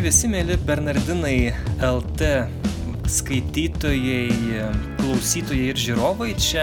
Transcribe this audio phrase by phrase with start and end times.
[0.00, 1.50] Sveiki visi mėly Bernardinai
[1.84, 2.28] LT
[3.12, 4.62] skaitytojai,
[4.96, 6.30] klausytojai ir žiūrovai.
[6.40, 6.62] Čia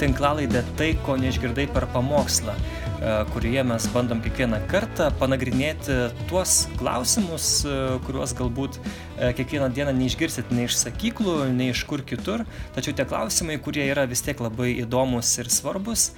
[0.00, 5.98] tinklalaidė Tai, ko neišgirdai per pamokslą, e, kurioje mes bandom kiekvieną kartą panagrinėti
[6.32, 7.76] tuos klausimus, e,
[8.08, 13.04] kuriuos galbūt e, kiekvieną dieną neišgirsit nei iš sakyklų, nei iš kur kitur, tačiau tie
[13.04, 16.14] klausimai, kurie yra vis tiek labai įdomus ir svarbus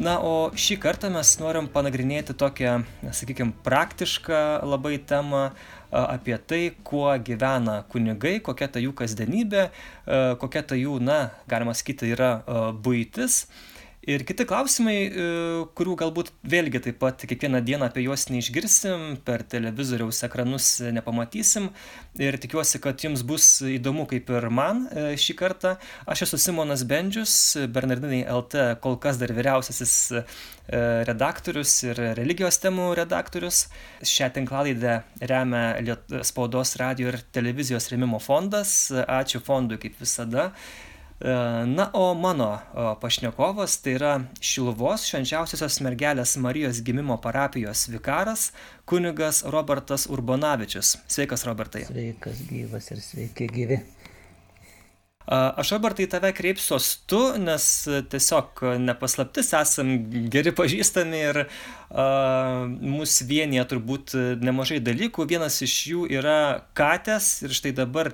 [0.00, 2.78] na o šį kartą mes norim panagrinėti tokią
[3.12, 5.50] sakykim praktišką labai temą
[5.92, 9.66] apie tai kuo gyvena kunigai kokia ta jų kasdienybė
[10.40, 12.32] kokia ta jų na galima sakyti yra
[12.84, 13.44] buitis
[14.02, 15.24] ir kiti klausimai e,
[15.78, 21.70] kurių galbūt vėlgi taip pat kiekvieną dieną apie juos neišgirsim per televizoriaus ekranus nepamatysim.
[22.20, 25.76] Ir tikiuosi kad jums bus įdomu kaip ir man e, šį kartą.
[26.10, 27.36] Aš esu simonas bendžius
[27.72, 30.26] bernardinai lt kol kas dar vyriausiasis e,
[31.06, 33.68] redaktorius ir religijos temų redaktorius.
[34.02, 35.00] Šią tinklalaidę
[35.30, 38.90] remia liet spaudos radijo ir televizijos rėmimo fondas.
[38.90, 40.50] Ačiū fondui kaip visada
[41.66, 42.58] na, o mano
[43.00, 48.50] pašnekovas tai yra Šiluvos švenčiausiosios mergelės Marijos gimimo parapijos vikaras
[48.84, 50.96] kunigas Robertas Urbonavičius.
[51.06, 51.84] Sveikas, Robertai.
[51.86, 53.82] Sveikas, gyvas ir sveiki gyvi.
[55.26, 57.64] Aš Robertai tave kreipsiuos tu, nes
[58.10, 59.92] tiesiog nepaslaptis esam
[60.32, 65.28] geri pažįstami ir uh, mus vienyje turbūt nemažai dalykų.
[65.30, 68.10] Vienas iš jų yra katės ir štai dabar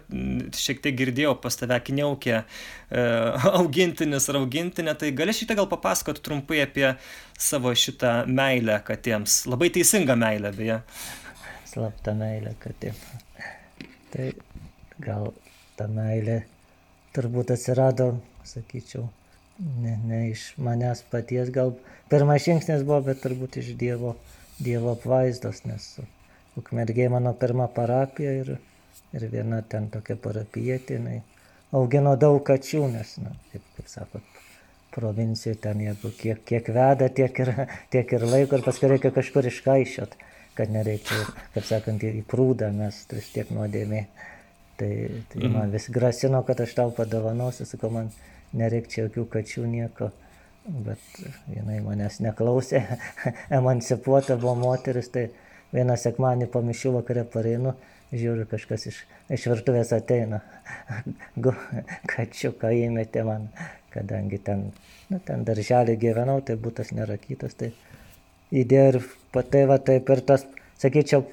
[0.52, 6.24] šiek tiek girdėjau pas tave kniaukė uh, augintinis ar augintinė, tai gali šitą gal papasakoti
[6.28, 6.92] trumpai apie
[7.40, 9.46] savo šitą meilę katėms.
[9.48, 10.82] Labai teisingą meilę beje.
[11.72, 13.00] Slapta meilė katėms.
[14.12, 14.30] Tai
[15.00, 15.32] gal
[15.80, 16.42] ta meilė
[17.16, 18.10] turbūt atsirado,
[18.48, 19.06] sakyčiau,
[19.82, 21.74] ne, ne iš manęs paties, gal
[22.12, 24.16] pirmas žingsnis buvo, bet turbūt iš Dievo,
[24.58, 25.90] dievo apvaizdos, nes
[26.58, 28.48] Ukmergė mano pirma parapija ir,
[29.14, 31.20] ir viena ten tokia parapijietė, jinai
[31.78, 34.40] augino daug kačių, nes, na, kaip, kaip sakot,
[34.94, 37.52] provincijoje ten jeigu kiek, kiek veda, tiek ir,
[37.92, 40.16] tiek ir laiko ir paskui reikia kažkur iškaišiot,
[40.58, 41.20] kad nereikia,
[41.54, 44.06] kaip sakant, į prūdą mes vis tiek nuodėmė.
[44.78, 44.92] Tai,
[45.32, 45.52] tai mhm.
[45.56, 48.12] man vis grasino, kad aš tau padovanosiu, sakau, man
[48.54, 50.12] nereikia jokių kačių nieko.
[50.68, 51.00] Bet
[51.48, 52.82] jinai manęs neklausė,
[53.58, 55.30] emancipuota buvo moteris, tai
[55.72, 57.72] vieną sekmanį po mišių vakarė pareinu,
[58.12, 59.00] žiūriu, kažkas iš,
[59.32, 60.42] iš virtuvės ateina,
[62.12, 63.48] kačiuką įmetė man,
[63.94, 64.68] kadangi ten,
[65.08, 67.72] nu, ten darželį gyvenau, tai būtas nerakytas, tai
[68.52, 69.02] įdėjo ir
[69.34, 70.44] patai va taip ir tas,
[70.80, 71.24] sakyčiau,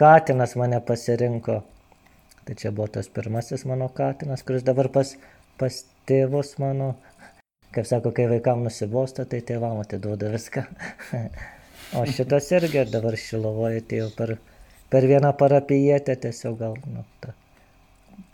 [0.00, 1.62] katinas mane pasirinko
[2.50, 5.12] Tai čia buvo tas pirmasis mano katinas, kuris dabar pas,
[5.54, 5.74] pas
[6.10, 6.88] tėvus mano,
[7.70, 10.64] kaip sako, kai vaikam nusibosta, tai tėvam atiduoda viską.
[12.00, 14.34] o šitas irgi dabar šilovoje atėjo per,
[14.90, 17.36] per vieną parapijietę, tiesiog gal, nu, ta,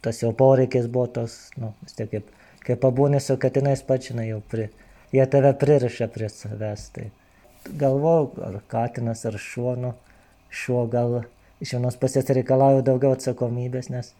[0.00, 2.32] tas jau poreikis buvo tos, nu, vis tiek kaip,
[2.64, 4.70] kai pabūni su katinais pačinai jau pri,
[5.12, 6.88] jie tave pririša prie savęs.
[6.96, 7.10] Tai
[7.84, 9.92] galvojau, ar katinas, ar šuo, nu,
[10.48, 11.20] šuo gal
[11.60, 14.12] iš vienos pusės reikalauja daugiau atsakomybės, nes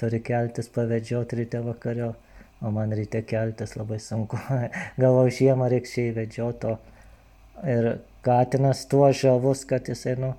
[0.00, 2.14] turi keltis pavedžioti ryte vakario,
[2.60, 4.40] o man ryte keltis labai sunku.
[5.02, 6.76] Galvoju, žiemą reiks šiai vedžioto.
[7.68, 7.90] Ir
[8.24, 10.32] katinas tuo žavus, kad jisai, nu,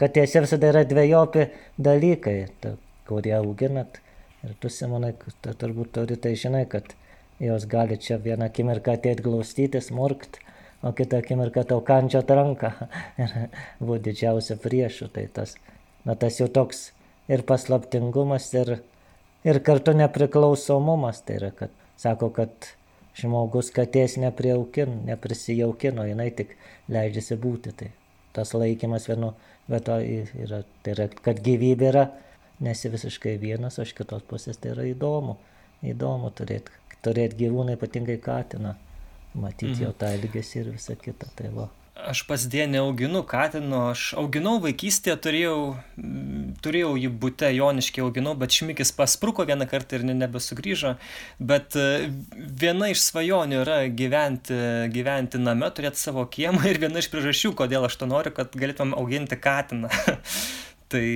[0.00, 1.46] kad tiesa visada yra dviejopi
[1.78, 2.76] dalykai, ta,
[3.08, 4.00] kurie auginat.
[4.42, 5.12] Ir tu, Simonai,
[5.44, 6.96] tu turbūt turi tai žinai, kad
[7.42, 10.40] jos gali čia vieną akimirką ateit glaustytis, murkt,
[10.82, 12.72] o kitą akimirką tau kandžiot ranką
[13.22, 13.36] ir
[13.78, 15.12] buvo didžiausia priešų.
[15.14, 15.54] Tai tas
[16.08, 16.90] na tas jau toks
[17.30, 18.76] ir paslaptingumas, ir,
[19.46, 21.22] ir kartu nepriklausomumas.
[21.26, 22.72] Tai yra, kad sako, kad
[23.18, 26.56] žmogus katės nepriaukino, neprisijaukino, jinai tik
[26.92, 27.74] leidžiasi būti.
[27.78, 27.92] Tai
[28.36, 29.32] tas laikymas vienu,
[29.70, 32.06] bet to yra, tai yra, kad gyvybė yra,
[32.62, 35.38] nesi visiškai vienas, o iš kitos pusės tai yra įdomu.
[35.82, 36.70] Įdomu turėti
[37.02, 38.76] turėt gyvūną, ypatingai katiną,
[39.34, 39.84] matyti mhm.
[39.86, 41.30] jo tą elgesį ir visą kitą.
[41.38, 41.68] Tai va.
[42.02, 45.58] Aš pas dėję neauginu katino, aš auginau vaikystėje, turėjau,
[46.64, 50.96] turėjau jį būte, joniškai auginau, bet šmikis paspruko vieną kartą ir nebesugrįžo.
[51.38, 52.10] Bet e,
[52.62, 54.58] viena iš svajonių yra gyventi,
[54.94, 58.98] gyventi name, turėti savo kiemą ir viena iš priežasčių, kodėl aš to noriu, kad galėtumėm
[58.98, 59.90] auginti katiną.
[60.92, 61.06] tai,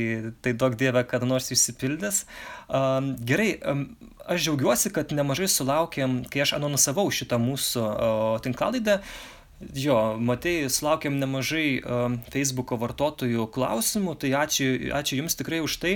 [0.42, 2.24] tai daug dievė, kad nors išsipildys.
[2.66, 3.88] Um, gerai, um,
[4.22, 9.00] aš džiaugiuosi, kad nemažai sulaukėm, kai aš anonsavau šitą mūsų uh, tinklalaidą.
[9.00, 15.78] Uh, Jo, matei, sulaukėm nemažai uh, Facebooko vartotojų klausimų, tai ačiū, ačiū Jums tikrai už
[15.80, 15.94] tai.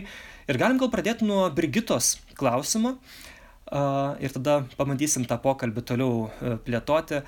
[0.48, 6.56] Ir galim gal pradėti nuo Brigitos klausimo uh, ir tada pamatysim tą pokalbį toliau uh,
[6.64, 7.20] plėtoti.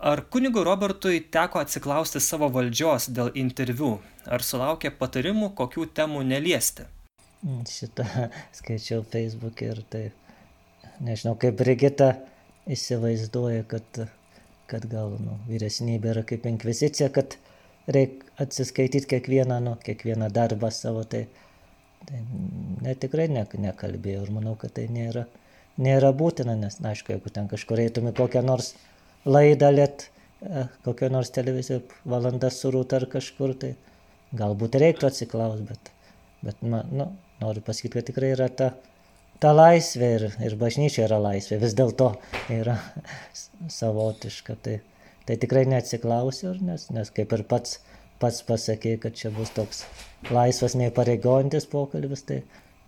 [0.00, 3.98] Ar kunigui Robertui teko atsiklausti savo valdžios dėl interviu?
[4.28, 6.84] Ar sulaukė patarimų, kokių temų neliesti?
[7.68, 8.04] šitą
[8.58, 10.10] skaičiau Facebook ir tai,
[11.00, 12.12] nežinau, kaip Brigita
[12.68, 14.04] įsivaizduoja, kad,
[14.70, 17.36] kad gal nu, vyresnybė yra kaip inkvizicija, kad
[17.90, 21.26] reikia atsiskaityti kiekvieną, nu, kiekvieną darbą savo, tai,
[22.08, 22.22] tai
[22.84, 25.26] ne, tikrai ne, nekalbėjau ir manau, kad tai nėra,
[25.80, 28.74] nėra būtina, nes, na, aišku, jeigu ten kažkur eitumė kokią nors
[29.28, 30.06] laidą liet,
[30.40, 33.74] e, kokią nors televiziją valandą surūta ar kažkur, tai
[34.36, 35.92] galbūt reiktų atsiklaus, bet,
[36.46, 37.10] bet man, nu,
[37.42, 38.72] noriu pasakyti, kad tikrai yra ta,
[39.40, 42.12] ta laisvė ir, ir bažnyčia yra laisvė, vis dėlto
[42.52, 42.76] yra
[43.72, 44.56] savotiška.
[44.64, 44.78] Tai,
[45.28, 47.78] tai tikrai neatsiklausiu, nes, nes kaip ir pats,
[48.22, 49.84] pats pasakė, kad čia bus toks
[50.30, 52.42] laisvas neįpareigojantis pokalbis, tai,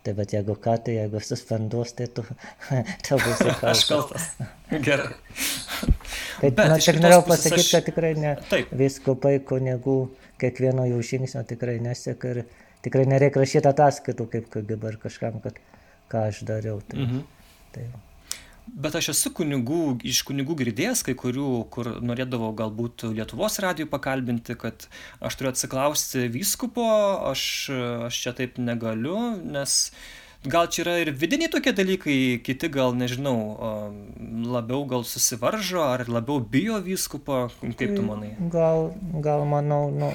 [0.05, 2.25] tai bet jeigu ką, tai jeigu suspenduos, tai tu,
[3.07, 3.71] tu būsi kaltas.
[3.73, 4.29] Aš kaltas.
[4.73, 5.13] Gerai.
[6.43, 7.71] Tai bet, na, tik norėjau pasakyti, aš...
[7.77, 8.73] kad tikrai ne Taip.
[8.77, 9.97] viskupai kunigų
[10.43, 12.41] kiekvieno jų žingsnio tikrai neseka ir
[12.83, 15.61] tikrai nereikia rašyti ataskaitų kaip KGB ar kažkam, kad
[16.13, 16.81] ką aš dariau.
[16.89, 17.29] Tai, mhm.
[17.75, 17.91] tai.
[18.63, 24.55] Bet aš esu kunigų, iš kunigų girdėjęs, kai kurių, kur norėdavo galbūt Lietuvos radijų pakalbinti,
[24.57, 24.87] kad
[25.21, 26.87] aš turiu atsiklausti vyskupo,
[27.33, 27.43] aš,
[28.07, 29.91] aš čia taip negaliu, nes
[30.47, 32.17] gal čia yra ir vidiniai tokie dalykai,
[32.47, 33.37] kiti gal, nežinau,
[34.55, 38.37] labiau gal susivaržo ar labiau bijo vyskupo, kaip tu manai?
[38.55, 38.93] Gal,
[39.27, 40.15] gal manau, nu,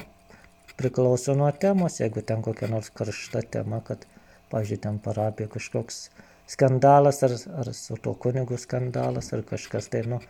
[0.80, 4.08] priklauso nuo temos, jeigu ten kokia nors karšta tema, kad,
[4.52, 6.08] pažiūrėjau, ten parapija kažkoks
[6.48, 10.20] skandalas ar, ar su to kunigu skandalas ar kažkas, tai, nu,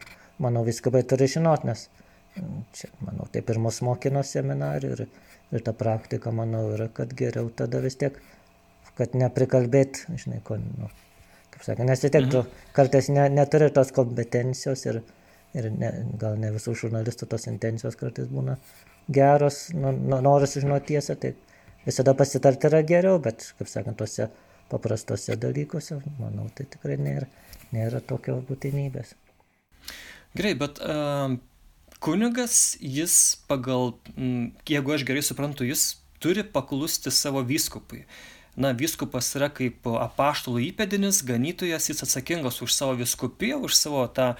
[0.42, 1.86] manau, viską bai turi žinot, nes
[2.36, 5.04] mm, čia, manau, taip ir mus mokino seminarių ir,
[5.54, 8.18] ir ta praktika, manau, yra, kad geriau tada vis tiek,
[8.98, 10.90] kad neprikalbėt, žinai, ko, nu,
[11.54, 12.66] kaip sakė, nes vis tiek tu mhm.
[12.76, 15.02] kartais ne, neturi tos kompetencijos ir,
[15.58, 18.58] ir ne, gal ne visų žurnalistų tos intencijos kartais būna
[19.08, 21.36] geros, nu, nori sužinoti tiesą, tai
[21.88, 24.28] visada pasitarti yra geriau, bet, kaip sakant, tuose
[24.68, 27.28] paprastose dalykuose, manau, tai tikrai nėra,
[27.72, 29.14] nėra tokios būtinybės.
[30.36, 31.38] Gerai, bet uh,
[32.04, 38.04] kunigas, jis pagal, m, jeigu aš gerai suprantu, jis turi paklusti savo vyskupui.
[38.58, 44.32] Na, vyskupas yra kaip apaštalų įpėdinis, ganytojas, jis atsakingas už savo viskupiją, už savo tą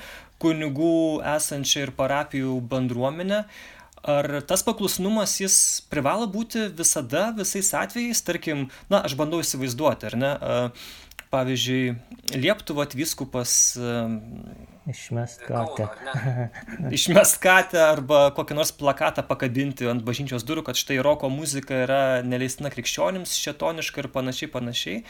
[0.42, 3.44] kunigų esančią ir parapijų bendruomenę.
[3.46, 5.56] Uh, Ar tas paklusnumas jis
[5.90, 10.32] privalo būti visada, visais atvejais, tarkim, na, aš bandau įsivaizduoti, ar ne,
[11.32, 11.96] pavyzdžiui,
[12.36, 13.54] lieptų atvyskupas
[14.88, 15.88] Išmest katę.
[16.96, 21.98] Išmest katę arba kokį nors plakatą pakabinti ant bažnyčios durų, kad štai roko muzika yra
[22.24, 25.02] neleistina krikščionims, šetoniška ir panašiai, panašiai.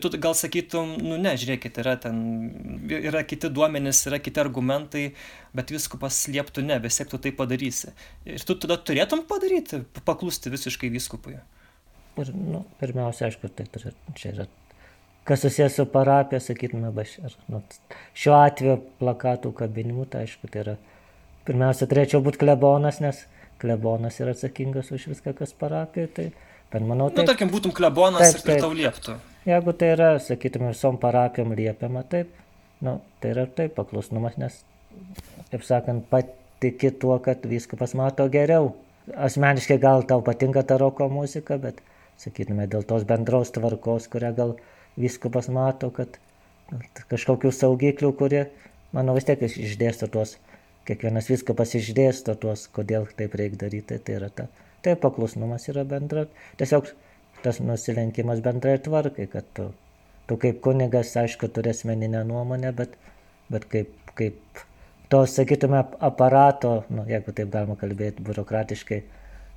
[0.00, 2.22] Tu gal sakytum, nu ne, žiūrėkit, yra ten,
[2.96, 5.04] yra kiti duomenys, yra kiti argumentai,
[5.56, 7.92] bet viskupas lieptų ne, vis tiek tu tai padarysi.
[8.24, 11.36] Ir tu tada turėtum padaryti, paklusti visiškai viskupui.
[12.20, 13.68] Ir, nu, pirmiausia, aišku, tai
[14.16, 14.48] čia yra
[15.24, 17.60] kas susijęs su parapija, sakytume, baš, ar, nu,
[18.18, 20.76] šiuo atveju plakatų kabinimu, tai aišku, tai yra,
[21.48, 23.24] pirmiausia, turėčiau būti klebonas, nes
[23.60, 26.30] klebonas yra atsakingas už viską, kas parapija, tai,
[26.72, 27.24] bet manau, tai...
[27.24, 29.16] Nu, tarkim, būtum klebonas taip, ir tai tau lieptų.
[29.48, 32.32] Jeigu tai yra, sakytume, visom parapijom liepiama, taip,
[32.84, 34.60] nu, tai yra taip paklusnumas, nes,
[35.52, 38.74] kaip sakant, patiki tuo, kad viskas mato geriau.
[39.10, 41.80] Asmeniškai gal tau patinka ta roko muzika, bet,
[42.20, 44.52] sakytume, dėl tos bendros tvarkos, kurią gal
[44.98, 46.18] viskupas mato, kad
[47.10, 48.44] kažkokių saugiklių, kurie,
[48.96, 50.36] manau, vis tiek išdėsto tuos,
[50.88, 54.48] kiekvienas viskupas išdėsto tuos, kodėl taip reikia daryti, tai yra ta.
[54.84, 56.24] Tai paklusnumas yra bendra,
[56.60, 56.88] tiesiog
[57.44, 59.70] tas nusilenkimas bendrai tvarkai, kad tu,
[60.28, 62.96] tu kaip kunigas, aišku, turi asmeninę nuomonę, bet,
[63.52, 64.64] bet kaip, kaip
[65.12, 69.02] to, sakytume, aparato, nu, jeigu taip galima kalbėti biurokratiškai,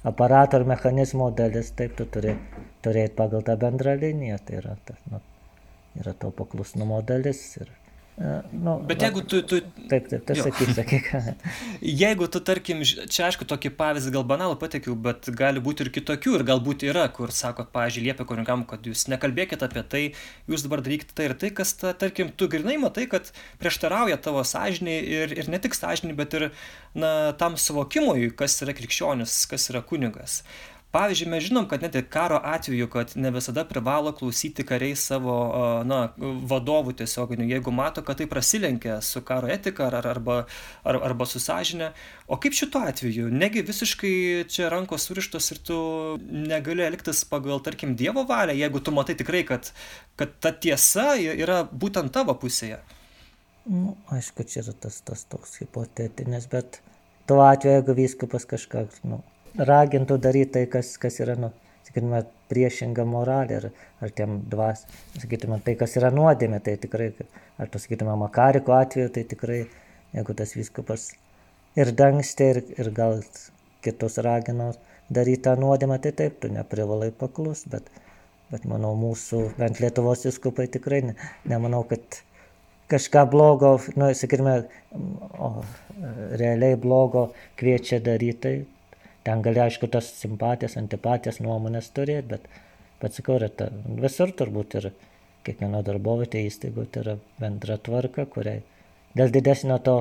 [0.03, 2.36] aparato ar mechanizmo dalis, taip tu turi
[2.83, 5.22] turėti pagal tą bendrą liniją, tai yra, tas, nu,
[6.01, 7.41] yra to paklusnumo dalis.
[7.62, 7.72] Ir,
[8.51, 9.39] Nu, Bet jeigu tu...
[9.41, 9.58] tu
[9.89, 11.08] taip, taip, tai sakyk, sakyk.
[12.03, 16.36] jeigu tu, tarkim, čia aišku, tokį pavyzdį gal banalų pateikiau, bet gali būti ir kitokių,
[16.38, 20.03] ir galbūt yra, kur sakot, pažiūrėjau, liepia kunigam, kad jūs nekalbėkite apie tai,
[20.51, 24.46] jūs dabar darykite tai ir tai, kas, ta, tarkim, tu grinai matai, kad prieštarauja tavo
[24.46, 26.51] sąžiniai ir, ir ne tik sąžiniai, bet ir
[26.93, 30.43] na, tam suvokimui, kas yra krikščionis, kas yra kunigas.
[30.93, 35.38] Pavyzdžiui, mes žinom, kad net ir karo atveju, kad ne visada privalo klausyti kariai savo
[35.89, 40.35] na, vadovų tiesioginių, jeigu mato, kad tai prasilenkia su karo etika ar, arba,
[40.85, 41.88] ar, arba su sąžinė.
[42.29, 43.31] O kaip šituo atveju?
[43.33, 44.13] Negi visiškai
[44.53, 45.79] čia rankos surištos ir tu
[46.29, 49.73] negali elgtis pagal, tarkim, Dievo valią, jeigu tu matai tikrai, kad,
[50.13, 52.83] kad ta tiesa yra būtent tavo pusėje.
[53.65, 56.83] Nu, aišku, čia yra tas, tas toks hipotetinis, bet
[57.25, 59.23] tuo atveju, jeigu viskupas kažką, nu,
[59.57, 61.51] ragintų daryti tai, kas, kas yra nu,
[61.88, 63.67] sakytume, priešinga moralė, ar,
[64.01, 64.86] ar tiem dvas,
[65.19, 67.12] sakytume, tai kas yra nuodėmė, tai tikrai,
[67.62, 69.60] ar tu sakytume, Makariko atveju, tai tikrai,
[70.13, 71.12] jeigu tas viskupas
[71.79, 73.22] ir dangstė, ir, ir gal
[73.86, 74.72] kitus ragino
[75.13, 77.89] daryti tą nuodėmę, tai taip, tu neprivalai paklus, bet,
[78.51, 81.17] bet manau, mūsų, bent Lietuvos viskupai tikrai ne,
[81.50, 82.22] nemanau, kad
[82.93, 84.60] kažką blogo, nu, sakykime,
[86.41, 88.55] realiai blogo kviečia daryti, tai
[89.24, 92.48] ten gali, aišku, tas simpatijas, antipatijas, nuomonės turėti, bet,
[93.01, 93.70] bet sakau, ta,
[94.03, 94.92] visur turbūt ir
[95.48, 98.63] kiekvieno darbovietė įstaigų tai yra bendra tvarka, kuriai
[99.18, 99.98] dėl didesnio to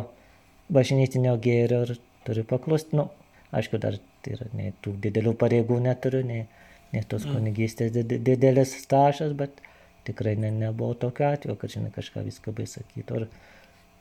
[0.73, 3.09] bažnytinio gėrio ir turi paklusti, nu,
[3.55, 6.47] aišku, dar tai yra, nei tų didelių pareigų neturiu, nei,
[6.95, 7.37] nei tos mm.
[7.37, 9.63] kunigystės didelis stažas, bet
[10.07, 13.27] tikrai ne, nebuvo tokio atveju, kad, žinai, kažką viską bai sakytų, ar,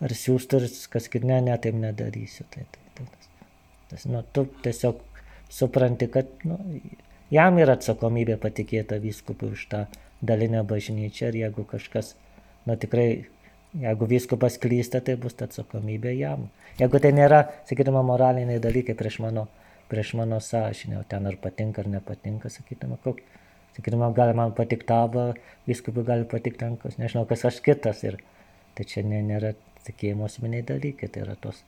[0.07, 2.45] ar siūstų ir kas kad ne, ne, taip nedarysiu.
[2.53, 3.49] Tai, tai, tai, tas,
[3.91, 5.01] tas, nu, tu tiesiog
[5.51, 6.57] supranti, kad nu,
[7.33, 9.85] jam yra atsakomybė patikėta vyskupui už tą
[10.21, 12.15] dalinę bažnyčią ir jeigu kažkas,
[12.65, 13.25] nu tikrai,
[13.77, 16.47] jeigu vyskupas klysta, tai bus ta atsakomybė jam.
[16.79, 19.47] Jeigu tai nėra, sakytume, moraliniai dalykai prieš mano,
[19.91, 23.27] prieš mano sąžinę, o ten ar patinka ar nepatinka, sakytume, kokį.
[23.75, 25.29] Sakytume, gali man patikti taba,
[25.67, 28.03] vyskupui gali patikti rankas, nežinau, kas aš kitas.
[28.03, 28.17] Ir
[28.75, 29.53] tai čia nė, nėra
[29.87, 31.63] tikėjimo asmeniai dalykai, tai yra tos,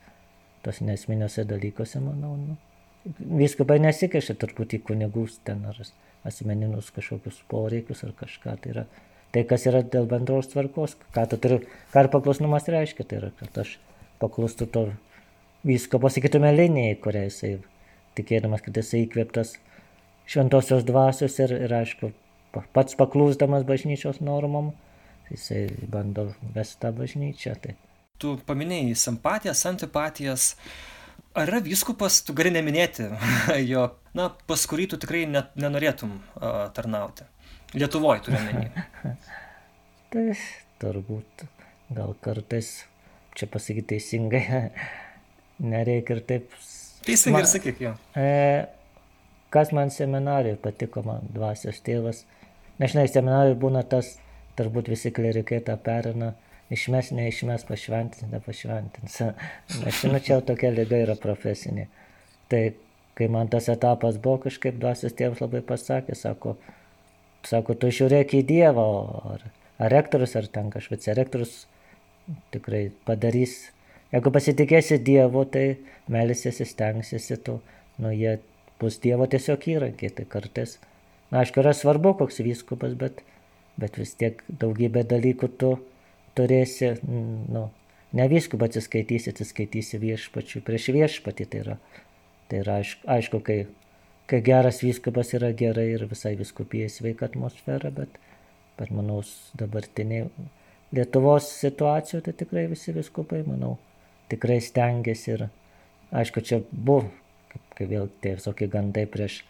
[0.64, 2.58] tos nesminiuose dalykuose, manau, nu,
[3.04, 5.80] Vyskupai nesikeša turbūt į kunigus ten ar
[6.24, 8.54] asmeninius kažkokius poreikius ar kažką.
[8.62, 8.84] Tai yra
[9.34, 10.96] tai, kas yra dėl bendros tvarkos.
[11.14, 11.60] Ką, turi,
[11.92, 13.76] ką ir paklusnumas reiškia, tai yra, kad aš
[14.22, 14.86] paklustu to
[15.66, 17.54] vyskupo, sakytume, linijai, kuriai jisai
[18.18, 19.56] tikėdamas, kad jisai įkvėptas
[20.30, 22.12] šventosios dvasios ir, ir aišku,
[22.76, 24.72] pats paklūsdamas bažnyčios normom,
[25.32, 27.56] jisai bando vesti tą bažnyčią.
[27.60, 27.76] Tai.
[28.22, 30.52] Tu paminėjai simpatijas, antipatijas.
[31.34, 33.08] Ar yra vyskupas, tu gali neminėti
[33.72, 37.26] jo, na, pas kurį tu tikrai net, nenorėtum uh, tarnauti?
[37.74, 38.84] Lietuvoje turiu menį.
[40.14, 40.28] tai
[40.82, 41.42] turbūt
[41.94, 42.84] gal kartais,
[43.34, 44.44] čia pasakyti teisingai,
[45.74, 46.54] nereikia ir taip.
[47.04, 47.96] Teisingai ir sakyk jo.
[48.14, 48.30] E,
[49.54, 52.22] kas man seminarijoje patiko, man dvasios tėvas.
[52.78, 54.14] Nežinai, seminarijoje būna tas,
[54.54, 56.36] turbūt visi klerikai tą perina
[56.72, 59.20] išmes, neišmes, pašventins, nepašventins.
[59.88, 61.88] Aš žinau, čia tokia lyga yra profesinė.
[62.52, 62.62] Tai
[63.18, 66.56] kai man tas etapas buvo, kažkaip dvasios tėvas labai pasakė, sako,
[67.46, 68.86] sako, tu žiūrėk į Dievą,
[69.34, 69.44] ar,
[69.78, 71.54] ar rektorius, ar ten kažkoks rektorius
[72.54, 73.70] tikrai padarys.
[74.14, 75.78] Jeigu pasitikėsi Dievu, tai
[76.10, 77.60] melisiesi, stengsiesi, tu,
[78.02, 78.38] nu, jie
[78.80, 80.78] bus Dievo tiesiog įrankiai, tai kartais,
[81.30, 83.22] na, aišku, yra svarbu koks vyskupas, bet,
[83.80, 85.74] bet vis tiek daugybė dalykų tu
[86.38, 87.68] turėsi, nu,
[88.14, 91.46] ne viskupą atsiskaitysi, atsiskaitysi viešpačiu prieš viešpatį.
[91.50, 91.78] Tai yra,
[92.50, 93.58] tai yra aišku, aišku kai,
[94.30, 98.20] kai geras viskupas yra gerai ir visai viskupijai sveika atmosfera, bet,
[98.78, 99.22] bet manau,
[99.58, 100.28] dabartiniai
[100.94, 103.72] Lietuvos situacijoje tai tikrai visi viskupai, manau,
[104.30, 105.46] tikrai stengiasi ir
[106.14, 107.08] aišku, čia buvo,
[107.50, 109.40] kaip, kaip vėl tie visokie gandai prieš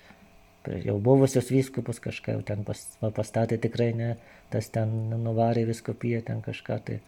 [0.85, 2.81] jau buvusius vyskupus kažką jau ten pas,
[3.17, 4.15] pastatė tikrai ne,
[4.53, 4.93] tas ten
[5.25, 7.01] nuvarė viskupiją ten kažką, tai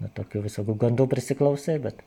[0.00, 2.00] nu, tokių visokių gandų prisiklausai, bet,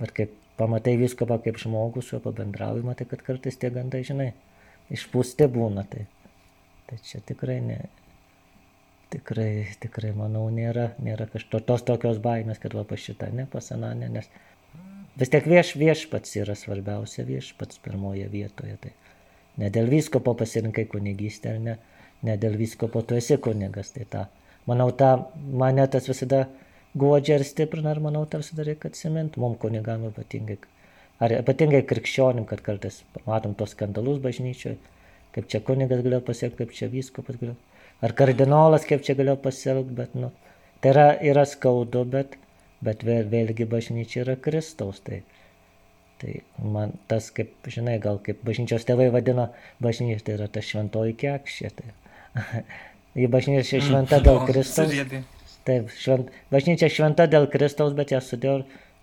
[0.00, 4.30] bet kaip pamatai viskupą kaip žmogų su juo pabendraujama, tai kad kartais tie gandai, žinai,
[4.92, 6.06] išpūsti būna, tai,
[6.90, 7.80] tai čia tikrai ne.
[9.10, 14.06] Tikrai, tikrai, manau, nėra, nėra kažkokios tokios baimės, kad va pas šitą, ne pas ananę,
[14.06, 14.28] nes
[15.18, 18.76] vis tiek vieš, viešpats yra svarbiausia, viešpats pirmoje vietoje.
[18.84, 18.92] Tai,
[19.60, 21.76] Ne dėl viskopo pasirinkai kunigystę, ne,
[22.26, 23.92] ne dėl viskopo tu esi kunigas.
[23.94, 24.26] Tai ta,
[24.70, 25.10] manau, ta,
[25.62, 26.46] mane tas visada
[26.96, 30.58] guodžia ir stiprina ir manau, tą visada reikia atsiminti, mums kunigam ypatingai.
[31.20, 34.78] Ar ypatingai krikščionim, kad kartais matom tos skandalus bažnyčioje,
[35.34, 37.58] kaip čia kunigas galėjo pasiekti, kaip čia viskopas galėjo,
[38.00, 40.32] ar kardinolas kaip čia galėjo pasielgti, bet, nu,
[40.80, 42.38] tai yra, yra skaudu, bet,
[42.84, 45.02] bet vėl, vėlgi bažnyčia yra Kristaus.
[45.04, 45.20] Tai,
[46.20, 49.48] Tai man tas, kaip, žinai, gal kaip bažnyčios tėvai vadina
[49.80, 51.70] bažnyčia, tai yra ta šventoji kekšė.
[51.78, 51.92] Tai.
[53.20, 54.92] Ji bažnyčia mm, šventa dėl Kristaus.
[55.64, 58.58] Taip, švent, bažnyčia šventa dėl Kristaus, bet ją sudėjo,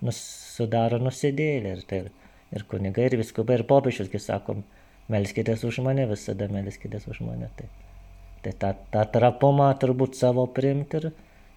[0.06, 0.20] nus,
[0.54, 1.74] sudaro nusidėlė.
[1.78, 2.04] Ir, tai,
[2.54, 4.62] ir kunigai, ir viskubai, ir popiežiusgi sakom,
[5.12, 7.50] melskitės už mane, visada melskitės už mane.
[7.58, 7.72] Tai,
[8.46, 11.10] tai tą, tą trapumą turbūt savo primti ir,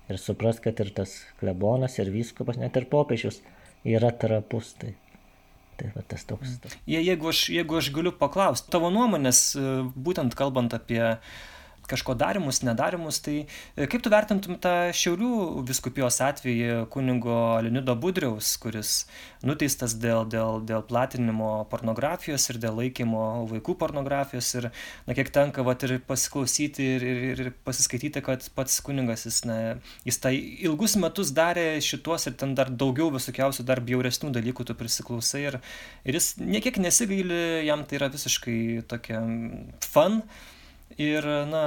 [0.08, 3.42] ir supras, kad ir tas klebonas, ir viskupas, net ir popiežius
[3.84, 4.74] yra trapus.
[4.80, 4.96] Tai.
[5.80, 6.58] Tai va tas toks.
[6.84, 11.00] Je, jeigu, aš, jeigu aš galiu paklausti, tavo nuomonės, e, būtent kalbant apie
[11.88, 13.20] kažko darimus, nedarimus.
[13.24, 19.04] Tai e, kaip tu vertintum tą Šiaulių viskupijos atvejį kunigo Lenido Budriaus, kuris
[19.46, 24.52] nuteistas dėl, dėl, dėl platinimo pornografijos ir dėl laikymo vaikų pornografijos.
[24.60, 24.68] Ir,
[25.06, 29.58] na, kiek tenka, vat, ir pasiklausyti ir, ir, ir pasiskaityti, kad pats kuningas, jis, na,
[30.06, 30.34] jis tai
[30.66, 35.46] ilgus metus darė šitos ir ten dar daugiau visokiausių, dar bjauresnių dalykų tu prisiklausai.
[35.50, 35.60] Ir,
[36.04, 38.60] ir jis niekiek nesigaili, jam tai yra visiškai
[38.90, 39.24] tokia
[39.84, 40.20] fun.
[41.00, 41.62] Ir, na,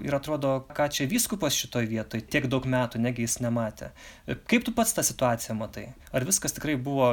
[0.00, 3.90] ir atrodo, ką čia vyskupas šitoj vietoj tiek daug metų, negi jis nematė.
[4.48, 5.90] Kaip tu pats tą situaciją matai?
[6.08, 7.10] Ar viskas tikrai buvo,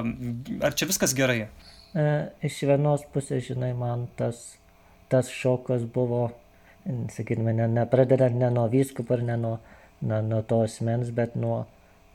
[0.64, 1.50] ar čia viskas gerai?
[1.92, 2.06] E,
[2.48, 4.40] iš vienos pusės, žinai, man tas,
[5.12, 6.30] tas šokas buvo,
[7.12, 9.58] sakytume, ne, nepradedant ne nuo vyskupo ir ne nuo,
[10.00, 11.66] ne, nuo to asmens, bet nuo,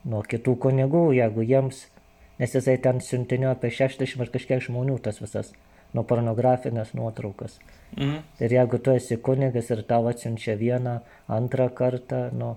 [0.09, 1.85] nuo kitų kunigų, jeigu jiems,
[2.41, 5.53] nes jisai ten siuntinio apie 60 ar kažkiek žmonių tas visas
[5.95, 7.57] nuo pornografinės nuotraukas.
[7.95, 8.21] Mhm.
[8.43, 10.99] Ir jeigu tu esi kunigas ir tau atsiunčia vieną,
[11.31, 12.55] antrą kartą, nu,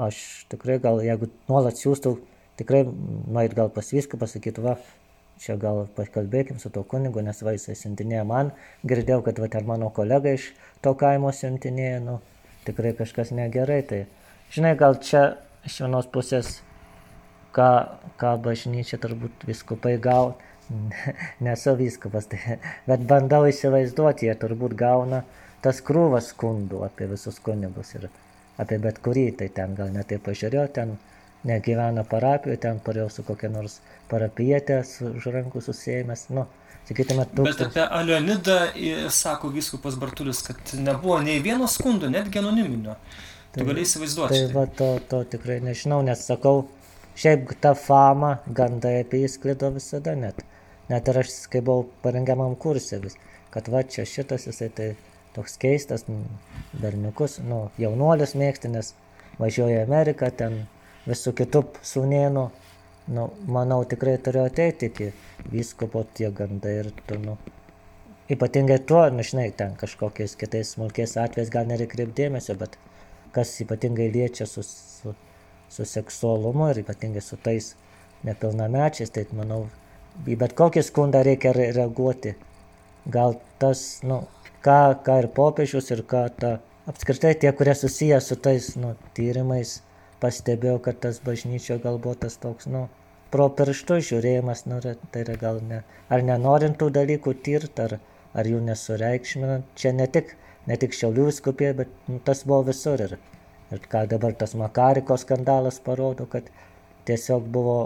[0.00, 2.14] aš tikrai gal, jeigu nuolat siūstų,
[2.58, 4.76] tikrai nuait gal pas viską pasakyti, va,
[5.38, 8.52] čia gal pakalbėkim su to kunigu, nes va jisai siuntinėja man,
[8.88, 10.50] girdėjau, kad va ten mano kolega iš
[10.82, 12.18] to kaimo siuntinėja, nu,
[12.66, 14.00] tikrai kažkas negerai, tai
[14.54, 16.58] žinai, gal čia iš vienos pusės,
[17.54, 17.70] ką,
[18.20, 20.47] ką bažnyčia turbūt viskupai gauti,
[21.46, 22.58] nesu vyskupas, tai,
[22.88, 25.24] bet bandau įsivaizduoti, jie turbūt gauna
[25.64, 28.08] tas krūvas skundų apie visus kunigus ir
[28.62, 30.96] apie bet kurį, tai ten gal netai pažiūrėjau, ten
[31.46, 33.78] negyvena parapijoje, ten parėjau su kokia nors
[34.10, 36.44] parapijietė, su už rankų susėmęs, nu,
[36.88, 37.60] sakytume, tūkstantis.
[37.60, 38.58] Bet apie Aleonidą
[39.14, 42.98] sako vyskupas Bartulis, kad nebuvo nei vieno skundo, netgi anoniminio.
[43.48, 44.34] Tai, tu gali įsivaizduoti.
[44.34, 46.66] Tai, tai va, to, to tikrai nežinau, nes sakau,
[47.18, 50.42] šiaip ta fama, gandai apie jį sklido visada net.
[50.88, 53.18] Net ir aš, kai buvau parengiamam kursė vis,
[53.52, 54.88] kad va čia šitas jisai tai
[55.36, 56.06] toks keistas,
[56.82, 58.94] berniukus, nu, jaunuolis mėgsti, nes
[59.38, 60.62] važiuoja į Ameriką, ten
[61.06, 62.44] visų kitų sūnėnų,
[63.14, 63.26] nu,
[63.58, 65.10] manau, tikrai turėjo ateiti iki
[65.52, 67.36] vyskupo tie gandai ir tu, nu,
[68.32, 72.76] ypatingai tuo, nu, žinai, ten kažkokiais kitais smulkiais atvejais gal nereikia kreipdėmėsio, bet
[73.36, 75.14] kas ypatingai liečia su, su,
[75.68, 77.74] su seksualumu ir ypatingai su tais
[78.26, 79.66] nepilnamečiais, tai manau,
[80.26, 82.34] į bet kokį skundą reikia reaguoti.
[83.08, 84.22] Gal tas, nu,
[84.64, 86.54] ką, ką ir popiežius, ir ką ta,
[86.90, 89.78] apskritai tie, kurie susiję su tais, nu, tyrimais,
[90.22, 92.86] pastebėjau, kad tas bažnyčio galbūt tas toks, nu,
[93.32, 97.98] pro pirštų žiūrėjimas, nu, tai yra gal ne, ar nenorintų dalykų tirti, ar,
[98.34, 99.68] ar jų nesureikšminant.
[99.78, 100.34] Čia ne tik,
[100.68, 103.04] ne tik Šiaulių skupė, bet nu, tas buvo visur.
[103.04, 103.16] Ir,
[103.72, 106.48] ir ką dabar tas Makariko skandalas parodo, kad
[107.08, 107.78] tiesiog buvo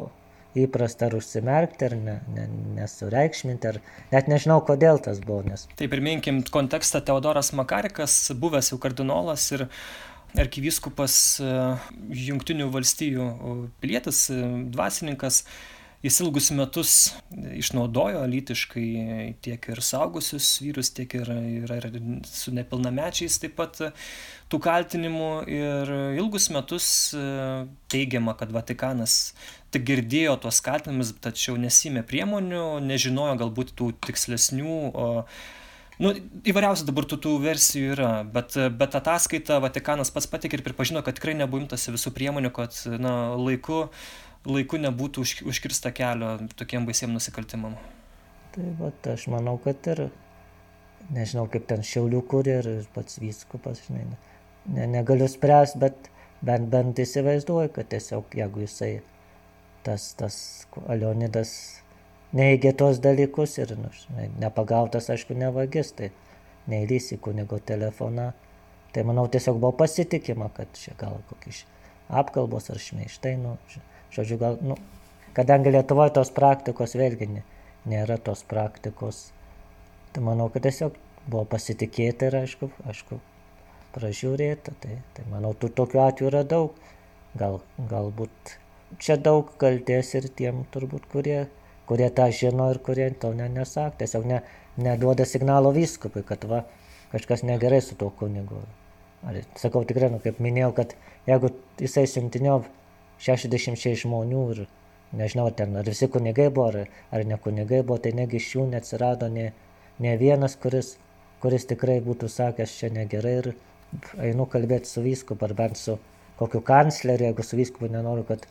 [0.58, 2.46] įprasta ar užsimerkti, ar ne, ne,
[2.78, 3.80] nesureikšminti, ar
[4.12, 5.42] net nežinau, kodėl tas buvo.
[5.48, 5.66] Nes...
[5.78, 9.66] Tai priminkim kontekstą Teodoras Makarikas, buvęs jau kardinolas ir
[10.38, 11.52] arkivyskupas e,
[12.28, 13.28] Junktinių valstijų
[13.82, 15.42] pilietis, e, dvasininkas,
[16.02, 16.92] Jis ilgus metus
[17.54, 18.86] išnaudojo lytiškai
[19.38, 21.28] tiek ir saugusius vyrus, tiek ir,
[21.62, 23.78] ir, ir su nepilnamečiais taip pat
[24.50, 25.28] tų kaltinimų.
[25.46, 27.22] Ir ilgus metus e,
[27.94, 29.14] teigiama, kad Vatikanas
[29.72, 34.78] tik girdėjo tuos kaltinimus, tačiau nesimė priemonių, nežinojo galbūt tų tikslesnių.
[34.92, 35.10] O,
[36.02, 36.08] Nu,
[36.48, 41.14] įvairiausių dabar tų, tų versijų yra, bet, bet ataskaita Vatikanas pats patikė ir pripažino, kad
[41.14, 43.84] tikrai nebuvo imtasi visų priemonių, kad na, laiku
[44.48, 47.76] laiku nebūtų už, užkirsta kelio tokiem baisiem nusikaltimam.
[48.52, 50.08] Tai va, aš manau, kad ir,
[51.14, 54.04] nežinau, kaip ten šiaulių kuri ir pats vyskupas, žinai,
[54.66, 56.10] ne, negaliu spręsti, bet
[56.44, 58.92] bent, bent įsivaizduoju, kad tiesiog jeigu jisai
[59.86, 60.36] tas, tas
[60.88, 61.54] Alionidas
[62.36, 63.90] neįgė tos dalykus ir nu,
[64.40, 66.10] nepagautas, aišku, nevagis, tai
[66.70, 68.30] neįlys į kunigo telefoną,
[68.94, 71.56] tai manau tiesiog buvo pasitikima, kad čia gal kokį
[72.22, 73.56] apkalbos ar šmeištai, nu,
[74.12, 74.76] Žodžiu, gal, nu,
[75.32, 77.30] kadangi Lietuvoje tos praktikos vėlgi
[77.88, 79.30] nėra tos praktikos,
[80.12, 80.98] tai manau, kad tiesiog
[81.32, 83.20] buvo pasitikėta ir aišku, aišku
[83.94, 84.74] pražiūrėta.
[84.82, 86.76] Tai, tai manau, tų tokių atvejų yra daug.
[87.40, 88.58] Gal, galbūt
[88.98, 91.46] čia daug kalties ir tiem turbūt, kurie,
[91.88, 93.96] kurie tą žino ir kurie to ne, nesak.
[94.00, 94.42] Tiesiog ne,
[94.76, 96.64] neduoda signalo vyskupui, kad va,
[97.12, 98.62] kažkas negerai su tuo kunigu.
[99.22, 100.94] Ar, sakau tikrai, nu, kaip minėjau, kad
[101.28, 102.62] jeigu jisai siuntinio
[103.22, 104.64] 60 žmonių ir
[105.16, 108.66] nežinau, ten ar visi kunigai buvo, ar, ar ne kunigai buvo, tai negi iš jų
[108.72, 109.52] neatsirado ne,
[110.02, 110.96] ne vienas, kuris,
[111.44, 113.52] kuris tikrai būtų sakęs čia negerai ir
[114.24, 115.98] einu kalbėti su vyskupu, ar bent su
[116.40, 118.48] kokiu kancleriu, jeigu su vyskupu nenoriu, kad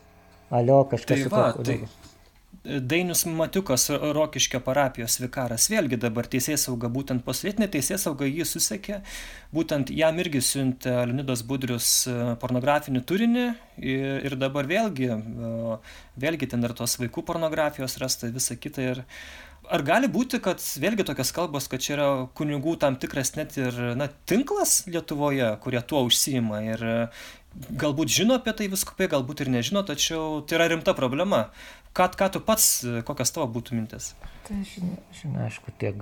[0.52, 1.80] alio kažkas tai va, tai,
[2.62, 9.00] Dainius Matiukas, Rokiškio parapijos vikaras, vėlgi dabar teisės sauga, būtent posvietinė teisės sauga jį susekė,
[9.50, 13.46] būtent jam irgi siuntė Leonidas Budrius e, pornografinį turinį.
[13.82, 15.78] Ir, ir dabar vėlgi, e,
[16.22, 18.86] vėlgi ten ir tos vaikų pornografijos rasta visą kitą.
[18.92, 19.02] Ir,
[19.66, 23.74] ar gali būti, kad vėlgi tokias kalbos, kad čia yra kunigų tam tikras net ir
[23.98, 26.86] na, tinklas Lietuvoje, kurie tuo užsijima ir
[27.54, 31.46] galbūt žino apie tai viskupai, galbūt ir nežino, tačiau tai yra rimta problema.
[31.96, 32.68] Ką, ką tu pats,
[33.08, 34.12] kokias tavo būtų mintis?
[34.46, 35.92] Tai žinai, žinai aišku, tie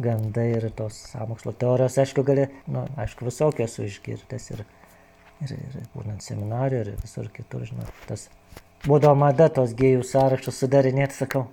[0.00, 4.64] gandai ir tos samokslo teorijos, aišku, gali, nu, aišku, visokios išgirdęs ir,
[5.46, 8.26] ir, ir būnant seminarijoje, ir visur kitur, žinai, tas
[8.86, 11.46] būdavo mada tos gėjų sąrašus sudarinėti, sakau.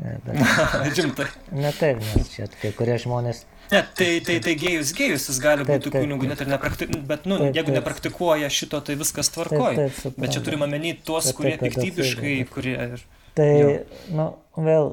[0.00, 0.38] Bet,
[0.96, 1.26] Rimtai.
[1.52, 5.62] Ne taip, nes čia kai kurie žmonės Ne, tai, tai, tai gėjus, gėjus jis gali
[5.62, 9.86] taip, būti kunigu, net ir nepraktikuoja, bet, nu, taip, jeigu nepraktikuoja šito, tai viskas tvarkoja.
[10.16, 12.74] Bet čia turime menį tuos, kurie piktybiškai, kurie...
[12.96, 13.04] Ir,
[13.38, 13.70] tai, jo.
[14.18, 14.26] nu,
[14.66, 14.92] vėl,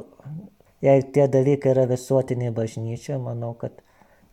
[0.85, 3.81] jei tie dalykai yra visuotiniai bažnyčia, manau, kad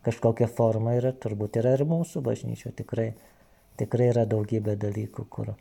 [0.05, 3.15] kažkokia forma yra, turbūt yra ir mūsų bažnyčia, tikrai,
[3.81, 5.55] tikrai yra daugybė dalykų, kur,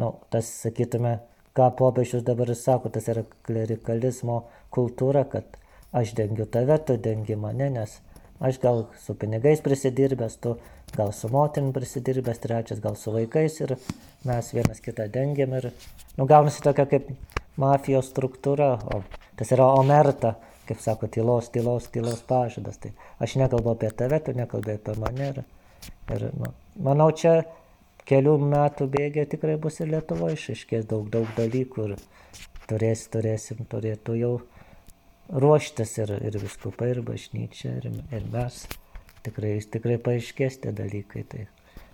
[0.00, 1.18] nu, tas, sakytume,
[1.56, 5.60] ką popiežius dabar sako, tas yra klerikalizmo kultūra, kad
[5.92, 8.00] aš dengiu tave, tu dengi mane, nes
[8.40, 10.54] Aš gal su pinigais prisidirbęs, tu
[10.96, 13.74] gal su moterim prisidirbęs, trečias gal su vaikais ir
[14.24, 15.68] mes vienas kitą dengiam ir,
[16.16, 17.10] nu, gaunasi tokia kaip
[17.60, 19.02] mafijos struktūra, o
[19.36, 20.34] tas yra omerta,
[20.68, 22.80] kaip sako, tylos, tylos, tylos pažadas.
[22.80, 25.30] Tai aš nekalbu apie tave, tu nekalbė apie mane.
[25.34, 25.42] Ir,
[26.16, 26.52] ir nu,
[26.88, 27.42] manau, čia
[28.08, 31.96] kelių metų bėgė tikrai bus ir Lietuvoje išaiškės daug, daug dalykų ir
[32.70, 34.32] turės, turėsim, turėtų jau
[35.32, 38.64] ruoštis ir, ir viskupai, ir bažnyčia, ir, ir mes.
[39.24, 41.24] Tikrai, tikrai paaiškės tie dalykai.
[41.28, 41.46] Tai.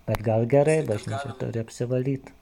[0.07, 2.35] Bet gal gerai, bažnyčia turi apsivalyti.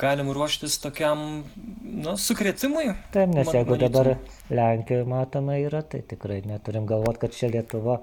[0.00, 1.42] Galim ruoštis tokiam,
[1.82, 2.86] nu, sukretimui?
[3.12, 4.14] Taip, nes jeigu dabar
[4.48, 7.98] Lenkijoje matoma yra, tai tikrai neturim galvoti, kad čia Lietuva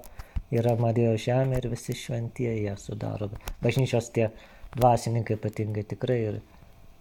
[0.54, 3.32] yra Marijos žemė ir visi šventieji ją sudaro.
[3.66, 4.30] Bažnyčios tie
[4.76, 6.38] dvasininkai ypatingai tikrai ir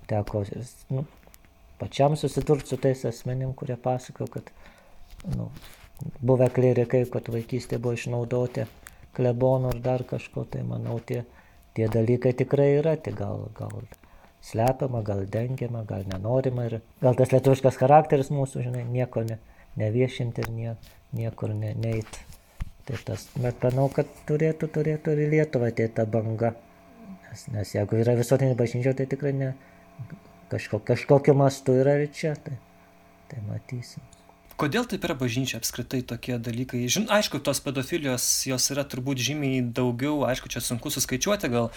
[0.08, 0.44] teko
[0.94, 1.04] nu,
[1.78, 4.48] pačiam susidurti su tais asmenim, kurie pasako, kad
[5.32, 5.48] nu,
[6.20, 8.66] buvę klerikai, kad vaikystė buvo išnaudoti
[9.14, 11.22] klebonų ir dar kažko, tai manau, tie,
[11.76, 13.72] tie dalykai tikrai yra, tai gal, gal
[14.44, 19.38] slepiama, gal dengiama, gal nenorima ir gal tas lietuviškas charakteris mūsų, žinai, nieko ne,
[19.80, 20.76] neviešinti ir nie,
[21.16, 22.20] niekur ne, neit.
[22.84, 26.52] Tai tas, bet manau, kad turėtų, turėtų ir Lietuva atėti ta banga.
[27.30, 29.54] Nes, nes jeigu yra visuotinė bažnyčia, tai tikrai ne,
[30.52, 32.34] kažko, kažkokiu mastu yra ir čia.
[32.44, 32.58] Tai,
[33.30, 34.04] tai matysim.
[34.60, 36.84] Kodėl taip yra bažnyčia apskritai tokie dalykai?
[36.90, 41.72] Žin, aišku, tos pedofilijos jos yra turbūt žymiai daugiau, aišku, čia sunku suskaičiuoti gal,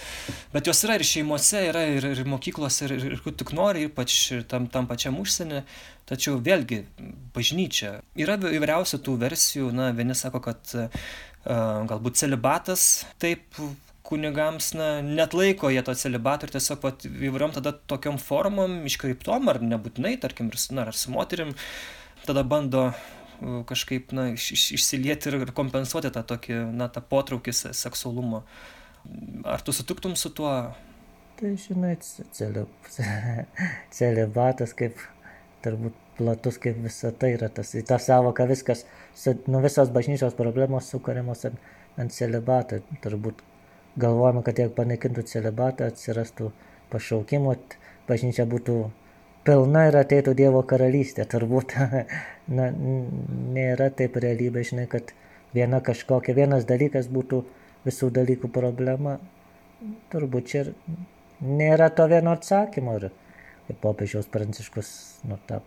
[0.54, 4.20] bet jos yra ir šeimose, yra ir, ir mokyklose, ir, ir, kur tik nori, ypač
[4.52, 5.64] tam, tam pačiam užsienį.
[6.08, 6.84] Tačiau vėlgi,
[7.36, 7.98] bažnyčia.
[8.16, 10.88] Yra įvairiausių tų versijų, na, vieni sako, kad uh,
[11.90, 12.88] galbūt celibatas
[13.20, 13.44] taip
[14.08, 19.52] kunigams na, net laiko jie to celibato ir tiesiog pat įvairiom tada tokiom formom, iškreiptom
[19.52, 21.52] ar nebūtinai, tarkim, ir, na, ar su moterim,
[22.28, 22.90] tada bando
[23.70, 28.44] kažkaip na, iš, iš, išsilieti ir kompensuoti tą tokį, na, tą potraukį seksualumo.
[29.48, 30.52] Ar tu sutiktum su tuo?
[31.38, 31.94] Tai žinai,
[33.98, 34.98] celibatas kaip
[35.66, 38.86] turbūt platus kaip visa tai yra tas, į tą savoką viskas,
[39.46, 41.60] nu visos bažnyčios problemos sukūriamos ant,
[42.02, 42.82] ant celibato.
[43.04, 43.44] Turbūt
[44.02, 46.52] galvojame, kad jeigu panaikintų celibatą, atsirastų
[46.90, 47.54] pašaukimo,
[48.10, 48.80] bažnyčia būtų
[49.48, 51.26] pilna ir ateitų Dievo karalystė.
[51.30, 51.76] Turbūt
[52.58, 52.68] na,
[53.56, 55.14] nėra taip realybė, žinai, kad
[55.56, 57.44] viena kažkokia, vienas dalykas būtų
[57.88, 59.18] visų dalykų problema.
[60.12, 60.66] Turbūt čia
[61.42, 62.98] nėra to vieno atsakymo.
[63.00, 63.10] Ir
[63.68, 64.92] kaip popiežiaus pranciškus,
[65.28, 65.62] nu, tą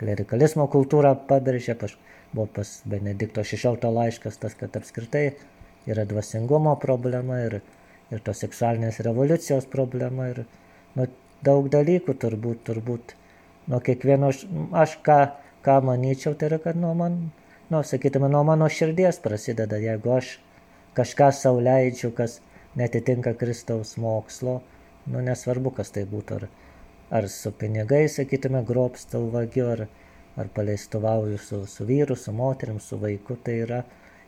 [0.00, 1.96] klerikalizmo kultūrą pabrėžė, aš
[2.34, 5.28] buvau pas Benedikto XVI laiškas, tas, kad apskritai
[5.90, 7.60] yra dvasingumo problema ir,
[8.10, 10.32] ir tos seksualinės revoliucijos problema.
[10.32, 10.42] Ir,
[10.98, 11.06] nu,
[11.44, 13.14] daug dalykų turbūt, turbūt.
[13.70, 14.30] Nuo kiekvieno,
[14.76, 15.20] aš ką,
[15.64, 17.18] ką manyčiau, tai yra, kad nuo man,
[17.72, 20.34] nu, sakytume, nuo mano širdies prasideda, jeigu aš
[20.98, 22.38] kažką sauliaidžiu, kas
[22.76, 24.60] netitinka Kristaus mokslo,
[25.06, 26.48] nu, nesvarbu, kas tai būtų, ar,
[27.20, 29.86] ar su pinigai, sakytume, grobstau vagiu, ar,
[30.36, 33.80] ar paleistuvauju su, su vyru, su moterim, su vaiku, tai yra,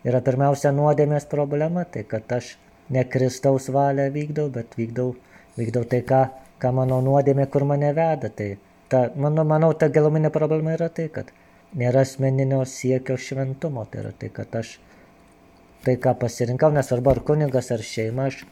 [0.06, 2.54] yra pirmiausia nuodėmės problema, tai kad aš
[2.88, 5.14] ne Kristaus valią vykdau, bet vykdau,
[5.58, 6.24] vykdau tai, ką
[6.62, 8.30] ką mano nuodėmė, kur mane veda.
[8.30, 8.48] Tai
[8.92, 11.32] ta, mano, manau, ta giluminė problema yra tai, kad
[11.76, 13.86] nėra asmeninio siekio šventumo.
[13.90, 14.76] Tai yra tai, kad aš
[15.86, 18.42] tai, ką pasirinkau, nesvarbu ar kunigas, ar šeima, aš,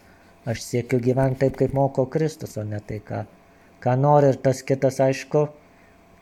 [0.51, 3.25] aš siekiu gyventi taip, kaip moko Kristus, o ne tai, ką,
[3.85, 4.35] ką nori.
[4.35, 5.49] Ir tas kitas, aišku,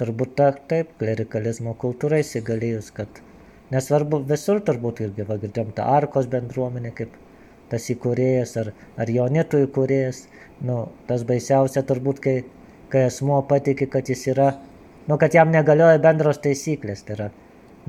[0.01, 3.21] turbūt ta, taip, klerikalizmo kultūra įsigalėjus, kad
[3.75, 7.21] nesvarbu, visur turbūt irgi, va, girdėjom, ta arkos bendruomenė kaip
[7.73, 10.27] tas įkūrėjas ar, ar jaunitų įkūrėjas,
[10.67, 12.37] nu, tas baisiausia turbūt, kai,
[12.93, 14.53] kai asmuo patikė, kad jis yra,
[15.09, 17.29] nu, kad jam negalioja bendros taisyklės, tai yra,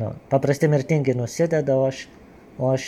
[0.01, 2.05] nu, paprasti mirtingi nusideda, o aš,
[2.57, 2.88] o aš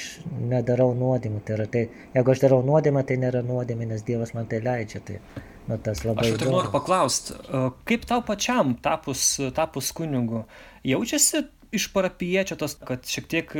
[0.52, 4.50] nedarau nuodėmų, tai yra, tai jeigu aš darau nuodėmę, tai nėra nuodėmė, nes Dievas man
[4.50, 5.20] tai leidžia, tai
[5.70, 7.38] nu, tas labai Aš tai noriu paklausti,
[7.90, 10.46] kaip tau pačiam tapus, tapus kunigu,
[10.86, 11.46] jaučiasi
[11.76, 13.52] iš parapiečio tos, kad šiek tiek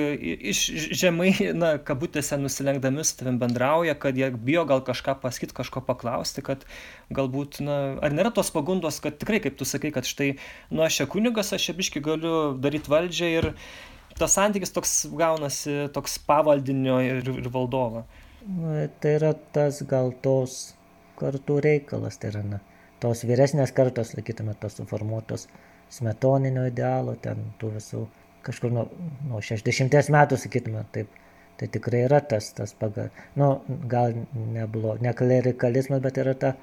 [0.52, 0.62] iš
[0.98, 6.44] žemai, na, kabutėse nusilenkdami su tavim bendrauja, kad jie bijo gal kažką pasakyti, kažko paklausti,
[6.46, 6.66] kad
[7.16, 10.36] galbūt, na, ar nėra tos pagundos, kad tikrai, kaip tu sakai, kad štai,
[10.72, 13.52] nu, aš čia kunigas, aš čia biški galiu daryti valdžią ir
[14.16, 18.06] tas santykis toks gaunasi, toks pavaldinio ir, ir valdovo.
[18.46, 20.76] Tai yra tas gal tos
[21.20, 22.64] kartų reikalas, tai yra, na,
[23.04, 25.48] tos vyresnės kartos, sakytume, tos suformuotos
[25.96, 28.02] smetoninio idealo, ten tų visų,
[28.46, 28.86] kažkur nuo,
[29.30, 31.12] nuo 60 metų, sakytume, taip,
[31.60, 33.50] tai tikrai yra tas, tas pagal, nu,
[33.92, 36.54] gal neblo, ne klerikalizmas, bet yra ta,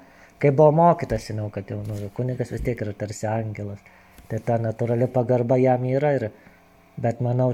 [0.41, 3.81] kai buvo mokytas, žinau, kad jau, nu, kunigas vis tiek yra tarsi angelas,
[4.29, 6.29] tai ta natūrali pagarba jam yra, ir,
[7.01, 7.51] bet manau,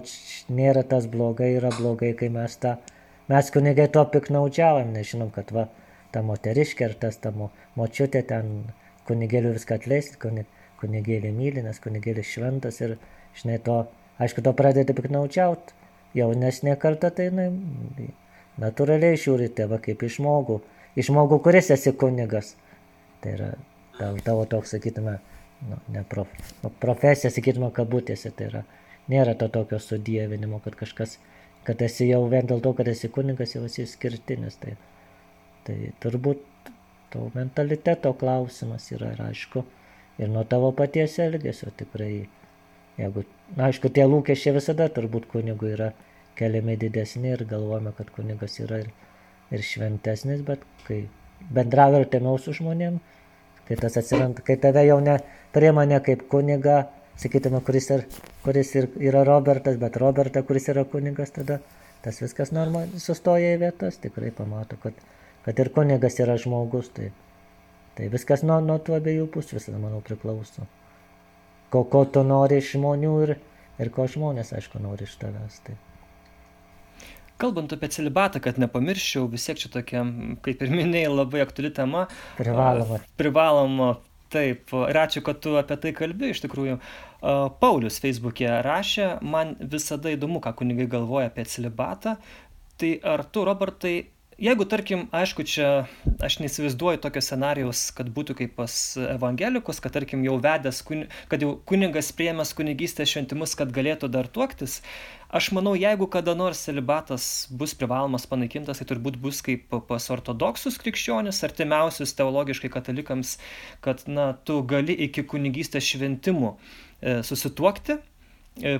[0.51, 2.75] nėra tas blogai, yra blogai, kai mes tą,
[3.31, 5.69] mes kunigai to piknaudžiavam, nežinom, kad va,
[6.11, 8.51] ta moteriškė ar tas ta mo, močiutė ten
[9.07, 12.95] kunigėlių viską atleisti, kunig, kunigėlį myli, nes kunigėlis šventas ir,
[13.39, 13.81] žinai, to,
[14.21, 15.75] aišku, to pradeda piknaučiauti.
[16.17, 17.47] Jaunesnė karta tai, na,
[18.61, 20.59] natūraliai žiūri tėvą kaip į žmogų,
[20.97, 22.55] į žmogų, kuris esi kunigas.
[23.23, 23.49] Tai yra
[23.99, 25.19] tavo, tavo toks, sakytume,
[25.69, 26.31] nu, ne prof,
[26.63, 28.63] nu, profesija, sakytume, kabutėse, tai yra,
[29.11, 31.19] nėra to tokio sudievinimo, kad kažkas,
[31.67, 34.57] kad esi jau vien dėl to, kad esi kunigas, jau esi išskirtinis.
[34.63, 34.77] Tai,
[35.69, 36.69] Tai turbūt
[37.13, 39.61] to mentaliteto klausimas yra ir aišku,
[40.19, 42.27] ir nuo tavo paties elgesio tikrai,
[42.99, 43.23] jeigu,
[43.55, 45.91] na, aišku, tie lūkesčiai visada turbūt kunigų yra
[46.39, 48.91] keliami didesni ir galvojame, kad kunigas yra ir,
[49.55, 51.01] ir šventesnis, bet kai
[51.55, 52.99] bendrauja artimiau su žmonėm,
[53.67, 55.19] kai tas atsiranda, kai tave jau ne
[55.55, 56.81] priima ne kaip kuniga,
[57.19, 58.07] sakytume, kuris, ir,
[58.45, 61.59] kuris ir, yra Robertas, bet Roberta, kuris yra kunigas, tada
[62.03, 64.95] tas viskas normaliai sustoja į vietas, tikrai pamato, kad
[65.45, 67.09] kad ir kunigas yra žmogus, tai,
[67.99, 70.63] tai viskas nuo, nuo tų abiejų pusių visada, manau, priklauso.
[71.69, 73.33] Ko, ko tu nori iš žmonių ir,
[73.83, 75.57] ir ko žmonės, aišku, nori iš tavęs.
[75.65, 75.75] Tai.
[77.39, 80.05] Kalbant apie celibatą, kad nepamirščiau, vis tiek čia tokia,
[80.45, 82.05] kaip ir minėjai, labai aktuali tema.
[82.39, 83.01] Privaloma.
[83.19, 83.89] Privaloma,
[84.31, 84.71] taip.
[84.79, 86.79] Ir ačiū, kad tu apie tai kalbi, iš tikrųjų.
[87.59, 92.15] Paulius Facebook'e rašė, man visada įdomu, ką kunigai galvoja apie celibatą.
[92.79, 93.95] Tai ar tu, Robertai,
[94.39, 95.69] jeigu tarkim aišku čia
[96.23, 101.43] aš neįsivaizduoju tokio scenarijaus kad būtų kaip pas evangelikus kad tarkim jau vedęs kuni kad
[101.43, 104.79] jau kunigas priėmęs kunigystės šventimus kad galėtų dar tuoktis
[105.29, 110.79] aš manau jeigu kada nors celibatas bus privalomas panaikintas tai turbūt bus kaip pas ortodoksus
[110.81, 113.37] krikščionis artimiausius teologiškai katalikams
[113.83, 117.99] kad na tu gali iki kunigystės šventimų e, susituokti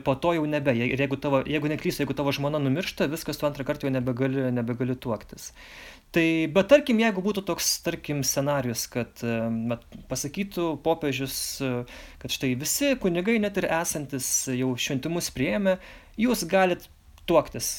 [0.04, 0.74] po to jau nebe.
[0.76, 4.50] Ir jeigu, tavo, jeigu neklystu, jeigu tavo žmona numiršta, viskas tu antrą kartą jau nebegali,
[4.56, 5.52] nebegali tuoktis.
[6.16, 9.22] Tai, bet tarkim, jeigu būtų toks, tarkim, scenarius, kad
[9.72, 11.74] bet, pasakytų popiežius, e,
[12.22, 15.78] kad štai visi kunigai, net ir esantis jau šventimus prieėmė,
[16.20, 16.90] jūs galit
[17.30, 17.70] tuoktis.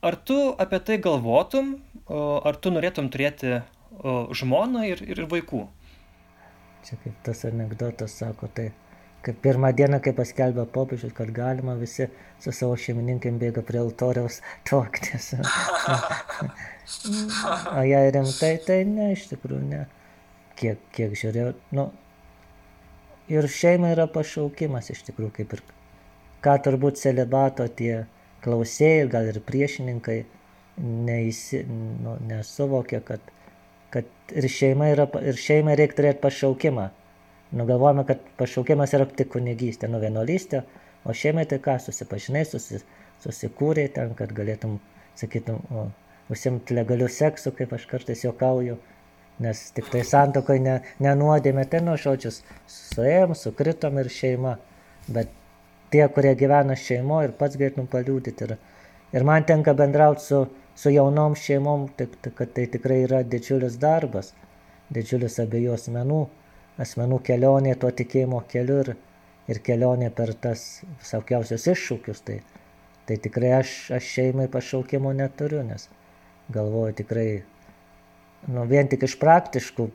[0.00, 1.76] Ar tu apie tai galvotum,
[2.08, 3.60] ar tu norėtum turėti
[4.40, 5.66] žmoną ir, ir vaikų?
[6.88, 8.70] Čia kaip tas anegdotas sako, tai
[9.26, 12.06] kaip pirmą dieną, kai paskelbė popiežius, kad galima, visi
[12.42, 15.32] su savo šeimininkėm bėga prie altoriaus tuoktis.
[17.78, 19.86] o jei rimtai, tai ne, iš tikrųjų ne.
[20.58, 21.88] Kiek, kiek žiūrėjau, nu,
[23.30, 25.62] ir šeima yra pašaukimas iš tikrųjų, kaip ir
[26.42, 28.06] ką turbūt celibato tie
[28.42, 30.18] klausėjai, gal ir priešininkai
[30.78, 33.32] neįsi, nu, nesuvokė, kad,
[33.94, 36.88] kad ir šeima, yra, ir šeima reikia turėti pašaukimą
[37.50, 40.62] nu galvojame, kad pašaukimas yra tik kunigystė, nu vienuolystė,
[41.08, 42.82] o šeimai tai ką, susipažinai, susi,
[43.24, 44.78] susikūrė ten, kad galėtum,
[45.18, 45.88] sakytum, o,
[46.32, 48.76] užsimti legalių seksų, kaip aš kartais juokauju,
[49.44, 52.42] nes tik tai santokai ne, nenuodėmė, tai nuo žodžius
[52.74, 54.56] suėjom, sukritom ir šeima,
[55.08, 55.32] bet
[55.94, 58.48] tie, kurie gyvena šeimo ir pats galėtum paliūdyti.
[58.48, 58.58] Ir,
[59.16, 60.42] ir man tenka bendrauti su,
[60.76, 64.34] su jaunom šeimom, tik, kad tai tikrai yra didžiulis darbas,
[64.92, 66.26] didžiulis abiejų asmenų
[66.80, 68.94] asmenų kelionė tuo tikėjimo keliu ir,
[69.50, 70.64] ir kelionė per tas
[71.02, 72.24] visokiausius iššūkius.
[72.26, 72.40] Tai,
[73.08, 75.88] tai tikrai aš, aš šeimai pašaukimo neturiu, nes
[76.54, 77.28] galvoju tikrai,
[78.48, 79.88] nu, vien tik iš praktiškų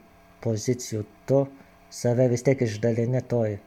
[0.43, 1.45] pozicijų tu
[1.93, 3.59] save vis tiek išdalini toj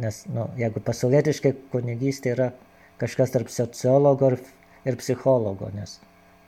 [0.00, 2.48] Nes, nu, jeigu pasaulietiškai kunigystė yra
[3.00, 4.38] kažkas tarp sociologo ir,
[4.88, 5.98] ir psichologo, nes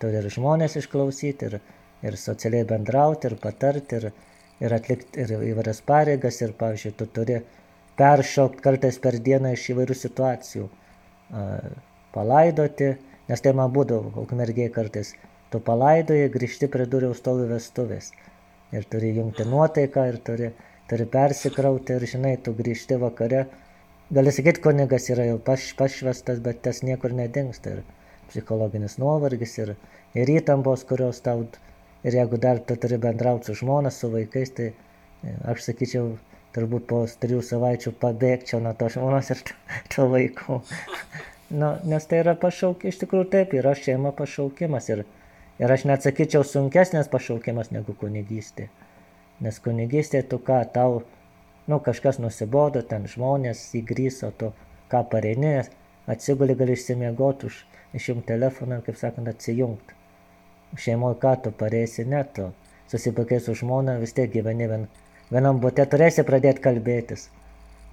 [0.01, 1.59] turi ir žmonės išklausyti, ir,
[2.07, 4.09] ir socialiai bendrauti, ir patarti, ir,
[4.63, 7.41] ir atlikti ir įvairias pareigas, ir, pavyzdžiui, tu turi
[7.99, 10.69] peršokti kartais per dieną iš įvairių situacijų,
[12.15, 12.93] palaidoti,
[13.29, 15.15] nes tai man būdavo ukmergiai kartais,
[15.51, 18.13] tu palaidoji, grįžti prie durų stovi vestuvės.
[18.75, 20.49] Ir turi jungti nuotaiką, ir turi,
[20.91, 23.45] turi persikrauti, ir žinai, tu grįžti vakare.
[24.15, 27.77] Gali sakyti, kunigas yra jau paš, pašvestas, bet tas niekur nedingsta.
[27.79, 27.85] Ir
[28.33, 29.75] psichologinis nuovargis, ir,
[30.19, 31.47] ir įtampos, kurios tau,
[32.05, 36.15] ir jeigu dar tu turi bendrauti su žmona, su vaikais, tai e, aš sakyčiau,
[36.55, 39.43] turbūt po trijų savaičių pabėgčiau nuo to žmonos ir
[39.95, 40.61] to, vaikų.
[41.61, 44.93] nu, nes tai yra pašauk, iš tikrųjų taip, yra šeima pašaukimas.
[44.95, 45.07] Ir,
[45.63, 48.65] Ir aš net sakyčiau sunkesnės pašaukimas negu kunigystė.
[49.45, 51.05] Nes kunigystė tu ką, tau,
[51.71, 54.51] nu, kažkas nusibodo, ten žmonės įgryso, tu
[54.91, 55.61] ką pareini,
[56.11, 57.61] atsiguli gali išsimiegoti, už,
[57.95, 59.94] išjungti telefoną kaip sakant, atsijungti.
[60.79, 62.51] Šeimoje ką tu pareisi, ne tu.
[62.91, 64.87] Susipakai su žmona, vis tiek gyveni vien,
[65.31, 67.29] vienam būte, turėsi pradėti kalbėtis.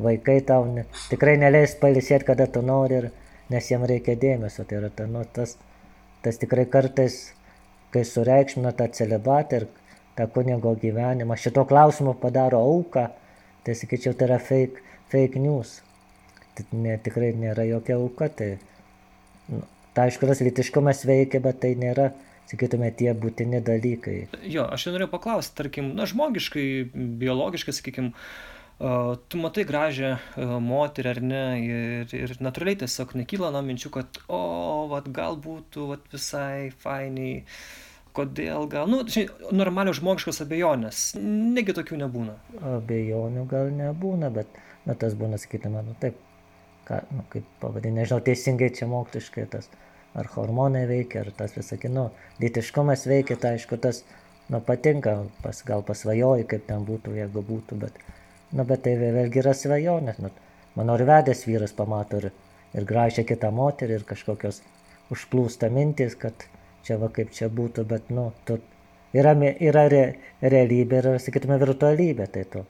[0.02, 3.12] Vaikai tau ne, tikrai neleis palisėti, kada tu nori, ir,
[3.54, 4.66] nes jiem reikia dėmesio.
[4.68, 5.58] Tai yra ta, nu, tas,
[6.26, 7.22] tas tikrai kartais
[7.92, 9.68] kai sureikšmina tą celibatą ir
[10.16, 13.08] tą kunigo gyvenimą, šito klausimo padaro auką,
[13.66, 15.80] tai sakyčiau, tai yra fake, fake news.
[16.56, 18.28] Tai ne, tikrai nėra jokia auka.
[18.36, 18.50] Tai,
[19.52, 19.62] nu,
[19.96, 22.12] tai aišku, tas litiškumas veikia, bet tai nėra,
[22.52, 24.16] sakytume, tie būtini dalykai.
[24.44, 28.16] Jo, aš jau norėjau paklausti, tarkim, na, žmogiškai, biologiškai, sakykim,
[28.82, 30.16] Uh, tu matai gražią
[30.66, 34.40] moterį ar ne ir, ir natūraliai tiesiog nekyla nuo minčių, kad, o,
[34.90, 37.44] vat, gal būtų vat, visai fainiai,
[38.18, 42.40] kodėl gal, nu, žinai, normalios žmogiškos abejonės, negi tokių nebūna.
[42.72, 44.58] Abejonių gal nebūna, bet,
[44.90, 46.18] na, tas būna, sakytume, nu, taip,
[46.90, 49.70] ką, nu, kaip pavadinti, nežinau, teisingai čia moksliškai tas,
[50.18, 52.10] ar hormonai veikia, ar tas visakė, nu,
[52.44, 54.04] lytiškumas veikia, tai aišku, tas,
[54.52, 58.02] nu, patinka, pas, gal pasvajoji, kaip ten būtų, jeigu būtų, bet
[58.52, 60.20] Nu, bet tai vėlgi yra svajonės.
[60.24, 60.32] Nu,
[60.76, 62.32] mano ir vedęs vyras pamato ir,
[62.76, 64.60] ir gražią kitą moterį ir kažkokios
[65.14, 66.48] užplūsta mintis, kad
[66.86, 68.60] čia va kaip čia būtų, bet, nu, tu,
[69.16, 69.34] yra,
[69.70, 70.04] yra re,
[70.44, 72.28] realybė ir, sakytume, virtualybė.
[72.36, 72.66] Tai tu,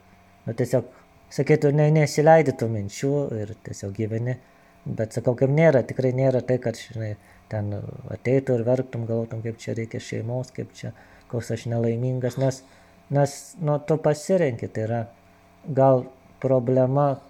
[0.46, 0.86] nu, tiesiog,
[1.34, 4.38] sakytų, ne, nesileidi tų minčių ir tiesiog gyveni.
[4.84, 7.14] Bet sakau, kaip nėra, tikrai nėra tai, kad, žinai,
[7.52, 7.70] ten
[8.10, 10.90] ateitų ir verktum, galvotum, kaip čia reikia šeimos, kaip čia,
[11.30, 12.62] koks aš nelaimingas, nes,
[13.14, 15.02] nes, nu, tu pasirenki, tai yra,
[15.78, 16.06] gal
[16.42, 17.20] problema,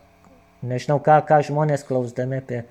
[0.64, 2.62] nežinau, ką, ką žmonės klausdami apie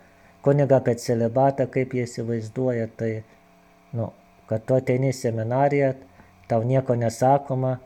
[0.42, 3.12] kunigą, apie celibatą, kaip jie įsivaizduoja, tai,
[3.94, 4.10] nu,
[4.50, 5.94] kad tu ateini į seminariją,
[6.50, 7.78] tau nieko nesakoma,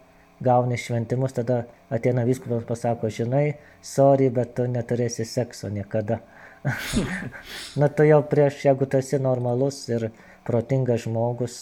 [0.44, 6.22] gauni šventimus, tada ateina viskupas pasako, žinai, sorry, bet tu neturėsi sekso niekada.
[7.80, 10.10] Na, tu jau prieš, jeigu tu esi normalus ir
[10.48, 11.58] protingas žmogus,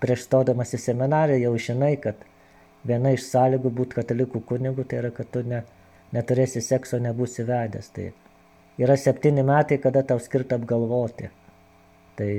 [0.00, 2.20] prieš stodamas į seminariją jau žinai, kad
[2.86, 5.62] viena iš sąlygų būti katalikų kunigu, tai yra, kad tu ne,
[6.16, 7.90] neturėsi sekso, nebūsi vedęs.
[7.96, 8.10] Tai
[8.82, 11.30] yra septyni metai, kada tau skirta apgalvoti.
[12.16, 12.30] Tai,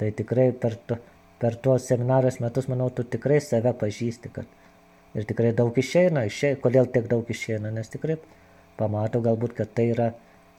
[0.00, 0.98] tai tikrai per, to,
[1.42, 6.58] per tuos seminarijos metus, manau, tu tikrai save pažįsti, kad ir tikrai daug išeina, išeina.
[6.62, 7.70] Kodėl tiek daug išeina?
[7.74, 8.18] Nes tikrai
[8.80, 10.10] pamato galbūt, kad tai yra,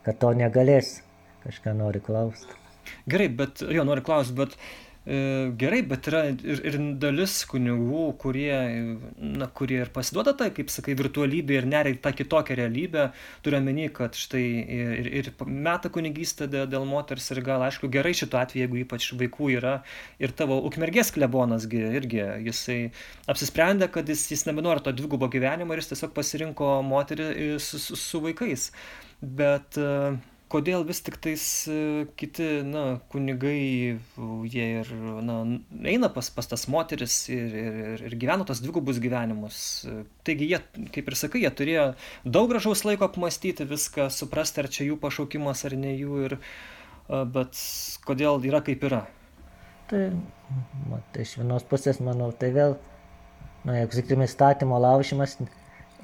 [0.06, 1.00] kad to negalės,
[1.46, 2.60] kažką nori klausti.
[3.10, 4.58] Gerai, bet jo noriu klausti, bet
[5.02, 8.54] E, gerai, bet yra ir, ir dalis kunigų, kurie,
[9.18, 13.08] na, kurie ir pasiduoda tai, kaip sakai, virtualybė ir neria tą kitokią realybę.
[13.42, 14.44] Turiu omeny, kad štai
[14.78, 19.52] ir, ir meta kunigystę dėl, moters ir gal, aišku, gerai šituo atveju, jeigu ypač vaikų
[19.58, 19.76] yra.
[20.22, 22.80] Ir tavo ukmergės klebonasgi irgi, jisai
[23.26, 27.98] apsisprendė, kad jis, jis nebenori to dvigubo gyvenimo ir jis tiesiog pasirinko moterį su, su,
[27.98, 28.70] su vaikais.
[29.22, 30.16] Bet uh,
[30.52, 31.78] kodėl vis tiktais e,
[32.20, 34.00] kiti, na, kunigai,
[34.52, 34.92] jie ir,
[35.26, 35.38] na,
[35.88, 39.62] eina pas, pas tas moteris ir, ir, ir gyvena tos dvigubus gyvenimus.
[40.28, 40.60] Taigi jie,
[40.96, 41.88] kaip ir sakai, jie turėjo
[42.26, 46.38] daug gražaus laiko apmastyti viską, suprasti, ar čia jų pašaukimas ar ne jų, ir,
[47.36, 47.64] bet
[48.08, 49.06] kodėl yra kaip yra.
[49.92, 50.06] Tai,
[50.92, 52.78] matai, iš vienos pusės, manau, tai vėl,
[53.68, 55.38] na, jeigu sakykime, įstatymo laužimas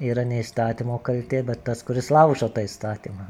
[0.00, 3.28] yra ne įstatymo kaltė, bet tas, kuris laužo tą įstatymą.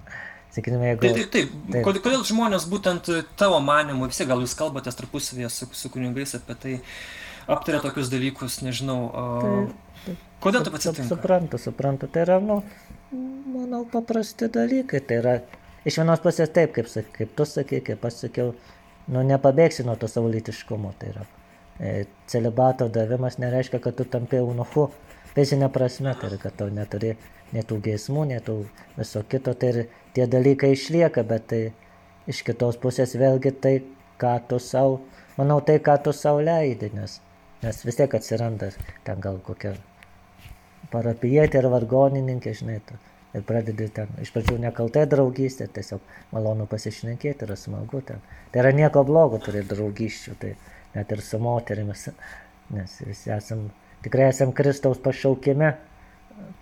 [0.55, 1.05] Sakykime, jeigu...
[1.05, 1.83] Taip, taip, taip.
[1.85, 3.11] Kodėl, kodėl žmonės būtent
[3.41, 6.77] tavo manimu, visi gal jūs kalbatės tarpusavėje su, su kunigais apie tai,
[7.51, 8.99] aptarė tokius dalykus, nežinau.
[9.45, 10.25] Taip, taip.
[10.45, 11.09] Kodėl taip atsitinka?
[11.11, 12.63] Suprantu, suprantu, tai yra, nu,
[13.53, 15.03] manau, paprasti dalykai.
[15.05, 15.35] Tai yra,
[15.89, 18.55] iš vienos pusės taip, kaip, kaip tu sakai, kaip aš sakiau,
[19.13, 20.95] nu, nepabėgsi nuo to savo lytiškumo.
[21.01, 21.29] Tai yra,
[21.77, 21.93] e,
[22.31, 24.89] celibato davimas nereiškia, kad tu tampi eunuchu
[25.35, 27.15] fizinė prasme, tai yra, kad tau neturi
[27.55, 28.57] netų geismų, netų
[28.97, 29.81] viso kito, tai ir
[30.17, 31.63] tie dalykai išlieka, bet tai
[32.29, 33.75] iš kitos pusės vėlgi tai,
[34.21, 35.01] ką tu savo,
[35.39, 37.21] manau, tai, ką tu savo leidi, nes,
[37.63, 38.73] nes vis tiek atsiranda
[39.07, 39.77] ten gal kokia
[40.93, 42.97] parapijietė ar vargonininkė, žinai, tu,
[43.37, 48.23] ir pradedi ten, iš pradžių nekaltai draugystė, tiesiog malonu pasišnekėti, yra smagu ten.
[48.53, 50.55] Tai yra nieko blogo turėti draugysčių, tai
[50.95, 52.09] net ir su moterimis,
[52.75, 53.69] nes visi esam,
[54.03, 55.73] tikrai esam Kristaus pašaukime,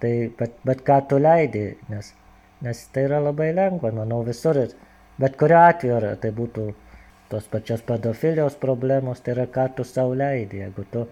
[0.00, 2.12] tai bet, bet ką tu leidi, nes,
[2.64, 4.74] nes tai yra labai lengva, manau, visur ir
[5.20, 6.66] bet kuriuo atveju, ar tai būtų
[7.30, 11.06] tos pačios pedofilijos problemos, tai yra ką tu savo leidi, jeigu tu,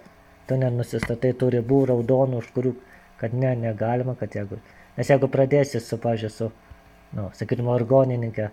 [0.49, 2.75] tu nenusistatai tų ribų raudonų, už kurių,
[3.21, 4.61] kad ne, negalima, kad jeigu,
[4.99, 6.51] nes jeigu pradėsi su, pažiūrėjau, su,
[7.19, 8.51] nu, sakytum, organininkę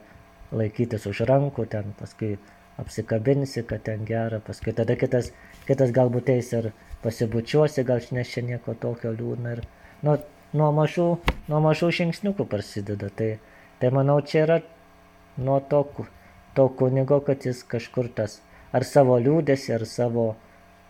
[0.52, 2.36] laikytis už rankų, ten paskui
[2.82, 5.32] apsikabinsi, kad ten gera, paskui tada kitas,
[5.68, 6.72] kitas galbūt eis ir
[7.04, 9.64] pasibučiuosi, gal nes čia nieko tokio liūdna ir,
[10.06, 10.18] nu,
[10.58, 11.08] nuo mažų,
[11.50, 13.32] nuo mažų žingsniukų prasideda, tai,
[13.82, 14.60] tai manau, čia yra
[15.38, 15.84] nuo to,
[16.58, 18.40] to kunigo, kad jis kažkur tas,
[18.76, 20.28] ar savo liūdėsi, ar savo,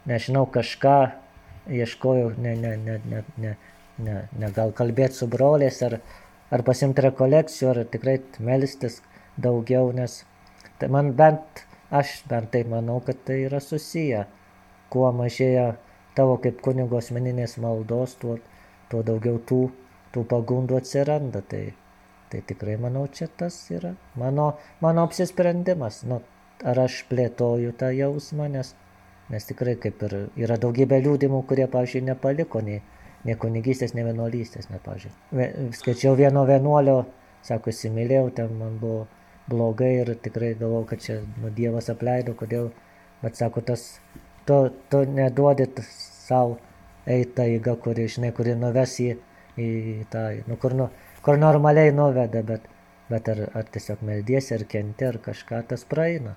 [0.09, 0.97] nežinau, kažką
[1.71, 3.55] ieškojo, ne, ne, ne, ne, ne,
[4.01, 5.99] ne, ne gal kalbėti su broliais, ar,
[6.51, 8.99] ar pasimti rekolekcijų, ar tikrai melstis
[9.41, 10.23] daugiau, nes
[10.81, 14.25] tai man bent, aš bent tai manau, kad tai yra susiję.
[14.91, 15.75] Kuo mažėja
[16.17, 18.39] tavo kaip kunigo asmeninės maldos, tuo,
[18.91, 19.61] tuo daugiau tų,
[20.15, 21.43] tų pagundų atsiranda.
[21.47, 21.65] Tai,
[22.31, 25.97] Tai tikrai manau, čia tas yra mano, mano apsisprendimas.
[26.07, 26.21] Nu,
[26.63, 28.69] ar aš plėtoju tą jausmą, nes,
[29.33, 32.79] nes tikrai kaip ir yra daugybė liūdimų, kurie, pavyzdžiui, nepaliko nei,
[33.27, 35.73] nei kunigystės, nei vienuolystės, ne, pavyzdžiui.
[35.75, 37.01] Skaičiau vieno vienuolio,
[37.43, 39.09] sako, įsimylėjau, ten man buvo
[39.51, 42.71] blogai ir tikrai galvojau, kad čia nu, Dievas apleido, kodėl,
[43.25, 43.89] bet sako, tas,
[44.45, 44.57] tu,
[44.89, 46.57] tu neduodit savo
[47.09, 49.09] eitą įgą, kuri, žinai, kuri nuves į,
[49.57, 49.69] į
[50.13, 50.89] tą, nu, kur, nu,
[51.25, 52.67] kur normaliai nuveda, bet,
[53.11, 56.35] bet ar, ar tiesiog meldiesi, ar kenti, ar kažką tas praeina.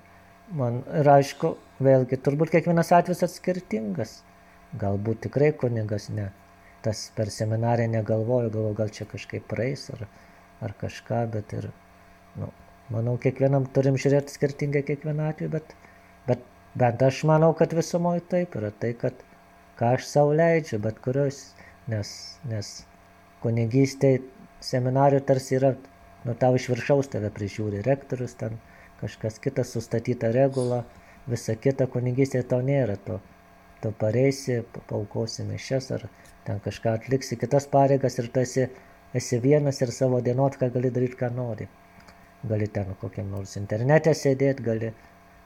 [0.55, 4.19] Man ir aišku, vėlgi, turbūt kiekvienas atvejis atskirtingas.
[4.81, 6.29] Galbūt tikrai kunigas ne.
[6.85, 10.05] Tas per seminariją negalvoju, galvoju, gal čia kažkaip praeis ar,
[10.65, 11.71] ar kažką, bet ir,
[12.37, 12.51] nu,
[12.93, 15.73] manau, kiekvienam turim žiūrėti skirtingai kiekvieną atveju, bet,
[16.29, 16.43] bet
[16.75, 19.23] bent aš manau, kad visumoje taip yra tai, kad
[19.79, 21.41] ką aš savo leidžiu, bet kurios,
[21.91, 22.09] nes,
[22.51, 22.71] nes
[23.43, 24.23] kunigystėje
[24.63, 25.75] seminarijų tarsi yra,
[26.25, 28.57] nu tau iš viršaus tave prižiūri rektorius, ten
[29.01, 30.83] kažkas kitas sustatyta regula,
[31.27, 33.19] visa kita kunigystė tau nėra to.
[33.83, 36.07] Tu pareisi, paukosi mišes ar
[36.47, 38.69] ten kažką atliksi, kitas pareigas ir tu esi,
[39.13, 41.67] esi vienas ir savo dienotką gali daryti, ką nori.
[42.49, 44.93] Gali ten kokiam nors internete sėdėti, gali,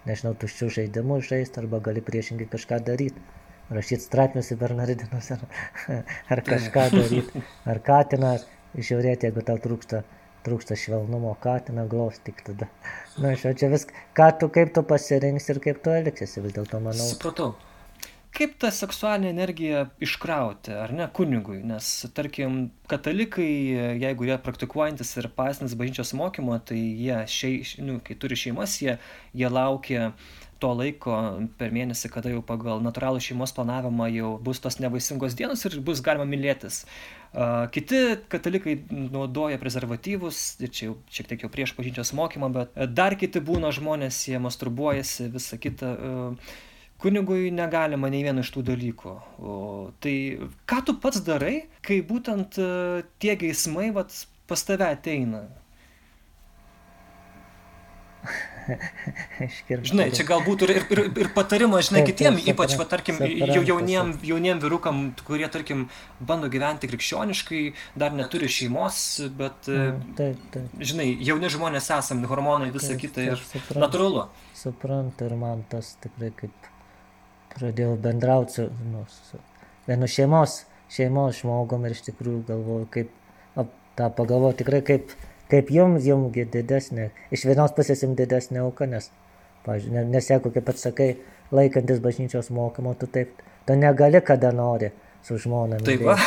[0.08, 3.24] nežinau, tuščių žaidimų žaisti arba gali priešingai kažką daryti.
[3.70, 5.44] Rašyti straipsnius į Bernardinus ar,
[6.34, 7.44] ar kažką daryti.
[7.70, 8.48] Ar katinas
[8.78, 10.04] žiūrėti, jeigu tau trūksta,
[10.46, 12.70] trūksta švelnumo, katiną glaustyk tada.
[13.20, 13.86] Na, aš čia vis,
[14.18, 17.12] ką tu, kaip tu pasirinksi ir kaip tu elgsiesi, vis dėlto manau.
[17.12, 17.54] Supratau.
[18.36, 21.64] Kaip tą seksualinę energiją iškrauti, ar ne, kunigui?
[21.66, 22.60] Nes, tarkim,
[22.92, 23.50] katalikai,
[24.00, 29.00] jeigu jie praktikuojantis ir pasinis bažnyčios mokymo, tai jie, šei, nu, kai turi šeimas, jie,
[29.34, 30.12] jie laukia
[30.60, 31.16] to laiko
[31.58, 36.04] per mėnesį, kada jau pagal natūralų šeimos planavimą jau bus tos nevaisingos dienos ir bus
[36.06, 36.84] galima mylėtis.
[37.74, 38.02] Kiti
[38.32, 43.42] katalikai naudoja prezervatyvus, ir čia jau šiek tiek jau prieš pažinčios mokymą, bet dar kiti
[43.42, 45.96] būna žmonės, jie masturbuojasi, visa kita.
[47.00, 49.14] Kunigui negalima nei vieno iš tų dalykų.
[49.40, 49.54] O,
[50.04, 50.16] tai
[50.68, 52.60] ką tu pats darai, kai būtent
[53.24, 54.12] tie geismai vat,
[54.52, 55.46] pas tave ateina?
[59.90, 64.62] žinai, čia galbūt ir, ir, ir patarimas, žinai, kitiem, ypač, va, tarkim, jau jauniem, jauniem
[64.62, 65.88] vyrukam, kurie, tarkim,
[66.20, 67.62] bando gyventi krikščioniškai,
[68.00, 69.02] dar neturi šeimos,
[69.40, 70.76] bet, mm, taip, taip.
[70.92, 73.46] žinai, jauni žmonės esam, hormonai, visa kita ir
[73.80, 74.28] natūralu.
[74.60, 76.69] Suprantu ir man tas tikrai kaip
[77.56, 79.40] pradėjau bendrauti su, nu, su
[79.88, 80.62] vienu šeimos,
[80.94, 83.12] šeimos žmogum ir iš tikrųjų galvoju, kaip,
[83.60, 85.16] ap, tą pagalvoju tikrai kaip
[85.50, 89.10] kaip jums, jumgi didesnė, iš vienos pusės jums didesnė auka, nes,
[89.66, 91.10] pavyzdžiui, nes jeigu, kaip pats sakai,
[91.56, 94.92] laikantis bažnyčios mokymo, tu taip, tu negali kada nori
[95.26, 95.82] su žmona.
[95.86, 96.18] Taip, va.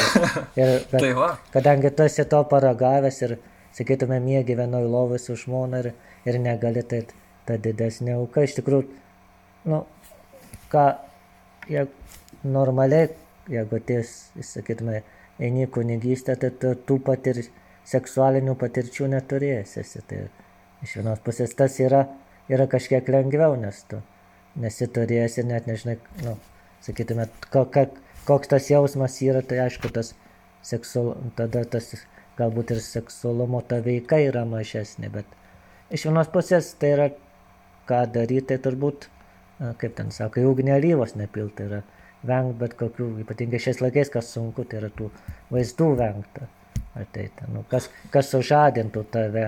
[0.59, 1.31] ir, bet, taip, va.
[1.55, 3.37] Kadangi tu esi to paragavęs ir,
[3.77, 5.93] sakytume, mėgi vienoj lovai su žmona ir,
[6.29, 7.05] ir negali, tai
[7.47, 8.89] ta didesnė auka, iš tikrųjų,
[9.71, 9.85] nu,
[10.75, 10.89] ką,
[11.71, 11.91] jeigu
[12.45, 13.11] normaliai,
[13.51, 15.03] jeigu ties, sakytume,
[15.41, 17.43] eini kunigystę, tai tu, tu patir
[17.89, 20.03] seksualinių patirčių neturėjęs esi.
[20.07, 20.25] Tai
[20.85, 22.07] iš vienos pusės tas yra,
[22.51, 24.03] yra kažkiek lengviau, nes tu
[24.61, 26.37] nesi turėjęs ir net nežinai, nu,
[26.85, 30.15] sakytume, koks tas jausmas yra, tai aišku, tas
[30.67, 31.95] seksual, tada tas
[32.39, 35.27] galbūt ir seksualumo ta veika yra mažesnė, bet
[35.93, 37.09] iš vienos pusės tai yra,
[37.89, 39.09] ką daryti, tai turbūt,
[39.81, 41.83] kaip ten sako, į ugnį alyvos nepilti, tai yra
[42.27, 45.11] vengti bet kokių, ypatingai šiais laikais, kas sunku, tai yra tų
[45.53, 46.49] vaizdų vengti.
[46.93, 47.47] Ateita.
[47.49, 49.47] Nu, kas, kas sužadintų tave,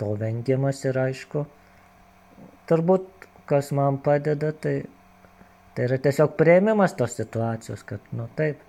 [0.00, 1.44] to vengimas ir aišku,
[2.70, 4.78] turbūt kas man padeda, tai,
[5.74, 8.62] tai yra tiesiog prieimimas tos situacijos, kad, nu taip,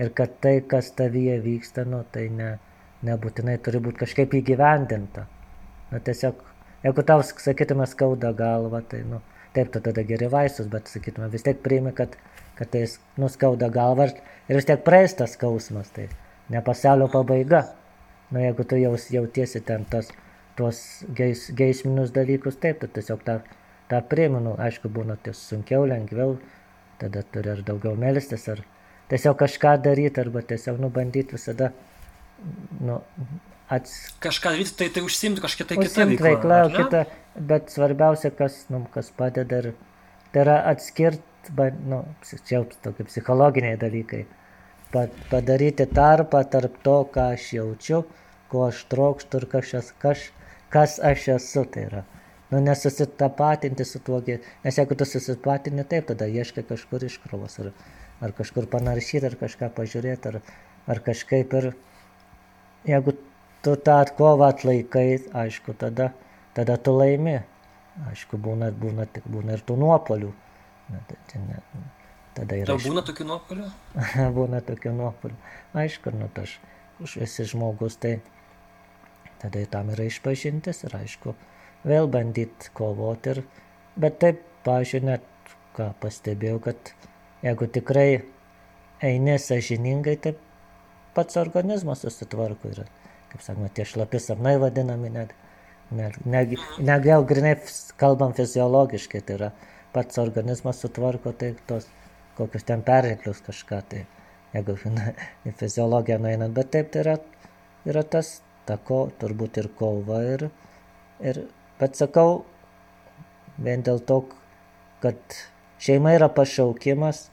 [0.00, 2.54] ir kad tai, kas tavyje vyksta, nu, tai ne,
[3.06, 5.26] nebūtinai turi būti kažkaip įgyvendinta.
[5.90, 6.40] Nu, tiesiog,
[6.86, 9.20] jeigu tau, sakytume, skauda galva, tai, nu,
[9.54, 12.16] taip, tu tada geri vaistus, bet, sakytume, vis tiek priimi, kad,
[12.58, 12.84] kad tai
[13.20, 16.08] nuskauda galvą ir vis tiek praeis tas skausmas, tai
[16.52, 17.64] ne pasaulio pabaiga.
[18.32, 20.08] Nu, jeigu tu jaus, jautiesi ten tas,
[20.56, 23.38] tuos geis, geisminius dalykus, taip, tu tiesiog tą,
[23.92, 26.38] tą priimi, nu, aišku, būna ties sunkiau, lengviau,
[27.00, 28.64] tada turi ar daugiau melstis, ar
[29.12, 31.72] tiesiog kažką daryti arba tiesiog nubandyti visada
[32.80, 33.00] nu,
[33.76, 33.96] ats...
[34.22, 36.28] Kažką daryti, tai, tai užsimti kažkokią tai kitą veiklą.
[36.28, 37.02] veiklą kitą,
[37.52, 39.72] bet svarbiausia, kas, nu, kas padeda, ir,
[40.34, 41.56] tai yra atskirti,
[41.88, 42.04] nu,
[42.48, 44.26] čia tokie psichologiniai dalykai,
[45.30, 48.02] padaryti tarpą tarp to, ką aš jaučiu,
[48.52, 50.26] ko aš trokštų ir kas, aš, kas,
[50.72, 51.64] kas aš esu.
[51.64, 52.04] Tai yra.
[52.52, 54.20] Nu, nesusitapatinti su tuo,
[54.64, 57.56] nes jeigu tu susitapatini taip, tada ieškai kažkur iškrovos.
[57.62, 57.70] Ar,
[58.22, 60.42] ar kažkur panaršyti, ar kažką pažiūrėti, ar,
[60.92, 61.70] ar kažkaip ir
[62.84, 63.16] jeigu
[63.64, 65.06] tu tą kovą atlaikai,
[65.42, 66.10] aišku, tada,
[66.56, 67.40] tada tu laimi.
[68.08, 70.32] Aišku, būna, būna, būna ir tų nuopolių.
[70.92, 71.42] Tai, tai
[72.36, 72.68] tada yra.
[72.72, 73.68] Tau būna tokių nuopolių?
[74.38, 75.38] būna tokių nuopolių.
[75.84, 76.56] Aišku, nu, aš
[77.02, 78.18] už esi žmogus, tai
[79.42, 81.36] tada tam yra išpažintis ir aišku,
[81.88, 83.36] vėl bandyti kovoti.
[83.36, 83.44] Ir,
[84.00, 86.92] bet taip, pažiūrėjau, net ką pastebėjau, kad
[87.42, 88.22] Jeigu tikrai
[89.02, 90.36] eini sažiningai, tai
[91.14, 92.84] pats organizmas susitvarko ir,
[93.32, 95.34] kaip sakoma, tie šlapi sapnai vadinami net.
[95.92, 97.58] Net, net, net gal grinai
[98.00, 99.50] kalbam fiziologiškai, tai yra
[99.92, 101.84] pats organizmas sutvarko tai tos
[102.38, 104.06] kokius ten perteklius kažką, tai
[104.54, 105.10] jeigu na,
[105.44, 107.18] į fiziologiją nueinant, bet taip tai yra,
[107.92, 110.46] yra tas, ta ko, turbūt ir kova ir,
[111.20, 111.42] ir,
[111.82, 112.46] bet sakau,
[113.60, 114.22] vien dėl to,
[115.04, 115.20] kad
[115.82, 117.26] šeima yra pašaukimas,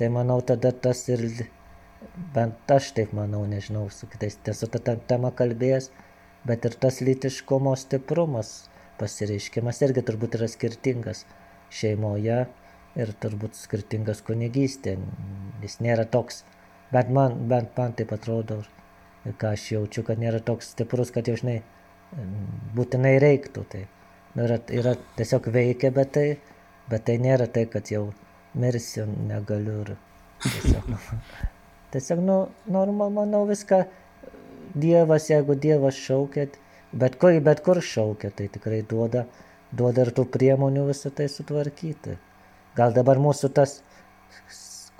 [0.00, 1.20] Tai manau, tada tas ir,
[2.34, 5.90] bent aš taip manau, nežinau, su kitais tiesų tą temą kalbėjęs,
[6.48, 8.70] bet ir tas lytiškumo stiprumas,
[9.00, 11.24] pasireiškimas irgi turbūt yra skirtingas
[11.72, 12.40] šeimoje
[13.00, 14.96] ir turbūt skirtingas kunigystė.
[15.62, 16.42] Jis nėra toks,
[16.94, 18.62] bet man, bent man taip atrodo,
[19.28, 21.60] ir ką aš jaučiu, kad nėra toks stiprus, kad jau žinai,
[22.76, 23.64] būtinai reiktų.
[23.70, 23.84] Tai
[24.34, 26.26] nu, yra, yra tiesiog veikia, bet tai,
[26.90, 28.08] bet tai nėra tai, kad jau
[28.58, 29.96] mirsiu, negaliu ir
[30.42, 30.92] tiesiog,
[31.94, 32.38] tiesiog, nu,
[32.70, 33.84] normal, manau, viską
[34.74, 36.46] Dievas, jeigu Dievas šaukia,
[36.92, 39.24] bet kur, bet kur šaukia, tai tikrai duoda,
[39.74, 42.16] duoda ir tų priemonių visą tai sutvarkyti.
[42.78, 43.80] Gal dabar mūsų tas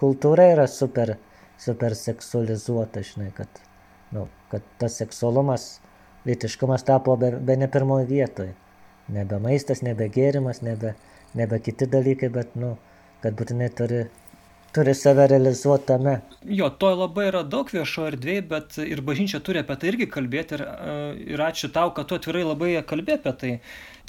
[0.00, 1.14] kultūra yra super,
[1.60, 3.62] super seksualizuota, žinai, kad,
[4.14, 5.76] nu, kad tas seksualumas,
[6.26, 8.56] lytiškumas tapo be, be ne pirmoje vietoje.
[9.10, 10.94] Nebe maistas, nebe gėrimas, nebe,
[11.38, 12.76] nebe kiti dalykai, bet, nu,
[13.22, 14.04] kad būtinai turi,
[14.74, 16.16] turi save realizuoti tame.
[16.58, 20.56] Jo, to labai yra daug viešo erdvėje, bet ir bažnyčia turi apie tai irgi kalbėti
[20.58, 20.98] ir, e,
[21.34, 23.54] ir ačiū tau, kad tu atvirai labai kalbė apie tai.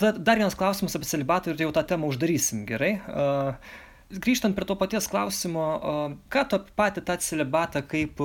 [0.01, 2.93] Tada dar vienas klausimas apie celibatą ir jau tą temą uždarysim, gerai?
[3.11, 3.73] Uh,
[4.11, 8.21] grįžtant prie to paties klausimo, uh, ką tu patį tą celibatą kaip,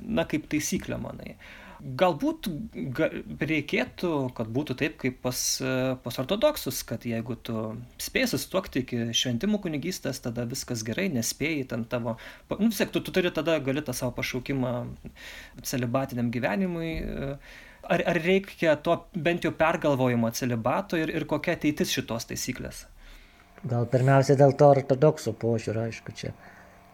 [0.00, 1.34] na, kaip taisyklę manai?
[1.34, 2.48] Uh, Galbūt
[2.92, 3.06] ga,
[3.40, 5.38] reikėtų, kad būtų taip kaip pas,
[6.04, 7.62] pas ortodoksus, kad jeigu tu
[8.00, 12.18] spėjai susituokti iki šventimų kunigystės, tada viskas gerai, nespėjai ten tavo,
[12.52, 14.74] nu vis tiek tu, tu turi tada gali tą savo pašaukimą
[15.64, 16.92] celibatiniam gyvenimui.
[17.90, 22.84] Ar, ar reikia to bent jau pergalvojimo celibato ir, ir kokia ateitis šitos taisyklės?
[23.64, 26.34] Gal pirmiausia dėl to ortodoksų požiūrio, aišku, čia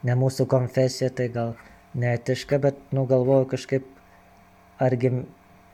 [0.07, 1.57] ne mūsų konfesija, tai gal
[1.99, 3.96] neetiška, bet, nu, galvoju kažkaip
[4.83, 5.13] argi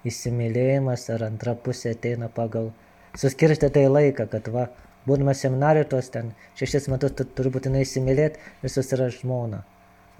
[0.09, 2.71] įsimylėjimas ar antra pusė ateina pagal
[3.19, 4.69] suskirstytą į laiką, kad va,
[5.09, 9.63] būdamas seminarijų tos ten šešis metus tu turi būtinai įsimylėti ir susirasti žmoną.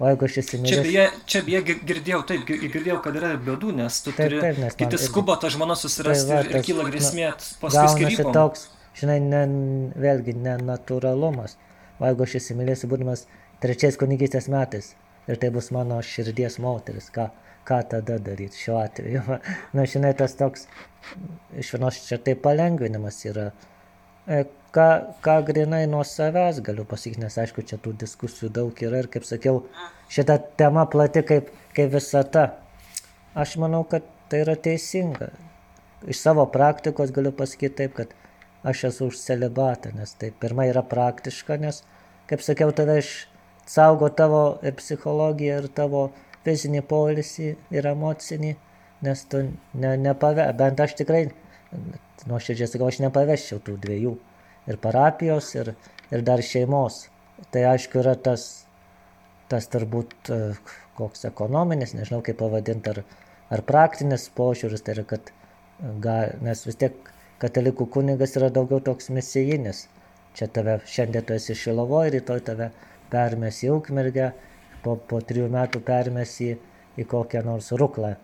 [0.01, 0.83] O jeigu aš įsimylėjau...
[0.83, 1.59] Čia beje, čia beje
[1.89, 4.39] girdėjau, taip, girdėjau, kad yra bėdų, nes tu taip, turi...
[4.41, 7.85] Taip, nes kiti skuba tą žmoną susirasti tai va, ir, ir kyla grėsmė nu, paskui
[7.93, 8.33] skirybom.
[8.35, 8.65] toks,
[8.99, 9.43] žinai, ne,
[10.03, 11.55] vėlgi nenatūralumas.
[12.01, 13.27] O jeigu aš įsimylėsiu būdamas
[13.63, 14.91] trečiais kunigystės metais
[15.29, 17.29] ir tai bus mano širdies moteris, ką,
[17.67, 19.21] ką tada daryti šiuo atveju.
[19.75, 20.67] Na, žinai, tas toks,
[21.59, 23.51] iš vienos čia tai palengvinimas yra,
[24.27, 24.89] E, ką,
[25.19, 29.25] ką grinai nuo savęs galiu pasakyti, nes aišku, čia tų diskusijų daug yra ir kaip
[29.27, 29.65] sakiau,
[30.07, 32.45] šita tema plati kaip, kaip visata.
[33.35, 35.27] Aš manau, kad tai yra teisinga.
[36.07, 38.15] Iš savo praktikos galiu pasakyti taip, kad
[38.63, 41.81] aš esu už celibatą, nes tai pirmai yra praktiška, nes,
[42.31, 43.01] kaip sakiau, tave
[43.67, 46.05] saugo tavo ir psichologiją, ir tavo
[46.45, 48.53] fizinį polisį, ir emocinį,
[49.03, 51.25] nes tu ne, nepave, bent aš tikrai
[52.29, 54.13] nuoširdžiai sakau, aš nepaveščiau tų dviejų.
[54.71, 55.73] Ir parapijos, ir,
[56.13, 57.07] ir dar šeimos.
[57.51, 58.45] Tai aišku yra tas,
[59.51, 60.37] tas turbūt e,
[60.97, 63.01] koks ekonominis, nežinau kaip pavadinti, ar,
[63.51, 67.11] ar praktinis požiūris, tai yra, kad, e, ga, nes vis tiek
[67.43, 69.87] katalikų kunigas yra daugiau toks misijinis.
[70.37, 72.71] Čia tave šiandien tu esi Šilovoje, rytoj tave
[73.11, 74.31] permes į Ukmergę,
[74.83, 76.53] po, po trijų metų permes į,
[76.99, 78.15] į kokią nors ruklą.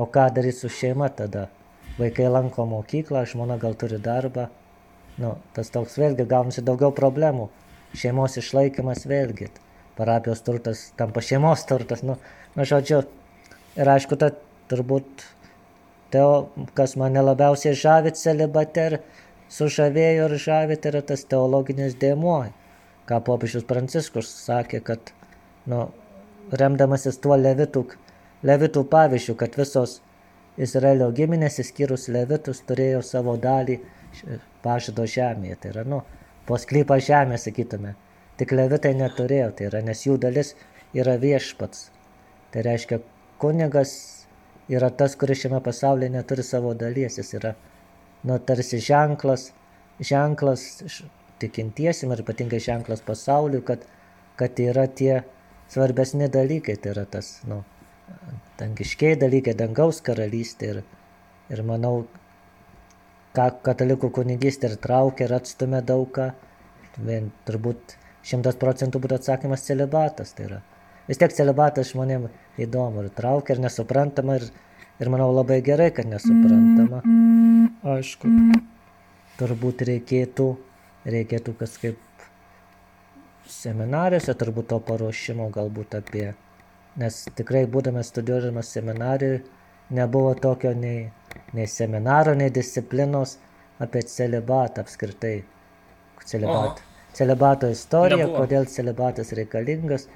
[0.00, 1.48] O ką darys su šeima tada?
[1.98, 4.48] vaikai lanko mokyklą, žmona gal turi darbą.
[5.20, 7.50] Nu, tas toks vėlgi gaunasi daugiau problemų.
[7.96, 9.50] Šeimos išlaikymas vėlgi.
[9.98, 12.00] Parapijos turtas tampa šeimos turtas.
[12.06, 12.16] Nu,
[12.56, 13.02] nu žodžiu,
[13.76, 14.30] ir aišku, ta
[14.72, 15.26] turbūt
[16.14, 16.48] teo,
[16.78, 18.98] kas mane labiausiai žavi celibate ir
[19.52, 22.46] sužavėjo ir žavi, tai yra tas teologinis dėmuo.
[23.08, 25.12] Ką popiežius Pranciškus sakė, kad,
[25.68, 25.90] nu,
[26.60, 27.84] remdamasis tuo levitų,
[28.46, 30.00] levitų pavyzdžių, kad visos
[30.60, 33.78] Izraelio giminės, įskyrus Levitus, turėjo savo dalį
[34.64, 35.56] pažado žemėje.
[35.62, 36.02] Tai yra, nu,
[36.48, 37.94] po sklypą žemė, sakytume.
[38.40, 40.54] Tik Levitai neturėjo, tai yra, nes jų dalis
[40.96, 41.88] yra viešpats.
[42.52, 43.00] Tai reiškia,
[43.40, 43.94] kunigas
[44.72, 47.16] yra tas, kuris šiame pasaulyje neturi savo dalies.
[47.20, 47.54] Jis yra,
[48.28, 49.50] nu, tarsi ženklas,
[50.00, 50.66] ženklas
[51.42, 53.86] tikintiesim ir ypatingai ženklas pasauliu, kad,
[54.36, 55.22] kad yra tie
[55.70, 57.62] svarbesni dalykai, tai yra tas, nu,
[58.60, 60.82] dangiškiai dalykai, dangaus karalystė ir,
[61.52, 62.06] ir manau,
[63.36, 66.32] ką katalikų kunigystė ir traukia ir atstumia daugą,
[66.98, 67.96] vien turbūt
[68.26, 70.34] šimtas procentų būtų atsakymas celibatas.
[70.36, 70.60] Tai yra.
[71.08, 74.46] Vis tiek celibatas žmonėms įdomu ir traukia ir nesuprantama ir,
[75.02, 77.02] ir manau labai gerai, kad nesuprantama.
[77.96, 78.30] Aišku,
[79.40, 80.48] turbūt reikėtų,
[81.08, 81.98] reikėtų kažkaip
[83.52, 86.32] seminarijose turbūt to paruošimo galbūt apie
[87.00, 89.40] nes tikrai būdamas studijuodamas seminarijui
[89.96, 91.10] nebuvo tokio nei,
[91.56, 93.36] nei seminaro, nei disciplinos
[93.82, 95.36] apie celibatą apskritai.
[96.22, 96.82] Celibat,
[97.16, 98.44] celibato istorija, nebuvo.
[98.44, 100.06] kodėl celibatas reikalingas,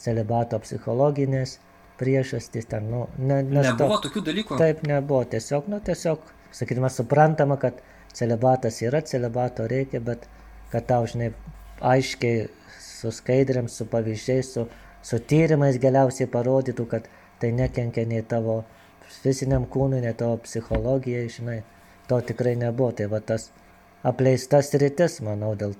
[0.00, 1.58] celibato psichologinės
[2.00, 4.60] priežastys ten, nu, ne, nes nebuvo to, tokių dalykų.
[4.62, 6.24] Taip nebuvo, tiesiog, nu, tiesiog,
[6.56, 7.82] sakytume, suprantama, kad
[8.16, 10.24] celibatas yra, celibato reikia, bet
[10.72, 11.34] kad tau, žinai,
[11.80, 12.48] aiškiai
[12.80, 14.66] su skaidrėm, su pavyzdžiais, su
[15.02, 17.08] su tyrimais galiausiai parodytų, kad
[17.40, 18.60] tai nekenkia nei tavo
[19.20, 21.60] fiziniam kūnui, nei tavo psichologijai, žinai,
[22.08, 22.92] to tikrai nebuvo.
[22.96, 23.48] Tai va tas
[24.06, 25.74] apleistas rytis, manau, dėl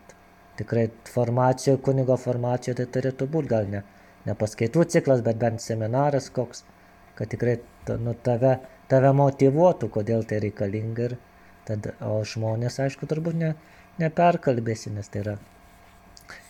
[0.61, 3.85] tikrai formacijų, kunigo formacijų tai turėtų būti gal ne,
[4.27, 6.65] ne paskaitų ciklas, bet bent seminaras koks,
[7.19, 7.59] kad tikrai
[8.01, 11.17] nu, tave, tave motivuotų, kodėl tai reikalinga ir
[11.69, 13.55] tada, o žmonės, aišku, turbūt ne,
[14.01, 15.39] neperkalbėsi, nes tai yra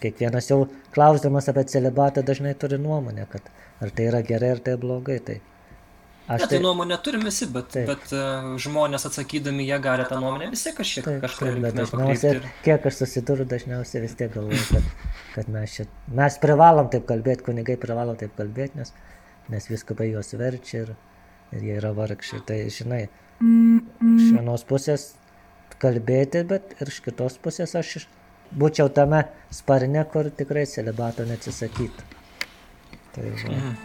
[0.02, 0.64] Kiekvienas jau
[0.94, 3.46] klausdamas apie celibatą dažnai turi nuomonę, kad
[3.80, 5.18] ar tai yra gerai, ar tai blogai.
[5.26, 5.36] Tai
[6.30, 7.90] aš ne, tai, tai nuomonę turim visi, bet, taip.
[7.90, 12.50] bet uh, žmonės atsakydami jie gali tą nuomonę vis tiek kažkiek taip, dažniausiai, ir...
[12.66, 17.46] kiek aš susiduriu, dažniausiai vis tiek galvoju, kad, kad mes, šit, mes privalom taip kalbėti,
[17.48, 18.94] kunigai privalo taip kalbėti, nes,
[19.50, 20.94] nes viskupai juos verčia ir,
[21.56, 22.44] ir jie yra vargšiai.
[22.46, 23.04] Tai žinai,
[23.40, 25.10] iš vienos pusės
[25.80, 28.08] kalbėti, bet ir iš kitos pusės aš iš
[28.56, 32.08] būčiau tame sparne, kur tikrai celibato neatsisakytų.
[33.14, 33.56] Tai va.
[33.56, 33.76] Mhm.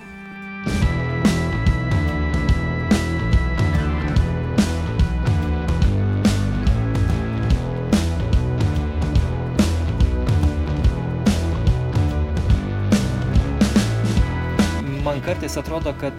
[15.05, 16.18] Man kartais atrodo, kad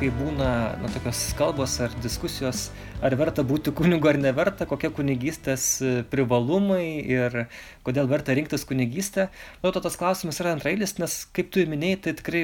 [0.00, 2.70] kai būna na, tokios kalbos ar diskusijos,
[3.04, 7.36] ar verta būti kunigu ar neverta, kokie kunigystės e, privalumai ir
[7.84, 9.28] kodėl verta rinktis kunigystę,
[9.60, 12.42] manau, to tas klausimas yra antrailis, nes kaip tu minėjai, tai tikrai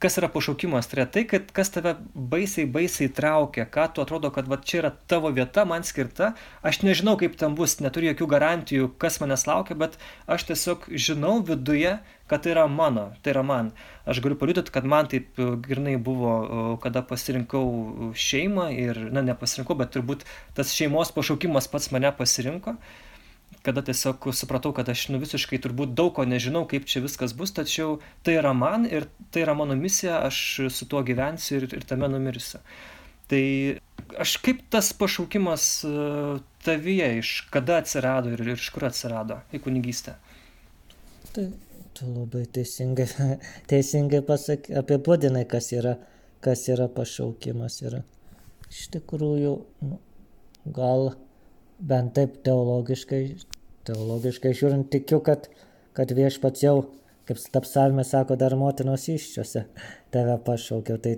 [0.00, 4.30] kas yra pašaukimas, tai yra tai, kad kas tave baisiai, baisiai traukia, ką tu atrodo,
[4.32, 6.32] kad va čia yra tavo vieta, man skirta,
[6.64, 11.34] aš nežinau, kaip ten bus, neturiu jokių garantijų, kas manęs laukia, bet aš tiesiog žinau
[11.44, 11.98] viduje,
[12.30, 13.72] kad tai yra mano, tai yra man.
[14.08, 16.32] Aš galiu paliudyti, kad man taip e, grinai buvo,
[16.80, 20.24] kada pasirinkau šeimą ir, na, nepasirinkau, bet turbūt
[20.56, 22.78] tas šeimos pašaukimas pats mane pasirinko
[23.66, 27.52] kada tiesiog supratau, kad aš nu, visiškai turbūt daug ko nežinau, kaip čia viskas bus,
[27.56, 31.86] tačiau tai yra man ir tai yra mano misija, aš su tuo gyvensiu ir, ir
[31.88, 32.62] tame numirsiu.
[33.30, 33.42] Tai
[34.18, 35.66] aš kaip tas pašaukimas
[36.64, 40.16] tavyje, iš kada atsirado ir, ir iš kur atsirado į kunigystę?
[41.30, 41.46] Tai
[41.94, 43.06] tu labai teisingai,
[43.70, 45.96] teisingai pasak, apibūdinai, kas yra,
[46.44, 47.80] kas yra pašaukimas.
[47.84, 48.02] Yra.
[48.70, 49.54] Iš tikrųjų,
[49.86, 50.00] nu,
[50.74, 51.12] gal
[51.80, 53.22] bent taip teologiškai,
[53.88, 55.48] teologiškai žiūrint, tikiu, kad,
[55.96, 56.76] kad viešpats jau,
[57.28, 59.64] kaip tapsalmė sako, dar motinos iščiose
[60.14, 61.16] tave pašaukiau, tai,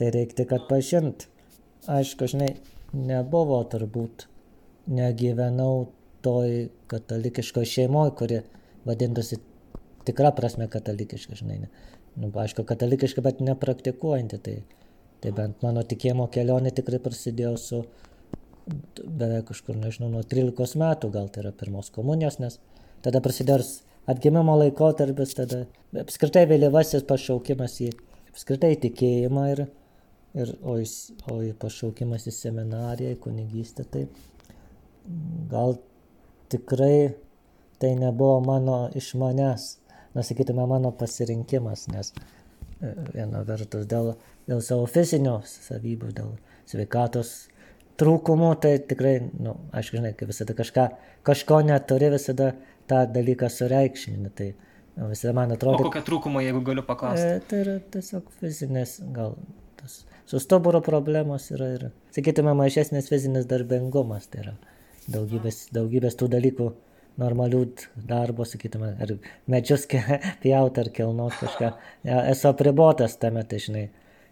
[0.00, 1.28] tai reikti, kad pažint.
[1.88, 2.54] Aišku, žinai,
[2.92, 4.26] nebuvo turbūt,
[4.92, 5.88] negyvenau
[6.24, 8.40] toj katalikiškoj šeimoje, kuri
[8.88, 9.38] vadintųsi
[10.08, 11.62] tikra prasme katalikiška, žinai.
[11.64, 11.70] Ne.
[12.18, 14.40] Nu, aišku, katalikiška, bet nepraktikuojanti.
[14.42, 14.56] Tai,
[15.22, 17.82] tai bent mano tikėjimo kelionė tikrai prasidėjo su
[18.68, 22.58] beveik kažkur, nežinau, nuo 13 metų, gal tai yra pirmos komunijos, nes
[23.04, 23.64] tada prasidėjo
[24.08, 25.64] atgimimo laikotarpis, tada
[26.02, 27.92] apskritai vėlyvasis pašaukimas į
[28.32, 29.64] apskritai tikėjimą ir,
[30.38, 30.86] ir o, į,
[31.32, 34.06] o į pašaukimas į seminariją, į kunigystę, tai
[35.50, 35.78] gal
[36.52, 37.14] tikrai
[37.78, 39.76] tai nebuvo mano iš manęs
[40.14, 42.12] na, sakytume, mano pasirinkimas, nes
[42.82, 44.14] e, viena vertus dėl,
[44.48, 46.32] dėl savo fizinio savybių, dėl
[46.68, 47.47] sveikatos
[47.98, 50.88] trūkumų, tai tikrai, nu, aišku, žinai, kai visada kažką,
[51.26, 52.52] kažko neturi, visada
[52.90, 54.32] tą dalyką sureikšmini.
[54.38, 55.82] Tai nu, visada man atrodo.
[55.82, 57.38] O kokie trūkumai, jeigu galiu paklausti?
[57.38, 59.36] E, tai yra tiesiog fizinės, gal
[59.80, 64.54] tas su stuburo problemos yra ir, sakytume, mažesnis fizinis darbingumas, tai yra
[65.08, 66.68] daugybės, daugybės tų dalykų
[67.18, 67.62] normalių
[68.08, 69.14] darbo, sakytume, ar
[69.50, 69.86] medžius
[70.42, 71.72] pjauti ar kelnot kažką.
[72.32, 73.86] Esu apribotas tame, tai žinai.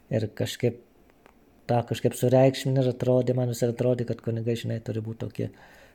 [0.06, 0.84] Ir kažkaip
[1.68, 5.48] tą kažkaip sureikšminį ir atrodė, man vis atrodė, kad kunigai, žinai, turi būti tokie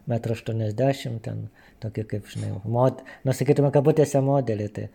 [0.10, 1.44] 1,80 m, ten
[1.84, 4.72] tokie kaip, žinai, mod, nu, sakytume, kabutėse modeliai.
[4.74, 4.88] Tai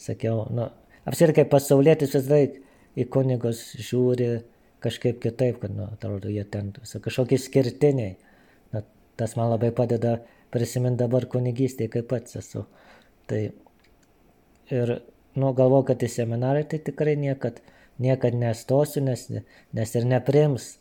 [0.00, 0.68] sakiau, nu,
[1.08, 2.60] apsirkai kaip pasaulėtis vis laik
[2.98, 4.30] į kunigus žiūri
[4.84, 8.16] kažkaip kitaip, kad, nu, atrodo, jie ten kažkokie skirtiniai.
[8.74, 8.84] Na,
[9.20, 10.18] tas man labai padeda
[10.54, 12.64] prisimint dabar kunigystėje, kaip pats esu.
[13.30, 13.40] Tai
[14.72, 14.96] ir,
[15.36, 17.60] nu, galvoju, kad į seminarą tai tikrai niekad,
[18.02, 19.26] niekad nestosiu, nes,
[19.72, 20.74] nes ir neprims.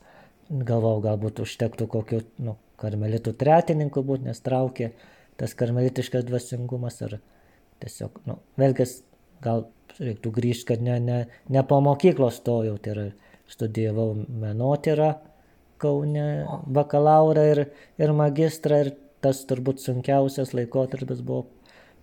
[0.53, 4.91] Galvojau, galbūt užtektų kokiu, nu, karmelitų tretininku būti, nes traukė
[5.39, 7.17] tas karmelitiškas dvasingumas ar
[7.81, 8.85] tiesiog, nu, vėlgi
[9.43, 9.65] gal
[9.99, 13.05] reiktų grįžti, kad ne, ne, ne po mokyklos stojau, tai yra
[13.51, 15.13] studijavau menotyrą
[15.83, 17.59] Kaune, bakalaurą ir,
[17.99, 18.93] ir magistrą ir
[19.23, 21.47] tas turbūt sunkiausias laikotarpis buvo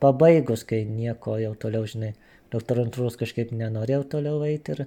[0.03, 2.11] pabaigus, kai nieko jau toliau, žinai,
[2.53, 4.83] doktorantūros kažkaip nenorėjau toliau eiti ir,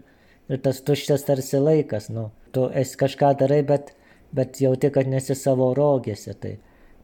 [0.52, 3.94] ir tas tuščias tarsi laikas, nu, tu esi kažką darai, bet,
[4.36, 6.58] bet jauti, kad nesi savo rogėse, tai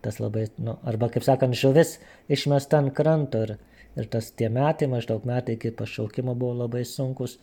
[0.04, 1.98] tas labai, nu, arba kaip sakant, žuvis
[2.32, 3.58] išmesta ant kranto ir,
[4.00, 7.38] ir tas tie metai, maždaug metai iki pašaukimo buvo labai sunkus,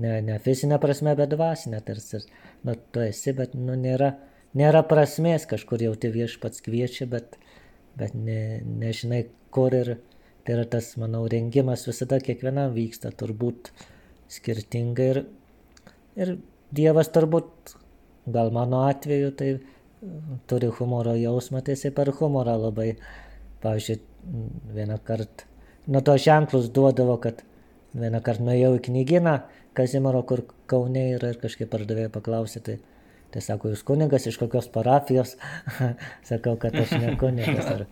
[0.00, 2.22] ne, ne fizinė prasme, bet dvasinė tarsi,
[2.66, 4.14] nu, tu esi, bet, nu, nėra,
[4.58, 7.38] nėra prasmės, kažkur jau tai viešpats kviečia, bet,
[7.98, 9.96] bet ne, nežinai kur ir
[10.46, 13.70] tai yra tas, manau, rengimas visada kiekvienam vyksta turbūt
[14.30, 15.22] skirtingai ir,
[16.18, 16.38] ir
[16.70, 17.72] Dievas turbūt,
[18.30, 19.48] gal mano atveju, tai
[20.50, 22.92] turi humoro jausmą, tai jisai per humorą labai,
[23.64, 23.96] pavyzdžiui,
[24.76, 25.48] vieną kartą,
[25.90, 27.42] nuo to ženklus duodavo, kad
[27.98, 29.40] vieną kartą nuėjau į knyginą
[29.74, 32.78] Kazimaro, kur Kaune yra ir kažkaip pardavėjai paklausė, tai
[33.30, 35.36] Tai sako, jūs kunigas iš kokios parapijos?
[36.28, 37.68] Sakau, kad aš ne kunigas.
[37.70, 37.84] Ar,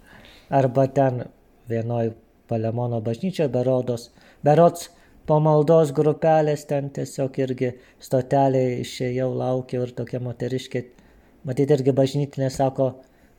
[0.62, 1.28] arba ten
[1.70, 2.10] vienoj
[2.50, 4.08] Palemono bažnyčioje berodos,
[4.42, 4.88] berods
[5.28, 7.74] po maldos grupelės ten tiesiog irgi
[8.04, 10.84] stotelėje išėjau, laukiau ir tokia moteriškė,
[11.48, 12.90] matyt irgi bažnytinė, sako,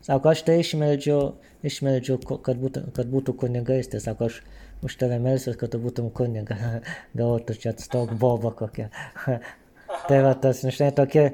[0.06, 1.20] sako, aš tai išmeldžiu,
[1.66, 4.42] išmeldžiu kad, būtų, kad būtų kunigais, tai sako, aš
[4.86, 6.58] už tave melsiu, kad tu būtum kuniga,
[7.18, 8.92] galvoju, tu čia atstok boba kokia.
[10.10, 11.32] tai va tas, nu, žinai, tokie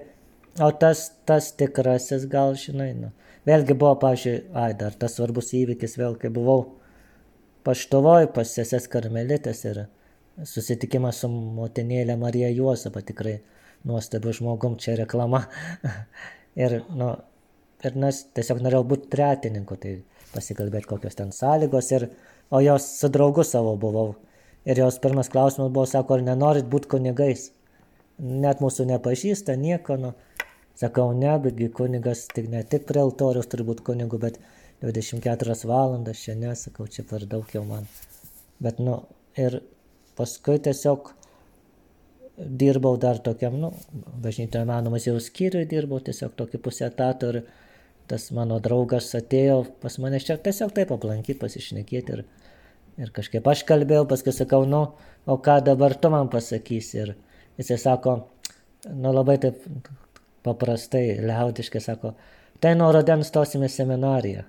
[0.60, 3.10] O tas, tas tikrasis gal, žinai, nu.
[3.46, 6.62] Vėlgi buvo, pažiūrėjau, ai, dar tas svarbus įvykis, vėl kai buvau
[7.68, 9.82] paštovoj pas seses karmelitės ir
[10.44, 13.38] susitikimas su motinėlė Marija Juozapa tikrai
[13.88, 15.46] nuostabiu žmogum, čia reklama.
[16.66, 17.14] ir, nu,
[17.86, 19.98] ir nes tiesiog norėjau būti tretininku, tai
[20.34, 22.10] pasikalbėti kokios ten sąlygos ir,
[22.52, 24.16] o jos su draugu savo buvau.
[24.66, 27.52] Ir jos pirmas klausimas buvo, sako, ar nenorit būti kunigais?
[28.18, 30.16] Net mūsų nepažįsta, nieko, nu.
[30.76, 34.42] Sakau, ne, betgi kunigas tik ne tik prie altoriaus turi būti kunigu, bet
[34.84, 37.88] 24 valandas čia nesakau, čia per daug jau man.
[38.60, 38.98] Bet, nu,
[39.40, 39.62] ir
[40.18, 41.12] paskui tiesiog
[42.38, 43.72] dirbau dar tokiam, nu,
[44.24, 47.42] bažnytojo meno muziejaus skyriui dirbau, tiesiog tokį pusę etato ir
[48.12, 52.26] tas mano draugas atėjo pas mane čia tiesiog taip aplankyti, pasišnekėti ir,
[53.02, 54.84] ir kažkaip aš kalbėjau, paskui sakau, nu,
[55.26, 57.14] o ką dabar tu man pasakysi ir
[57.58, 58.18] jisai sako,
[58.92, 59.64] nu labai taip
[60.46, 62.14] paprastai, liaudiškai sako,
[62.62, 64.44] tai nuo rodens stosime seminariją.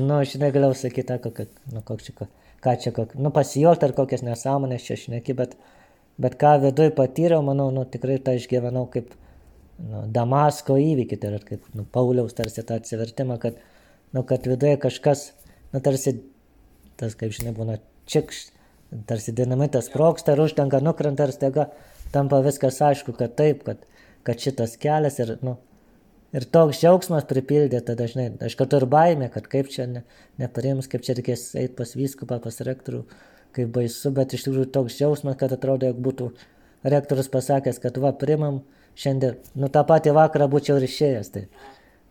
[0.00, 2.26] Nu, žinai, galiu sakyti, kad, nu, koks čia,
[2.66, 5.54] ką čia, kok, nu, pasijuokti ar kokias nesąmonės čia šneki, bet,
[6.22, 9.14] bet ką viduj patyriau, manau, nu, tikrai tą išgyvenau kaip
[9.78, 13.60] nu, Damasko įvykį, tai yra kaip nu, Pauliaus tarsi tą atsivertimą, kad,
[14.16, 15.30] nu, kad viduje kažkas,
[15.74, 16.16] nu, tarsi,
[16.98, 17.78] tas, kaip žinai, būna
[18.10, 18.48] čikš,
[19.06, 21.68] tarsi dinamitas sproksta ir užtenka nukrenta ir staiga
[22.14, 23.86] tampa viskas aišku, kad taip, kad,
[24.26, 25.56] kad šitas kelias ir, nu,
[26.34, 30.02] ir toks džiaugsmas pripildė, tada dažnai, aš kartu ir baimė, kad kaip čia ne,
[30.40, 33.04] neparims, kaip čia reikės eiti pas vyskupą, pas rektorių,
[33.56, 36.30] kaip baisu, bet iš tikrųjų toks džiaugsmas, kad atrodo, jog būtų
[36.86, 38.62] rektorius pasakęs, kad va, primam
[38.98, 41.32] šiandien, nu tą patį vakarą būčiau ir išėjęs.
[41.34, 41.46] Tai,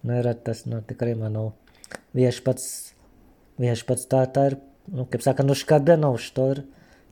[0.06, 1.52] nu yra tas, nu tikrai manau,
[2.18, 2.68] viešpats,
[3.62, 4.58] viešpats tą, tą ir,
[4.94, 6.64] nu kaip sakant, užkabino už to ir,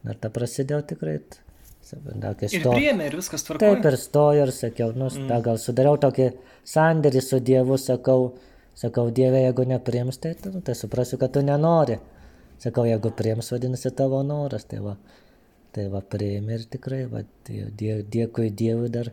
[0.06, 1.20] ir ta prasidėjo tikrai.
[2.47, 2.71] Ir sto...
[2.71, 3.75] priėmė ir viskas tvarkoja.
[3.75, 5.27] Taip ir stojo ir sakiau, nu, mm.
[5.29, 6.29] ta, gal sudariau tokį
[6.73, 8.31] sandėrį su Dievu, sakau,
[8.79, 11.99] sakau, Dieve, jeigu nepriims, tai, nu, tai suprasiu, kad tu nenori.
[12.63, 14.95] Sakau, jeigu priims, vadinasi tavo noras, tai va,
[15.75, 19.11] tai va priėmė ir tikrai, va, die, dėkui Dievui dar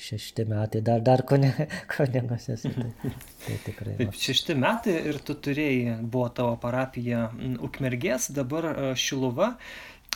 [0.00, 2.72] šešti metai, dar, dar kunigas esu.
[2.72, 3.10] Tai,
[3.44, 3.96] tai tikrai.
[3.98, 7.26] Taip, šešti metai ir tu turėjai, buvo tavo parapija
[7.60, 9.52] Ukmergės, dabar e, Šiluva,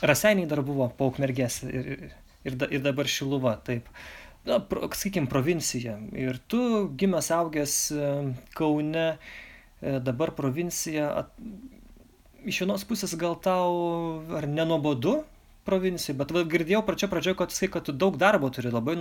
[0.02, 2.08] Raseiniai dar buvo po Ukmergės ir,
[2.44, 3.86] ir, ir dabar Šiluva, taip.
[4.44, 5.96] Na, pro, sakykime, provincija.
[6.12, 8.08] Ir tu gimęs augęs e,
[8.56, 9.06] Kaune,
[9.80, 11.06] e, dabar provincija.
[11.22, 11.32] At,
[12.44, 13.78] iš vienos pusės gal tau
[14.36, 15.22] ar nenuobodu
[15.64, 18.98] provincijai, bet va, girdėjau pačio pradžioje, kad sakai, kad tu daug darbo turi, labai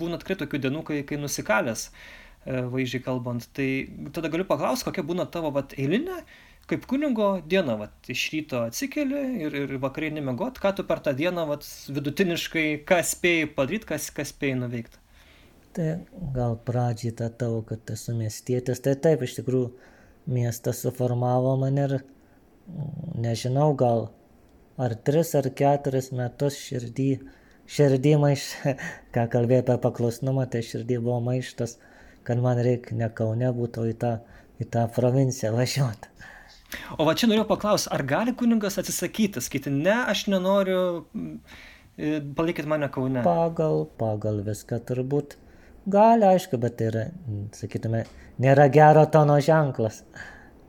[0.00, 3.50] būna tikrai tokių dienų, kai, kai nusikalęs, e, vaizdžiai kalbant.
[3.56, 3.68] Tai
[4.16, 6.22] tada galiu paklausti, kokia būna tavo vat, eilinė,
[6.70, 11.14] kaip kunigo diena, vat, iš ryto atsikeli ir, ir vakarinį mėgot, ką tu per tą
[11.18, 15.00] dieną vat, vidutiniškai, ką spėjai padaryti, kas, kas spėjai nuveikti.
[15.76, 15.88] Tai
[16.34, 19.68] gal pradžiai tą tavo, kad esu miestietis, tai taip, iš tikrųjų
[20.30, 21.94] miestas suformavo mane ir
[23.18, 24.08] nežinau, gal
[24.80, 27.10] ar tris ar keturis metus širdį,
[27.70, 28.48] širdį maiš,
[29.14, 31.78] ką kalbėjai apie paklusnumą, tai širdį buvo maištas,
[32.26, 34.12] kad man reikia ne Kaune būtų į tą,
[34.60, 36.10] į tą provinciją važiuoti.
[36.98, 40.82] O va čia noriu paklausti, ar gali kuningas atsisakyti, sakyti, ne, aš nenoriu,
[42.38, 43.22] palikit mane Kaune.
[43.26, 45.36] Pagal, pagal viską turbūt
[45.90, 47.06] gali, aišku, bet tai yra,
[47.56, 48.04] sakytume,
[48.42, 50.02] nėra gero tono ženklas.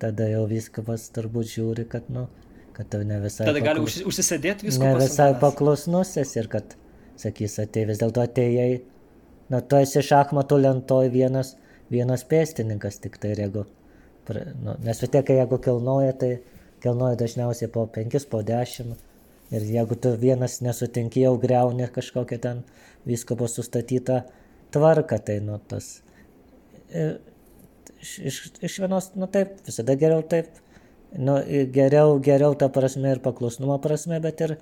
[0.02, 2.26] Tada jau viskas turbūt žiūri, kad, nu,
[2.74, 3.46] kad tau ne visai...
[3.52, 4.00] Tada gali paklus...
[4.10, 4.88] užsisėdėti viską.
[4.88, 6.74] Ne visai paklusnusis ir kad,
[7.22, 8.82] sakys, atei vis dėlto atėjai,
[9.54, 11.54] na, tu esi šachmatų lentoj vienas,
[11.94, 13.68] vienas pėstininkas tik tai, jeigu,
[14.30, 16.32] nu, nes vis tiek, jeigu kilnoja, tai
[16.84, 19.10] kilnoja dažniausiai po penkis, po dešimt.
[19.52, 22.62] Ir jeigu tu vienas nesutinki, jau greuni kažkokią ten
[23.06, 24.22] visko buvo sustatytą
[24.72, 25.98] tvarką, tai nu tas...
[26.96, 27.18] Ir,
[28.00, 30.62] iš, iš, iš vienos, nu taip, visada geriau taip
[31.12, 31.36] nu,
[31.74, 34.56] geriau, geriau ta prasme ir paklusnumo prasme, bet ir,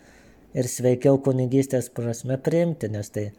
[0.58, 3.30] ir sveikiau kunigystės prasme priimti, nes tai,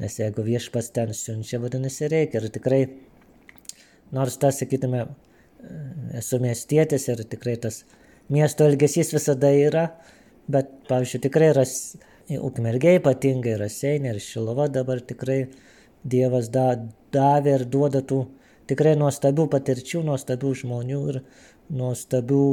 [0.00, 2.40] nes jeigu viešpas ten siunčia, vadinasi reikia.
[2.40, 2.80] Ir tikrai,
[4.16, 5.06] nors tas, sakytume,
[6.18, 7.82] esu miestietis ir tikrai tas
[8.32, 9.88] miesto elgesys visada yra,
[10.50, 11.74] bet, pavyzdžiui, tikrai ras,
[12.34, 15.44] ukmergiai ypatingai raseinė ir šilova dabar tikrai
[16.04, 16.74] Dievas da,
[17.16, 18.18] davė ir duoda tų
[18.68, 21.20] tikrai nuostabių patirčių, nuostabių žmonių ir,
[21.72, 22.44] nuostabių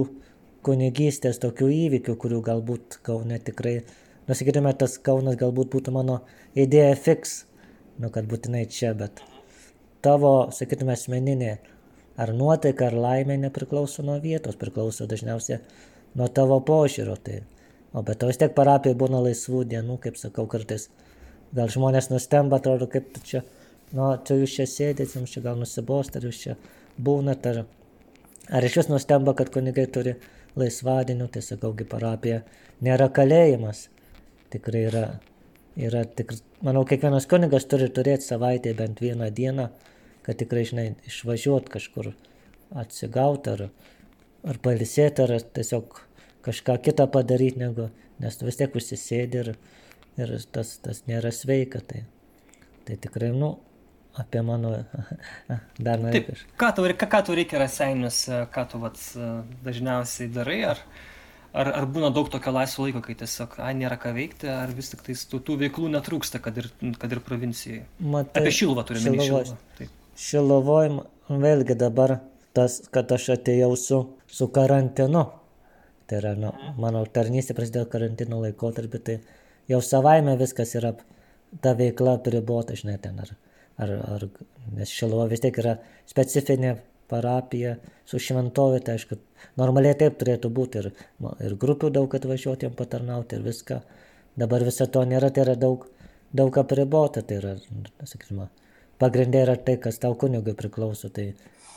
[0.64, 3.82] kunigystės tokių įvykių, kurių galbūt Kaune tikrai,
[4.30, 6.22] nusakytume, tas Kaunas galbūt būtų mano
[6.56, 7.42] idėja fix,
[8.00, 9.20] nu kad būtinai čia, bet
[10.06, 11.58] tavo, sakytume, asmeninė
[12.22, 15.60] ar nuotaika, ar laimė nepriklauso nuo vietos, priklauso dažniausiai
[16.20, 17.18] nuo tavo požiūrio.
[17.18, 17.42] Tai,
[17.94, 20.90] o bet to vis tiek parapijai būna laisvų dienų, kaip sakau, kartais
[21.56, 23.44] gal žmonės nustemba, atrodo, kaip tu čia,
[23.92, 26.58] nu, čia jūs čia sėdėt, jums čia gal nusibost, ar jūs čia
[27.02, 27.64] būnat, ar
[28.52, 30.16] Ar iš vis nustemba, kad kunigai turi
[30.60, 32.42] laisvadienių, tai sakaugi parapija
[32.84, 33.86] nėra kalėjimas.
[34.52, 35.04] Tikrai yra,
[35.80, 36.34] yra tik,
[36.66, 39.70] manau, kiekvienas kunigas turi turėti savaitę bent vieną dieną,
[40.26, 42.12] kad tikrai, žinai, išvažiuot kažkur
[42.84, 43.66] atsigauti ar,
[44.48, 46.02] ar palisėti, ar tiesiog
[46.46, 47.90] kažką kitą padaryti, negu,
[48.22, 49.52] nes tu vis tiek užsisėdi ir,
[50.22, 51.82] ir tas, tas nėra sveika.
[51.86, 52.04] Tai,
[52.88, 53.56] tai tikrai, nu,
[54.18, 54.74] apie mano
[55.86, 56.58] dar norėjau kažką.
[56.64, 59.02] Ką tau, ką, ką tau reikia raseinius, ką tu vat,
[59.66, 60.84] dažniausiai darai, ar,
[61.54, 64.94] ar, ar būna daug tokio laisvo laiko, kai tiesiog, ai, nėra ką veikti, ar vis
[64.94, 67.84] tik tais tų, tų veiklų netrūksta, kad ir, kad ir provincijai.
[68.00, 69.98] Matai, apie Šilvą turime Šilovoj.
[70.18, 70.90] Šilovoj,
[71.30, 72.18] vėlgi dabar
[72.58, 75.28] tas, kad aš atėjau su, su karantinu.
[76.08, 76.52] Tai yra, nu,
[76.82, 79.22] mano tarnystė prasidėjo karantino laikotarpį, tai
[79.72, 80.96] jau savaime viskas yra,
[81.64, 83.32] ta veikla pribota, žinai, ten ar
[83.82, 84.28] ar, ar,
[84.76, 85.76] nes Šilovo vis tiek yra
[86.10, 86.76] specifinė
[87.12, 87.76] parapija
[88.08, 89.18] su šventovė, tai aišku,
[89.60, 90.92] normaliai taip turėtų būti ir,
[91.44, 93.82] ir grupių daug atvažiuoti jam patarnauti ir viską.
[94.40, 95.90] Dabar viso to nėra, tai yra daug,
[96.32, 97.56] daug apribota, tai yra,
[98.08, 98.48] sakykime,
[99.02, 101.32] pagrindė yra tai, kas tau kunigui priklauso, tai,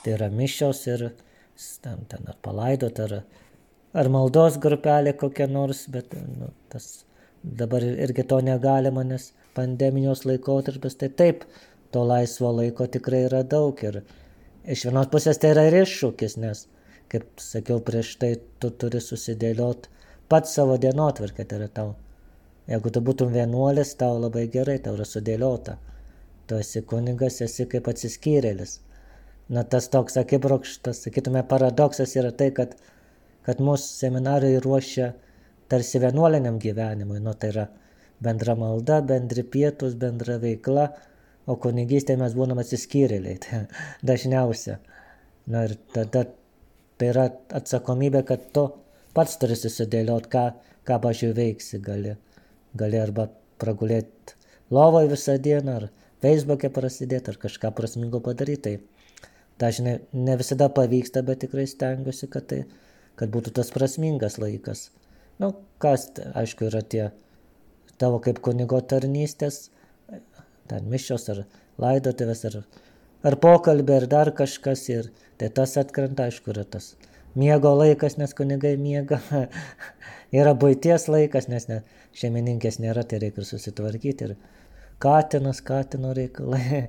[0.05, 1.09] tai yra mišios ir
[1.85, 3.17] ten, ten ar palaidot, ar,
[3.95, 7.05] ar maldos grupelė kokia nors, bet nu, tas
[7.45, 11.45] dabar irgi to negalima, nes pandemijos laikotarpis, tai taip,
[11.95, 14.01] to laisvo laiko tikrai yra daug ir
[14.65, 16.65] iš vienos pusės tai yra ir iššūkis, nes,
[17.13, 19.89] kaip sakiau prieš tai, tu turi susidėliot
[20.33, 21.93] pats savo dienotvarkę, tai yra tau.
[22.71, 25.77] Jeigu tu būtum vienuolis, tau labai gerai, tau yra sudėliota.
[26.49, 28.79] Tu esi kunigas, esi kaip atsiskyrėlis.
[29.55, 32.77] Na tas toks akibrokštas, sakytume, paradoksas yra tai, kad,
[33.45, 35.13] kad mūsų seminarai ruošia
[35.73, 37.21] tarsi vienuoliniam gyvenimui.
[37.25, 37.67] Nu, tai yra
[38.25, 40.89] bendra malda, bendri pietus, bendra veikla,
[41.49, 43.65] o kunigystėje mes būnam atsiskyrėliai, tai
[44.13, 44.79] dažniausia.
[45.53, 46.25] Na ir tada
[47.01, 47.29] tai yra
[47.59, 48.69] atsakomybė, kad tu
[49.17, 50.47] pats turi susidėliot, ką,
[50.89, 52.15] ką pažiūrėjau veiksi, gali,
[52.81, 53.29] gali arba
[53.61, 54.39] pragulėti
[54.75, 55.89] lovoje visą dieną, ar
[56.25, 58.79] Facebook'e prasidėti, ar kažką prasmingo padaryti.
[58.79, 58.95] Tai
[59.61, 62.63] dažnai ne visada pavyksta, bet tikrai stengiuosi, kad, tai,
[63.21, 64.89] kad būtų tas prasmingas laikas.
[65.39, 65.53] Na, nu,
[65.83, 67.05] kas, aišku, yra tie
[68.01, 69.69] tavo kaip kunigo tarnystės,
[70.71, 71.45] ten mišios ar
[71.83, 72.61] laidotuvės ar,
[73.27, 75.11] ar pokalbė ar dar kažkas ir
[75.41, 76.95] tai tas atkrenta, aišku, yra tas
[77.35, 79.21] miego laikas, nes kunigai miega,
[80.41, 81.81] yra būties laikas, nes ne,
[82.15, 84.37] šeimininkės nėra, tai reikia ir susitvarkyti ir
[85.03, 86.85] katinas, katino reikalai,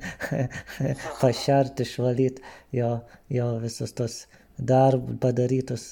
[1.22, 2.44] pašerti, išvalyti
[2.76, 2.92] jo,
[3.30, 4.24] jo visus tos
[4.58, 5.92] darbus padarytus.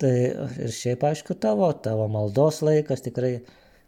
[0.00, 0.14] Tai
[0.64, 3.40] ir šiaip aišku tavo, tavo maldos laikas tikrai,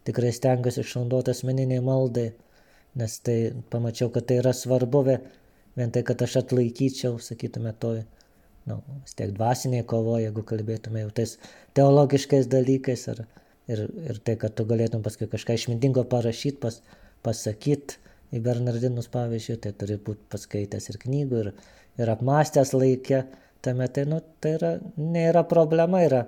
[0.05, 2.33] tikrai stengiasi išnaudoti asmeniniai maldai
[2.95, 5.05] nes tai pamačiau, kad tai yra svarbu,
[5.77, 8.03] vien tai, kad aš atlaikyčiau, sakytume, toj,
[8.69, 11.37] nu, vis tiek dvasiniai kovo, jeigu kalbėtume jau tais
[11.79, 13.23] teologiškais dalykais ir,
[13.73, 16.83] ir, ir tai, kad tu galėtum paskui kažką išmintingo parašyti, pas,
[17.27, 17.99] pasakyti
[18.33, 21.53] į Bernardinus pavyzdžiui, tai turi būti paskaitęs ir knygų, ir,
[22.01, 23.25] ir apmastęs laikę,
[23.65, 26.25] tame tai, nu, tai yra, nėra problema, yra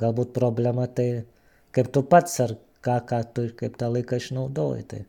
[0.00, 1.24] galbūt problema tai,
[1.74, 2.54] kaip tu pats ar
[2.86, 4.86] ką, ką tu, kaip tą laiką išnaudoji.
[4.90, 5.02] Tai,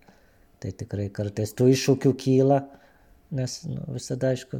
[0.61, 2.59] tai tikrai kartais tų iššūkių kyla,
[3.37, 4.59] nes nu, visada aišku,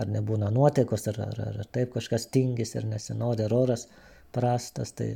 [0.00, 3.86] ar nebūna nuotaikos, ar, ar, ar taip kažkas tingis ir nesinori, ar oras
[4.34, 5.12] prastas, tai,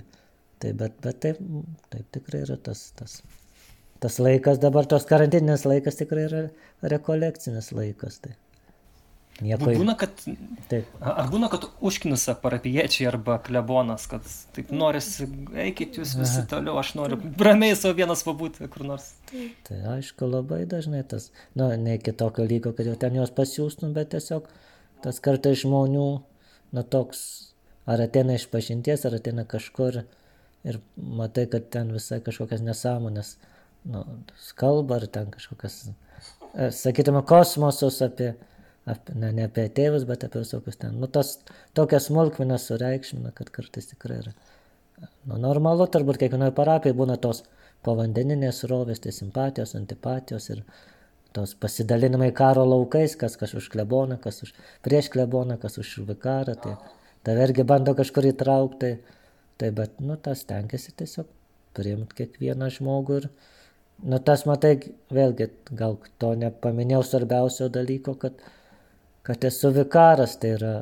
[0.63, 1.41] tai bet, bet taip,
[1.95, 3.21] taip tikrai yra tas, tas,
[4.05, 6.47] tas laikas, dabar tos karantinės laikas tikrai yra
[6.95, 8.21] rekolekcinis laikas.
[8.25, 8.35] Tai.
[9.43, 9.73] Nieko...
[9.75, 10.21] Būna, kad,
[10.71, 10.91] taip.
[11.03, 15.27] Ar būna, kad užknisa parapiečiai arba klebonas, kad taip norisi,
[15.59, 19.09] eikit jūs visi toliau, aš noriu ramiai savo vienas pabūti kur nors.
[19.67, 23.97] Tai aišku, labai dažnai tas, na, ne iki tokio lygio, kad jau ten juos pasiūstum,
[23.97, 24.47] bet tiesiog
[25.03, 26.07] tas kartais žmonių,
[26.77, 27.25] na, toks,
[27.91, 30.05] ar ateina iš pažinties, ar ateina kažkur
[30.65, 33.35] ir matai, kad ten visai kažkokias nesąmonės,
[33.91, 34.05] nu,
[34.59, 35.79] kalba, ar ten kažkokias,
[36.55, 38.35] e, sakytume, kosmosus apie
[38.87, 40.97] apie, ne, ne apie tėvus, bet apie visokius ten.
[41.01, 41.39] Nu, tas
[41.77, 44.35] tokias smulkmenas sureikšmina, kad kartais tikrai yra.
[45.29, 47.43] Nu, normalu, turbūt kiekvienoje parapijoje būna tos
[47.85, 50.63] povandeninės rovės, tai simpatijos, antipatijos ir
[51.37, 54.55] tos pasidalinimai karo laukais, kas kas už kleboną, kas už
[54.87, 56.77] prieš kleboną, kas už vikarą, tai
[57.27, 59.19] tave irgi bando kažkur įtraukti, tai,
[59.61, 61.29] tai bet, nu, tas tenkėsi tiesiog
[61.75, 63.29] priimti kiekvieną žmogų ir,
[64.03, 64.75] nu, tas matai,
[65.15, 68.43] vėlgi, gal to nepaminėjau svarbiausio dalyko, kad
[69.25, 70.73] kad esu vikaras, tai yra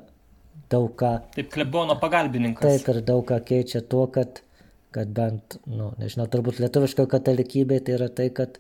[0.72, 1.12] daug ką.
[1.36, 2.64] Taip, klebono pagalbininkas.
[2.64, 4.42] Taip, ir daug ką keičia tuo, kad,
[4.94, 8.58] kad bent, nu, nežinau, turbūt lietuviško katalikybė tai yra tai, kad,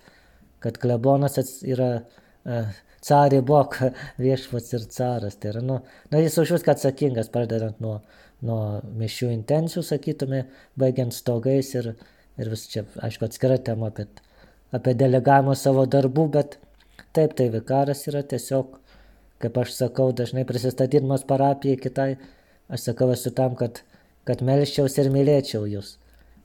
[0.62, 2.70] kad klebonas yra uh,
[3.02, 3.80] carė bok
[4.22, 5.38] viešpats ir caras.
[5.42, 5.80] Tai yra, nu,
[6.14, 7.98] nu jis už viską atsakingas, pradedant nuo,
[8.46, 8.62] nuo
[9.02, 10.44] mišių intencijų, sakytume,
[10.78, 11.96] baigiant stogais ir,
[12.38, 14.06] ir vis čia, aišku, atskira tema apie,
[14.72, 16.58] apie delegavimą savo darbų, bet
[17.12, 18.78] taip, tai vikaras yra tiesiog
[19.42, 22.10] kaip aš sakau, dažnai prisistatydamas parapijai kitai,
[22.72, 23.82] aš sakau, esu tam, kad,
[24.28, 25.96] kad melščiausi ir mylėčiau jūs.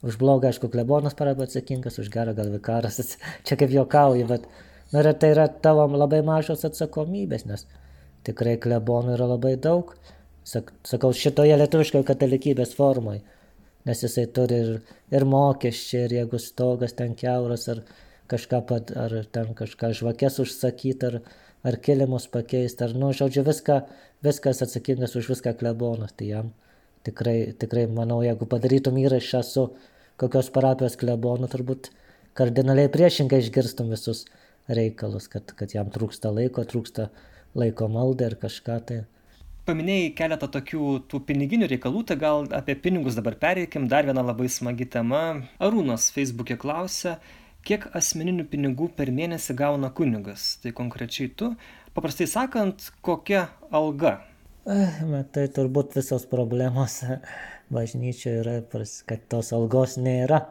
[0.06, 2.98] Už blogą, aišku, klebonas parapijai atsakingas, už gerą gal vikaras,
[3.46, 4.46] čia kaip juokauju, bet
[4.94, 7.66] nu, tai yra tavo labai mažos atsakomybės, nes
[8.26, 9.94] tikrai klebonų yra labai daug,
[10.48, 13.18] Sak, sakau, šitoje lietuviškoje katalikybės formoje,
[13.84, 14.70] nes jisai turi ir,
[15.12, 17.82] ir mokesčiai, ir jeigu stogas ten keuras, ar
[18.30, 21.20] kažką, pat, ar ten kažką žvakės užsakyti, ar,
[21.66, 23.82] ar kilimus pakeisti, ar, nu, žodžiu, viską,
[24.24, 26.52] viskas atsakingas už viską klebonas, tai jam
[27.06, 29.68] tikrai, tikrai, manau, jeigu padarytum įrašą su
[30.18, 31.92] kokios parapijos klebonu, turbūt
[32.38, 34.24] kardinaliai priešingai išgirstum visus
[34.68, 37.08] reikalus, kad, kad jam trūksta laiko, trūksta
[37.58, 38.98] laiko maldai ir kažką tai.
[39.68, 43.84] Paminėjai keletą tokių tų piniginių reikalų, tai gal apie pinigus dabar pereikim.
[43.92, 45.42] Dar viena labai smagi tema.
[45.60, 47.18] Arūnas Facebook'e klausia,
[47.68, 50.56] kiek asmeninių pinigų per mėnesį gauna kunigas.
[50.62, 51.52] Tai konkrečiai tu,
[51.96, 54.18] paprastai sakant, kokia alga?
[54.68, 55.02] Eh,
[55.32, 57.00] tai turbūt visos problemos
[57.74, 58.56] bažnyčioje yra,
[59.08, 60.46] kad tos algos nėra.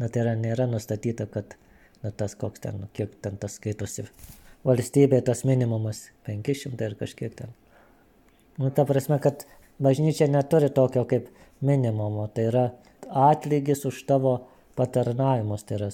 [0.00, 1.56] Na tai yra, nėra nustatyta, kad
[2.00, 4.06] na, tas koks ten, kiek ten tas skaitosi.
[4.64, 7.52] Valstybė tas minimumas 500 ir kažkiek ten.
[8.60, 9.46] Nu, ta prasme, kad
[9.80, 11.28] bažnyčia neturi tokio kaip
[11.64, 12.64] minimumo, tai yra
[13.08, 14.34] atlygis už tavo
[14.76, 15.90] patarnavimus, tai yra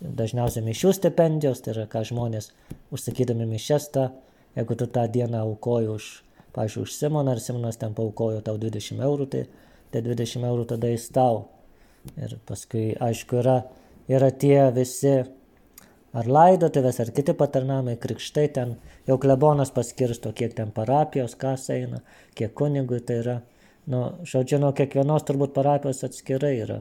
[0.00, 2.52] dažniausiai mišių stipendijos, tai yra ką žmonės
[2.94, 4.08] užsakydami mišestą,
[4.58, 6.10] jeigu tu tą dieną aukoji už,
[6.56, 9.46] pažiūrėjau, už Simoną ir Simonas ten paukojo tau 20 eurų, tai,
[9.92, 11.48] tai 20 eurų tada jis tau.
[12.16, 13.58] Ir paskui, aišku, yra,
[14.08, 15.18] yra tie visi
[16.16, 18.76] ar laidotuvės, ar kiti patarnamai, krikštai ten,
[19.08, 22.00] jau klebonas paskirsto, kiek ten parapijos, kas eina,
[22.38, 23.36] kiek kunigui tai yra.
[23.88, 26.80] Nu, žodžiu, nuo kiekvienos turbūt parapijos atskirai yra.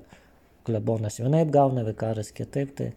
[0.67, 2.73] Klebonas vienaip gauna, vikaras kitaip.
[2.75, 2.89] Tai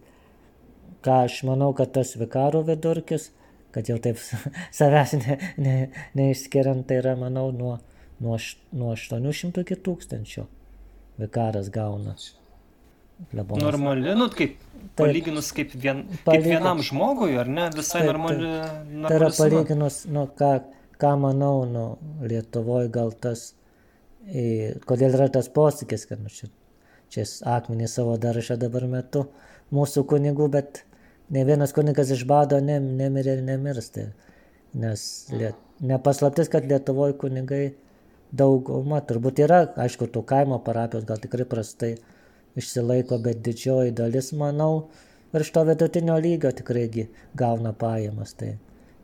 [1.05, 3.31] ką aš manau, kad tas vikarų vidurkis,
[3.75, 4.21] kad jau taip
[4.79, 5.77] savęs ne, ne,
[6.19, 7.79] neišskiriant, tai yra, manau, nuo,
[8.23, 8.39] nuo,
[8.73, 10.47] nuo 800 iki 1000
[11.21, 12.17] vikaras gauna.
[13.31, 13.63] Klebonas.
[13.63, 18.47] Normali, nu, kaip Taip, palyginus kaip, vien, kaip vienam žmogui, ar ne, visai taip, normali.
[18.49, 19.03] Taip.
[19.07, 20.53] Tai yra palyginus, nu, ką,
[21.01, 21.85] ką manau, nu,
[22.25, 23.51] Lietuvoje gal tas,
[24.25, 24.47] į,
[24.89, 26.49] kodėl yra tas posakis, kad nu, čia,
[27.13, 27.27] čia
[27.59, 29.27] akmenį savo daržą dabar metu
[29.75, 30.83] mūsų kunigų, bet
[31.31, 33.91] ne vienas kunigas iš bado ne, nemirė ir nemirs.
[33.95, 34.09] Tai,
[34.81, 35.03] nes
[35.35, 37.65] liet, nepaslaptis, kad Lietuvoje kunigai
[38.37, 41.95] dauguma, turbūt yra, aišku, tų kaimo parapijos gal tikrai prastai
[42.59, 44.89] išsilaiko, bet didžioji dalis, manau,
[45.35, 46.89] virš to vidutinio lygio tikrai
[47.39, 48.35] gauna pajamas.
[48.39, 48.57] Tai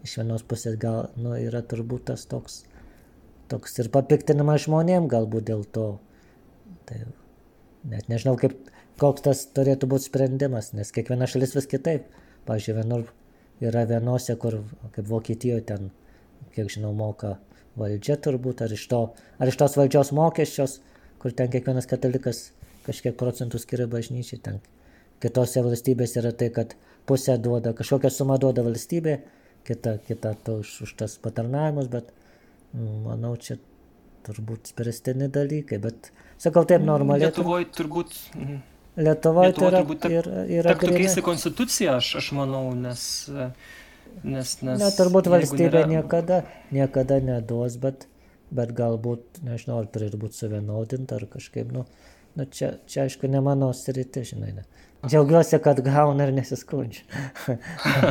[0.06, 2.64] iš vienos pusės gal nu, yra turbūt tas toks,
[3.50, 5.88] toks ir papiktinimas žmonėm galbūt dėl to.
[6.86, 7.02] Tai
[7.90, 8.54] net nežinau, kaip,
[9.00, 12.08] koks tas turėtų būti sprendimas, nes kiekviena šalis vis kitaip.
[12.46, 13.06] Pavyzdžiui, vienur
[13.64, 14.60] yra vienose, kur,
[14.94, 15.90] kaip Vokietijoje ten,
[16.54, 17.36] kiek žinau, moka
[17.76, 19.00] valdžia turbūt, ar iš, to,
[19.40, 20.78] ar iš tos valdžios mokesčios,
[21.20, 22.50] kur ten kiekvienas katalikas
[22.86, 24.40] kažkiek procentų skiria bažnyčiai.
[24.42, 24.60] Ten
[25.22, 26.76] kitose valstybėse yra tai, kad
[27.08, 29.18] pusę duoda, kažkokią sumą duoda valstybė,
[29.66, 32.12] kita, kita to už, už tas patarnavimus, bet
[32.72, 33.58] mm, manau, čia
[34.26, 36.10] turbūt spręstini dalykai, bet
[36.42, 37.30] sakau taip normaliai.
[37.30, 38.16] Lietuvoje turbūt.
[38.38, 38.64] Mhm.
[38.96, 43.00] Lietuvoje tai yra, turbūt yra, yra tektų keisti konstituciją, aš, aš manau, nes,
[44.24, 45.90] nes, nes Na, turbūt valstybė nėra...
[45.92, 46.42] niekada,
[46.72, 48.08] niekada neduos, bet,
[48.48, 51.84] bet galbūt, nežinau, ar turėtų būti suvienodinta ar kažkaip, nu,
[52.36, 54.52] Nu, čia, čia aišku, ne mano sriti, žinai.
[54.52, 54.64] Ne.
[55.08, 57.06] Džiaugiuosi, kad gauna ir nesiskundžia.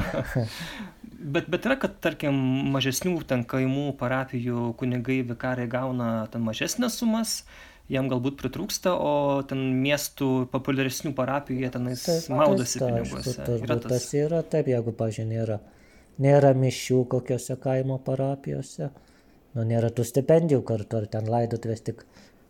[1.36, 2.40] bet, bet yra, kad, tarkim,
[2.74, 7.36] mažesnių ten kaimų parapijų kunigai vikarai gauna ten mažesnės sumas,
[7.92, 13.36] jam galbūt pritrūksta, o ten miestų populiaresnių parapijų jie tenais taip, maudosi tas, piniguose.
[13.36, 13.92] Aišku, yra tas...
[13.92, 15.60] tas yra taip, jeigu, pažiūrėjau, nėra,
[16.26, 18.90] nėra mišių kokiuose kaimo parapijose,
[19.56, 22.06] nu, nėra tų stipendijų kartu, ar ten laidotuvės tik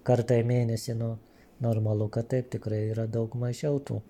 [0.08, 1.16] kartą į mėnesį, nu,
[1.64, 4.02] normalu, kad taip tikrai yra daug mažiau tų.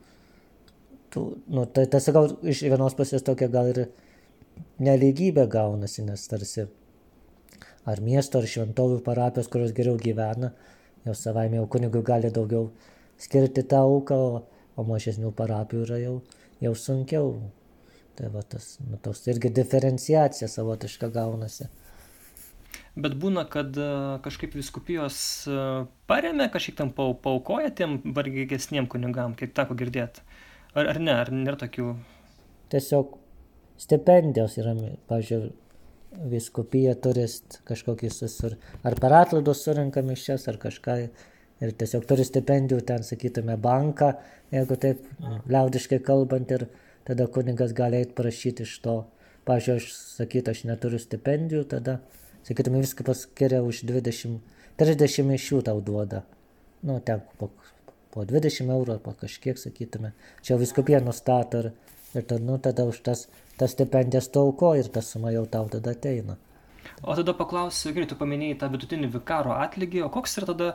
[1.13, 3.86] tų nu, tai tas gal iš vienos pusės tokia gal ir
[4.80, 6.67] neligybė gaunasi, nes tarsi
[7.86, 10.53] ar miesto, ar šventovių parapijos, kurios geriau gyvena,
[11.06, 12.70] jau savaime jau kunigui gali daugiau
[13.22, 14.43] skirti tą auką, o,
[14.76, 16.16] o mažesnių parapijų yra jau,
[16.64, 17.32] jau sunkiau.
[18.16, 21.68] Tai va tas, nu, tos irgi diferenciacija savotiška gaunasi
[22.95, 23.89] bet būna, kad e,
[24.26, 25.18] kažkaip viskupijos
[25.51, 25.60] e,
[26.10, 30.23] paremia, kažkiek tam paukoja tiem vargigesniem kunigam, kaip teko girdėti.
[30.76, 31.91] Ar, ar ne, ar nėra tokių?
[32.72, 33.18] Tiesiog
[33.80, 34.76] stipendijos yra,
[35.11, 35.52] pažiūrėjau,
[36.32, 40.98] viskupija turist kažkokį susur, ar per atlaidus surinka mišes, ar kažką,
[41.64, 44.14] ir tiesiog turi stipendijų ten, sakytume, banką,
[44.54, 45.04] jeigu taip
[45.52, 46.68] liaudiškai kalbant, ir
[47.08, 48.98] tada kunigas gali eiti prašyti iš to.
[49.46, 52.00] Pavyzdžiui, aš sakyt, aš neturiu stipendijų, tada
[52.48, 54.40] sakytume, viskas skiria už 20,
[54.82, 56.24] 30 iš jų tau duoda.
[56.86, 57.52] Nu, ten po,
[58.14, 60.16] po 20 eurų arba kažkiek, sakytume.
[60.46, 61.72] Čia viskupė nustato ir,
[62.14, 63.28] ir tada, nu, tada už tas,
[63.60, 66.38] tas stipendijas tauko ir ta suma jau tau tada ateina.
[67.03, 70.69] O tada paklausiu, gerai, tu paminėjai tą vidutinį vikaro atlygį, o koks yra tada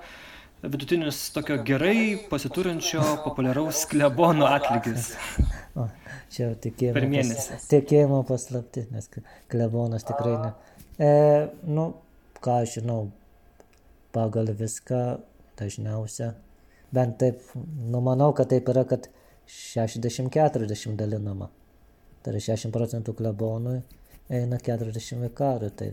[0.62, 5.14] vidutinis tokio gerai pasiturinčio populiaraus klebono atlygis?
[5.78, 5.86] O,
[6.32, 9.08] čia jau tikėjimo, pas, tikėjimo paslapti, nes
[9.50, 10.50] klebonas tikrai ne.
[11.00, 11.12] E,
[11.70, 11.86] nu,
[12.44, 13.04] ką aš žinau,
[14.12, 15.20] pagal viską
[15.60, 16.34] dažniausia,
[16.92, 19.08] bent taip, nu manau, kad taip yra, kad
[19.50, 21.50] 60-40 dalinama.
[22.24, 23.80] Tai yra 60 procentų klebonui,
[24.32, 25.70] eina 40 vikarų.
[25.76, 25.90] Tai,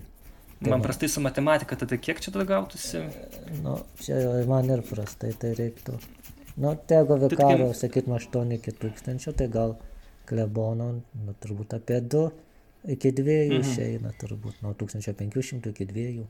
[0.62, 3.04] tai man prastai su matematika, tada kiek čia tada gautųsi?
[3.64, 6.00] Nu, čia man ir prastai, tai reiktų.
[6.58, 9.78] Nu, tegu vikaro, tai, sakytum, 8 iki 1000, tai gal
[10.28, 12.28] klebono, nu, turbūt apie 2
[12.94, 13.62] iki 2 mhm.
[13.62, 16.28] išeina, turbūt nuo 1500 iki 2.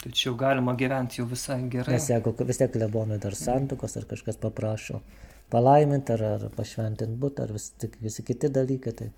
[0.00, 1.98] Tai čia jau galima gyventi jau visai gerai.
[1.98, 5.02] Nes jeigu vis tiek klebonui dar santukos ar kažkas paprašo
[5.52, 9.12] palaiminti ar, ar pašventinti būtą ar vis, tik, visi kiti dalykai, tai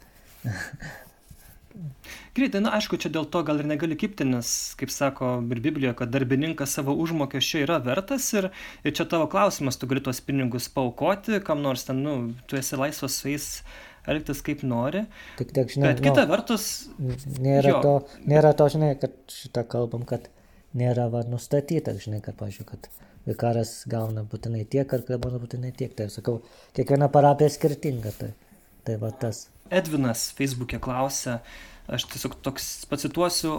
[2.37, 4.49] Greitai, na aišku, čia dėl to gal ir negali kipti, nes,
[4.81, 8.51] kaip sako ir Biblijoje, kad darbininkas savo užmokesčio yra vertas ir,
[8.85, 12.17] ir čia tavo klausimas, tu gali tuos pinigus paukoti, kam nors ten, nu,
[12.49, 13.49] tu esi laisvas su jais
[14.09, 15.05] elgtis kaip nori.
[15.39, 16.69] Tik tiek, žinai, bet kita nu, vertus.
[16.99, 17.81] Nėra, jo.
[17.85, 20.29] to, nėra to, žinai, kad šitą kalbam, kad
[20.77, 22.91] nėra va, nustatyta, žinai, kad, pažiūrėjau, kad
[23.29, 25.93] vikaras gauna būtinai tiek, ar klebonas būtinai tiek.
[25.97, 26.41] Tai sakau,
[26.77, 28.15] kiekviena parapija skirtinga.
[28.19, 28.33] Tai,
[28.87, 29.47] tai va tas.
[29.73, 31.39] Edvinas Facebook'e klausia,
[31.93, 33.55] aš tiesiog toks pacituosiu,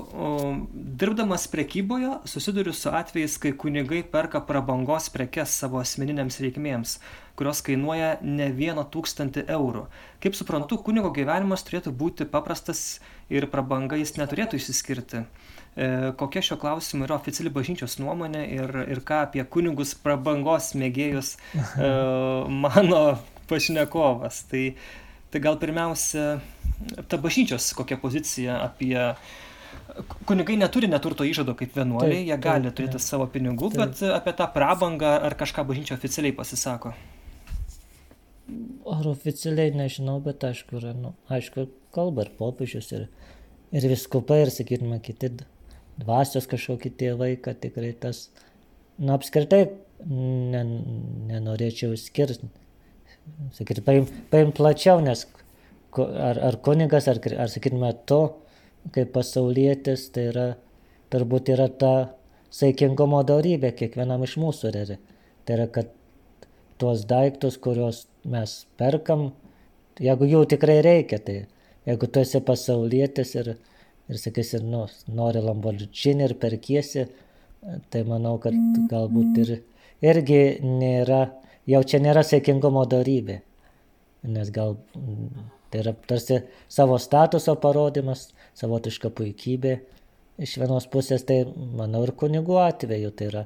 [1.02, 6.98] dirbdamas prekyboje susiduriu su atvejais, kai kunigai perka prabangos prekes savo asmeniniams reikmėms,
[7.40, 9.88] kurios kainuoja ne vieną tūkstantį eurų.
[10.24, 13.02] Kaip suprantu, kunigo gyvenimas turėtų būti paprastas
[13.34, 15.26] ir prabanga jis neturėtų išsiskirti.
[15.74, 15.88] E,
[16.18, 21.94] kokia šio klausimu yra oficiali bažnyčios nuomonė ir, ir ką apie kunigus prabangos mėgėjus e,
[22.66, 23.06] mano
[23.50, 24.44] pašnekovas.
[24.52, 24.68] Tai
[25.34, 26.36] Tai gal pirmiausia,
[27.10, 28.94] ta bažnyčios kokia pozicija apie...
[30.30, 33.82] Kunigai neturi neturto įžado kaip vienuoliai, taip, jie gali taip, turėti taip, savo pinigų, taip.
[33.82, 36.94] bet apie tą prabangą ar kažką bažnyčia oficialiai pasisako.
[38.94, 41.66] Ar oficialiai nežinau, bet aišku, yra, nu, aišku,
[41.98, 43.10] kalba ir popiežius, ir,
[43.74, 45.32] ir viskupai, ir, sakytume, kiti
[46.00, 48.28] dvasios kažkokie tėvai, kad tikrai tas,
[48.98, 49.66] na, apskritai
[50.10, 50.64] ne,
[51.30, 52.50] nenorėčiau skirti
[53.54, 55.26] sakyti, paim, paim plačiau, nes
[55.98, 58.22] ar, ar kunigas, ar, ar sakytume, to,
[58.96, 60.48] kaip pasaulietis, tai yra,
[61.14, 61.94] turbūt yra ta
[62.54, 64.74] saikingumo darybė kiekvienam iš mūsų.
[64.74, 65.00] Yra.
[65.46, 65.92] Tai yra, kad
[66.82, 69.32] tuos daiktus, kuriuos mes perkam,
[70.02, 71.38] jeigu jų tikrai reikia, tai
[71.88, 73.54] jeigu tu esi pasaulietis ir,
[74.12, 77.08] ir sakysi, nu, nori Lamborghini ir perkiesi,
[77.94, 78.58] tai manau, kad
[78.92, 79.56] galbūt ir,
[80.04, 81.24] irgi nėra
[81.70, 83.40] jau čia nėra sėkingumo darybė.
[84.34, 84.78] Nes gal
[85.72, 89.78] tai yra tarsi savo statuso parodimas, savotiška puikybė.
[90.44, 91.44] Iš vienos pusės tai,
[91.78, 93.44] manau, ir kunigų atveju tai yra,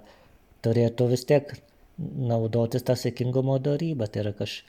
[0.63, 1.49] turėtų vis tiek
[1.97, 4.07] naudotis tą sėkingumo darybą.
[4.11, 4.61] Tai yra kaž,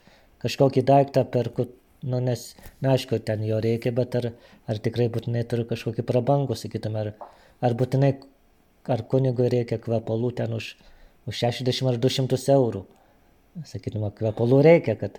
[0.42, 1.68] kažkokį daiktą perku,
[2.02, 2.44] nu, nes,
[2.80, 4.30] na, aišku, ten jo reikia, bet ar,
[4.70, 7.32] ar tikrai būtinai turiu kažkokį prabangų, sakytume, ar,
[7.64, 8.12] ar būtinai,
[8.88, 10.76] ar kunigui reikia kvepalų ten už,
[11.28, 12.86] už 60 ar 200 eurų
[13.66, 15.18] sakytume, kvepalų reikia, kad,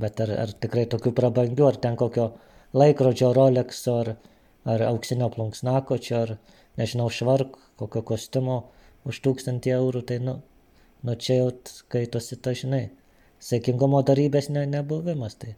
[0.00, 2.30] bet ar, ar tikrai tokių prabangių, ar ten kokio
[2.76, 4.12] laikrodžio Rolexo, ar,
[4.68, 6.36] ar auksinio plunksnako čia, ar
[6.80, 8.60] nežinau, švark, kokio kostiumo
[9.08, 10.38] už tūkstantį eurų, tai nu,
[11.06, 12.84] nu čia jau skaitosi ta, žinai,
[13.42, 15.38] sėkingumo darybės ne, nebuvimas.
[15.40, 15.56] Tai,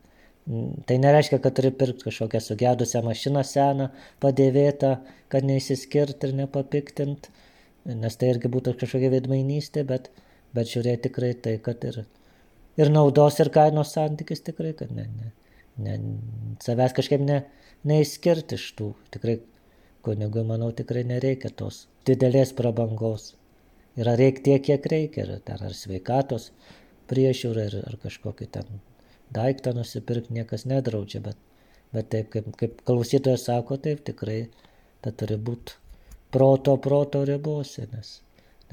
[0.89, 3.91] tai nereiškia, kad turi pirkti kažkokią sugedusią mašiną seną,
[4.23, 4.97] padėvėtą,
[5.33, 7.29] kad neįsiskirti ir nepapiktint,
[7.87, 10.11] nes tai irgi būtų kažkokia veidmainystė, bet,
[10.57, 12.03] bet žiūrėti tikrai tai, kad ir
[12.81, 15.33] ir naudos ir kainos santykis tikrai, kad ne, ne,
[15.85, 15.97] ne,
[16.65, 17.43] savęs kažkaip ne,
[17.89, 18.93] neįskirti iš tų.
[19.15, 19.39] Tikrai
[20.07, 23.33] kunigui, manau, tikrai nereikia tos didelės prabangos.
[23.99, 26.51] Yra reikia tiek, kiek reikia, ar, ar sveikatos
[27.13, 28.81] priežiūra, ar, ar kažkokį ten
[29.35, 31.39] daiktą nusipirkti niekas nedraudžia, bet,
[31.95, 34.43] bet taip, kaip, kaip klausytojas sako, taip tikrai
[35.05, 35.79] ta turi būti
[36.33, 38.21] proto, proto ribose, nes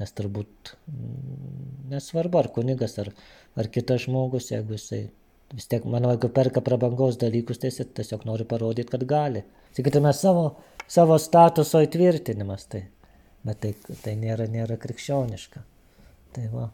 [0.00, 3.12] nes turbūt mm, nesvarbu, ar kunigas, ar,
[3.60, 5.02] ar kitas žmogus, jeigu jisai
[5.52, 9.44] vis tiek, manau, jeigu perka prabangos dalykus, tai jis tiesiog nori parodyti, kad gali.
[9.76, 10.44] Sakytume, savo,
[10.90, 12.84] savo statuso įtvirtinimas, tai,
[13.46, 13.74] bet tai,
[14.04, 15.64] tai nėra, nėra krikščioniška.
[16.36, 16.70] Tai va.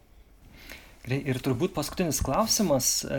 [1.07, 3.19] Ir turbūt paskutinis klausimas e,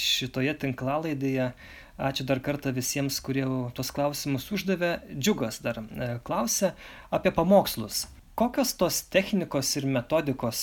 [0.00, 1.52] šitoje tinklalaidėje.
[1.94, 3.44] Ačiū dar kartą visiems, kurie
[3.76, 4.96] tuos klausimus uždavė.
[5.12, 6.72] Džiugas dar e, klausė
[7.14, 10.60] apie pamokslus kokios tos technikos ir metodikos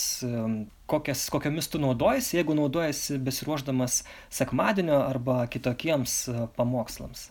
[0.91, 7.29] kokias kokiomis tu naudojiesi jeigu naudojiesi besiruošdamas sekmadienio arba kitokiems e, pamokslams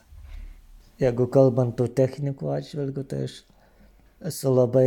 [1.02, 3.40] jeigu kalbant tų technikų atžvilgiu tai aš
[4.32, 4.86] esu labai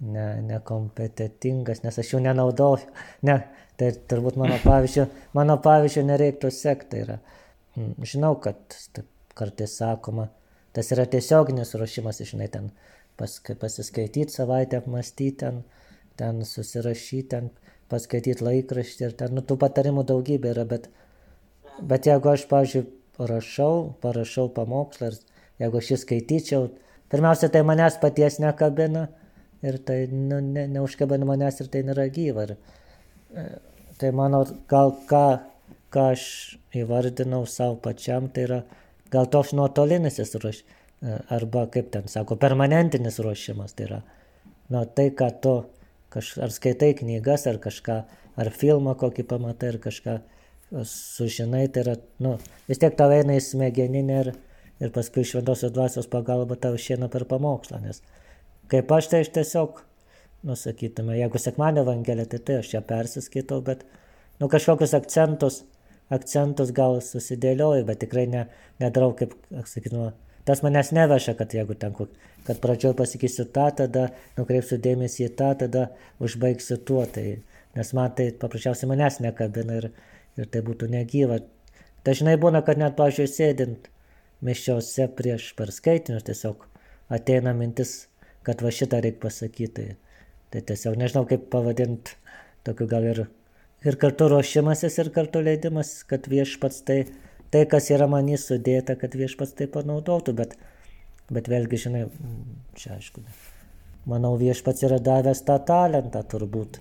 [0.00, 2.90] ne, nekompetitingas, nes aš jų nenaudoju.
[3.26, 3.38] Ne,
[3.80, 5.06] tai turbūt mano pavyzdžio,
[5.36, 6.90] mano pavyzdžio nereiktų sekti.
[6.92, 7.18] Tai yra,
[8.02, 8.60] žinau, kad
[8.96, 10.30] taip kartais sakoma,
[10.76, 12.70] tas yra tiesioginis ruošimas, žinai, ten
[13.20, 15.64] pas, pasiskaityti savaitę, apmastyti ten,
[16.16, 17.50] ten susirašyti, ten
[17.92, 20.88] paskaityti laikraštį ir ten, nu, tų patarimų daugybė yra, bet
[21.80, 22.86] Bet jeigu aš, pavyzdžiui,
[23.28, 25.10] rašau, parašau pamokslą,
[25.60, 26.68] jeigu aš jį skaityčiau,
[27.12, 29.06] pirmiausia, tai manęs paties nekabina
[29.66, 32.46] ir tai nu, ne, neužkabina manęs ir tai nėra gyva.
[32.46, 32.56] Ir,
[33.34, 33.46] e,
[34.00, 35.26] tai mano, gal ką,
[35.94, 36.26] ką aš
[36.76, 38.60] įvardinau savo pačiam, tai yra
[39.12, 43.76] gal toks nuotolinis ruoš, e, arba kaip ten sako, permanentinis ruošimas.
[43.76, 44.00] Tai yra,
[44.72, 45.56] nu, tai, ką tu,
[46.14, 48.00] kaž, ar skaitai knygas, ar kažką,
[48.36, 50.18] ar filmą kokį pamatai, ar kažką
[50.86, 52.36] sužinai, tai yra, nu,
[52.68, 54.32] vis tiek tau eina į smegeninę ir,
[54.82, 58.02] ir paskui šventosios dvasios pagalba tau išeina per pamokslą, nes
[58.72, 59.80] kaip aš tai aš tiesiog,
[60.46, 63.82] nu, sakytume, jeigu sekmanio evangelija, tai tai aš ją persiskaitau, bet,
[64.40, 65.62] nu, kažkokius akcentus,
[66.12, 68.46] akcentus gal susidėlioju, bet tikrai ne,
[68.82, 69.34] nedarau, kaip,
[69.66, 70.12] sakytume,
[70.46, 71.96] tas manęs neveša, kad jeigu ten,
[72.46, 75.88] kad pradžioj pasakysiu tą, tada nukreipsiu dėmesį į tą, tada
[76.22, 77.40] užbaigsiu tuo, tai,
[77.76, 79.90] nes man tai paprasčiausiai manęs nekabina ir,
[80.38, 81.42] ir tai būtų negyva.
[82.06, 83.90] Dažnai būna, kad net, pažiūrėjau, sėdint
[84.46, 86.68] mišiose prieš perskaitinius tiesiog
[87.10, 88.06] ateina mintis,
[88.46, 89.86] kad va šitą reikia pasakyti.
[90.54, 92.14] Tai tiesiog nežinau, kaip pavadinti,
[92.66, 93.24] tokiu gal ir,
[93.84, 97.00] ir kartu ruošimasis, ir kartu leidimas, kad viešpats tai,
[97.50, 100.54] tai kas yra manį sudėta, kad viešpats tai panaudotų, bet,
[101.32, 102.04] bet vėlgi, žinai,
[102.78, 103.24] čia aišku,
[104.10, 106.80] manau, viešpats yra davęs tą talentą turbūt,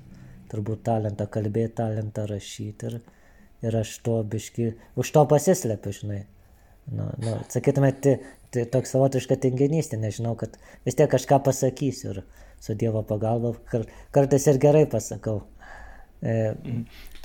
[0.53, 2.93] turbūt talentą kalbėti, talentą rašyti.
[2.93, 3.01] Ir,
[3.65, 4.71] ir aš to biški,
[5.01, 6.21] už to pasislepiu, žinai.
[6.91, 8.19] Nu, nu, sakytume, tai,
[8.53, 12.19] tai toks savotiška tinginystė, nežinau, kad vis tiek kažką pasakysiu ir
[12.61, 15.41] su Dievo pagalba kar, kartais ir gerai pasakau.
[16.25, 16.53] E,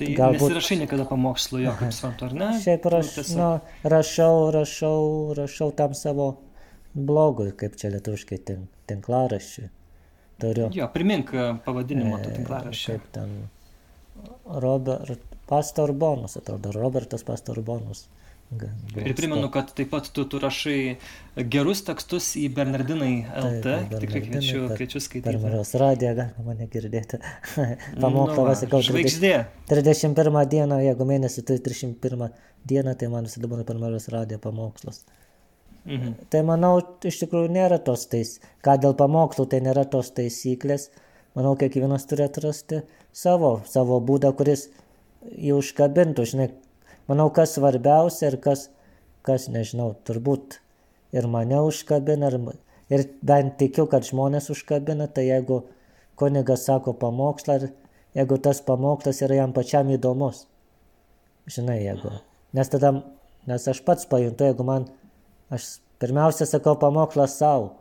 [0.00, 0.48] tai galbūt...
[0.48, 2.48] nesirašai niekada pamokslų jo, kaip suprantu, ar ne?
[2.64, 3.50] Šiaip raš, nu, nu,
[3.94, 5.02] rašau, rašau,
[5.38, 6.30] rašau tam savo
[6.94, 9.68] blogui, kaip čia lietuviškai tink, tinklaraščiui.
[10.40, 10.70] Turiu.
[10.72, 11.34] Jo, primink
[11.66, 12.96] pavadinimą to tinklaraščio.
[12.96, 13.34] Kaip ten
[14.64, 18.06] Robert, Pastorbonus, atrodo, Robertas Pastorbonus.
[18.50, 20.96] Ir primenu, kad taip pat tu, tu rašai
[21.52, 25.28] gerus tekstus į Bernardinai LT, taip, tikrai kviečiu, kviečiu skaityti.
[25.28, 27.20] Per Marijos radiją galima mane girdėti.
[28.02, 29.34] Pamokslą, nu, sakau, žvaigždė.
[29.70, 32.32] 31 dieną, jeigu mėnesį turi 31
[32.72, 35.04] dieną, tai man visada būna per Marijos radiją pamokslas.
[35.84, 36.16] Mhm.
[36.34, 36.72] Tai manau,
[37.06, 38.34] iš tikrųjų nėra tos tais,
[38.66, 40.88] ką dėl pamokslų, tai nėra tos taisyklės.
[41.38, 42.82] Manau, kiekvienas turi atrasti
[43.14, 44.66] savo, savo būdą, kuris
[45.30, 46.50] jį užkabintų, žinai,
[47.10, 48.68] manau, kas svarbiausia ir kas,
[49.26, 50.60] kas nežinau, turbūt
[51.16, 52.38] ir mane užkabina, ir,
[52.94, 55.64] ir bent tikiu, kad žmonės užkabina, tai jeigu
[56.20, 57.58] kunigas sako pamokslą,
[58.16, 60.44] jeigu tas pamokslas yra jam pačiam įdomus,
[61.50, 62.14] žinai, jeigu,
[62.56, 62.94] nes tada,
[63.50, 64.88] nes aš pats pajuntu, jeigu man,
[65.50, 67.72] aš pirmiausia sakau pamokslą savo,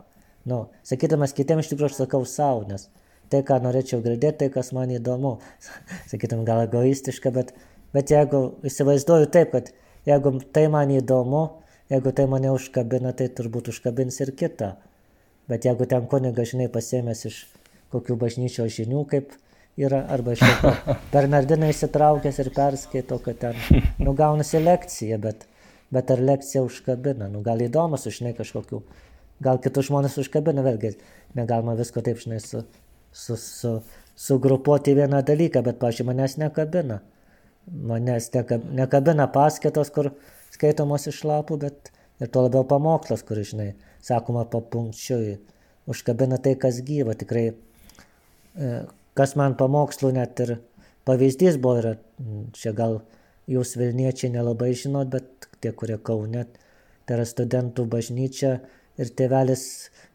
[0.48, 2.88] nu, sakydamas kitiems iš tikrųjų aš sakau savo, nes
[3.30, 5.36] tai, ką norėčiau girdėti, tai, kas man įdomu.
[6.10, 7.52] Sakytum, gal egoistiška, bet,
[7.94, 9.72] bet jeigu įsivaizduoju taip, kad
[10.08, 11.44] jeigu tai man įdomu,
[11.90, 14.74] jeigu tai mane užkabina, tai turbūt užkabins ir kitą.
[15.50, 17.38] Bet jeigu ten kuniga, žinai, pasėmės iš
[17.90, 19.32] kokių bažnyčio žinių, kaip
[19.80, 20.44] yra, arba iš
[21.12, 23.58] Bernardinai įsitraukęs ir perskaito, kad ten,
[23.98, 25.46] nu, gaunasi lekcija, bet,
[25.94, 28.82] bet ar lekcija užkabina, nu, gal įdomu, žinai, kažkokių,
[29.42, 30.94] gal kitus žmonės užkabina, vėlgi,
[31.38, 32.62] negalima visko taip, žinai, su,
[33.10, 33.74] su, su,
[34.20, 37.00] sugrupuoti vieną dalyką, bet, pažiūrėjau, manęs nekabina.
[37.70, 38.30] Manęs
[38.74, 40.10] nekabina paskaitos, kur
[40.50, 45.38] skaitomos iš lapų, bet ir tuo labiau pamokslas, kur, žinai, sakoma papunkčiui,
[45.90, 47.14] užkabina tai, kas gyva.
[47.18, 48.72] Tikrai, e,
[49.14, 50.56] kas man pamokslų net ir
[51.08, 51.94] pavyzdys buvo, yra,
[52.58, 53.00] čia gal
[53.50, 56.46] jūs Vilniečiai nelabai žinot, bet tie, kurie Kaune,
[57.06, 58.58] tai yra studentų bažnyčia
[59.00, 59.64] ir tėvelis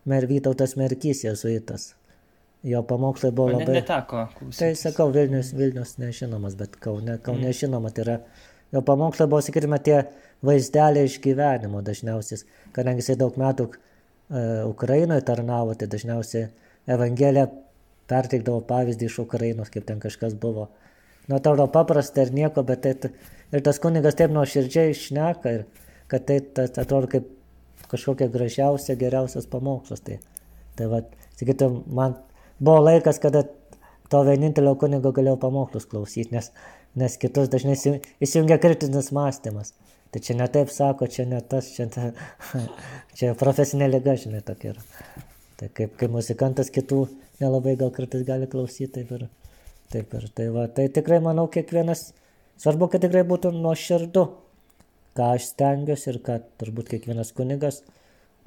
[0.06, 1.94] Mervytautas Merkys, jezuitas.
[2.66, 3.68] Jo pamokslai buvo labai...
[3.68, 4.24] Ne, neteko.
[4.34, 4.60] Klausytis.
[4.60, 7.58] Tai sakau, Vilnius, Vilnius nežinomas, bet Kaune, Kaune mm.
[7.60, 8.16] žinoma, tai yra...
[8.74, 10.00] Jo pamokslai buvo, sakykime, tie
[10.46, 12.42] vaizdeliai iš gyvenimo dažniausiai,
[12.74, 13.78] kadangi jisai daug metų uh,
[14.72, 16.50] Ukrainoje tarnavo, tai dažniausiai
[16.96, 17.46] Evangelija
[18.10, 20.68] perteikdavo pavyzdį iš Ukrainos, kaip ten kažkas buvo.
[21.30, 23.14] Nu, atrodo paprasta ir nieko, bet tai,
[23.54, 25.66] ir tas kunigas taip nuoširdžiai išneka, ir
[26.12, 27.30] kad tai, tai atrodo kaip
[27.90, 30.02] kažkokia gražiausia, geriausias pamokslas.
[30.06, 30.20] Tai,
[30.78, 31.02] tai va,
[31.40, 32.18] sakytum, man
[32.60, 33.44] buvo laikas, kada
[34.12, 36.52] to vienintelio kunigo galėjau pamokslus klausyti, nes,
[36.96, 37.76] nes kitus dažnai
[38.24, 39.74] įsijungia kritinis mąstymas.
[40.14, 42.12] Tai čia ne taip sako, čia ne tas, čia, ta,
[43.18, 44.86] čia profesinė lyga, žinai, tokia yra.
[45.60, 47.02] Tai kaip, kaip muzikantas kitų
[47.42, 49.28] nelabai gal kartais gali klausyti, taip ir
[49.92, 50.14] taip.
[50.16, 52.10] Ir, tai, va, tai tikrai manau kiekvienas,
[52.62, 54.26] svarbu, kad tikrai būtų nuoširdu,
[55.16, 57.82] ką aš stengiuosi ir kad turbūt kiekvienas kunigas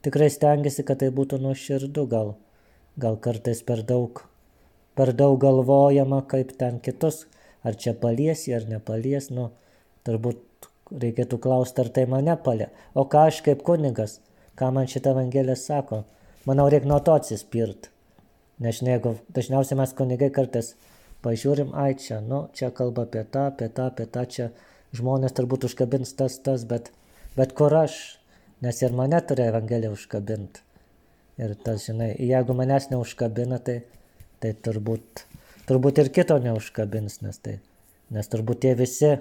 [0.05, 2.35] tikrai stengiasi, kad tai būtų nuoširdu gal
[2.99, 4.25] gal kartais per daug,
[4.99, 7.27] per daug galvojama, kaip ten kitus,
[7.63, 9.51] ar čia paliesi, ar nepalies, nu,
[10.07, 12.71] turbūt reikėtų klausti, ar tai mane palė.
[12.99, 14.19] O ką aš kaip kunigas,
[14.59, 16.03] ką man šitą evangelija sako.
[16.49, 17.91] Manau, reikia nuo to atsispirt.
[18.63, 20.73] Nes jeigu dažniausiai mes kunigai kartais
[21.23, 24.49] pažiūrim, ai čia, nu, čia kalba apie tą, apie tą, apie tą, čia
[24.97, 26.91] žmonės turbūt užkabins tas, tas, bet,
[27.37, 28.19] bet kur aš,
[28.65, 30.65] nes ir mane turi Evangelija užkabinti.
[31.39, 33.81] Ir tas, žinai, jeigu manęs neužkabina, tai,
[34.43, 35.25] tai turbūt,
[35.69, 37.59] turbūt ir kito neužkabins, nes, tai,
[38.15, 39.13] nes turbūt tie visi,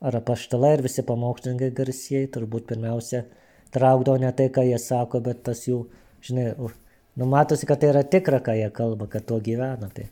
[0.00, 3.26] ar apaštalai, ir visi pamokslininkai garsieji, turbūt pirmiausia
[3.76, 5.82] traukdavo ne tai, ką jie sako, bet tas jų,
[6.24, 6.50] žinai,
[7.20, 9.90] numatosi, kad tai yra tikra, ką jie kalba, kad tuo gyvena.
[9.92, 10.08] Tai,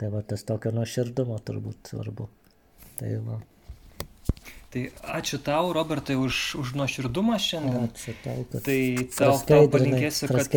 [0.00, 2.28] tai va tas tokio nuoširdumo turbūt svarbu.
[3.00, 3.42] Tai va.
[4.74, 7.86] Tai ačiū tau, Robertai, už, už nuoširdumą šiandien.
[7.86, 8.78] Ačiū tau, kad tai
[9.14, 10.50] tau, tau palinkėsiu, kad...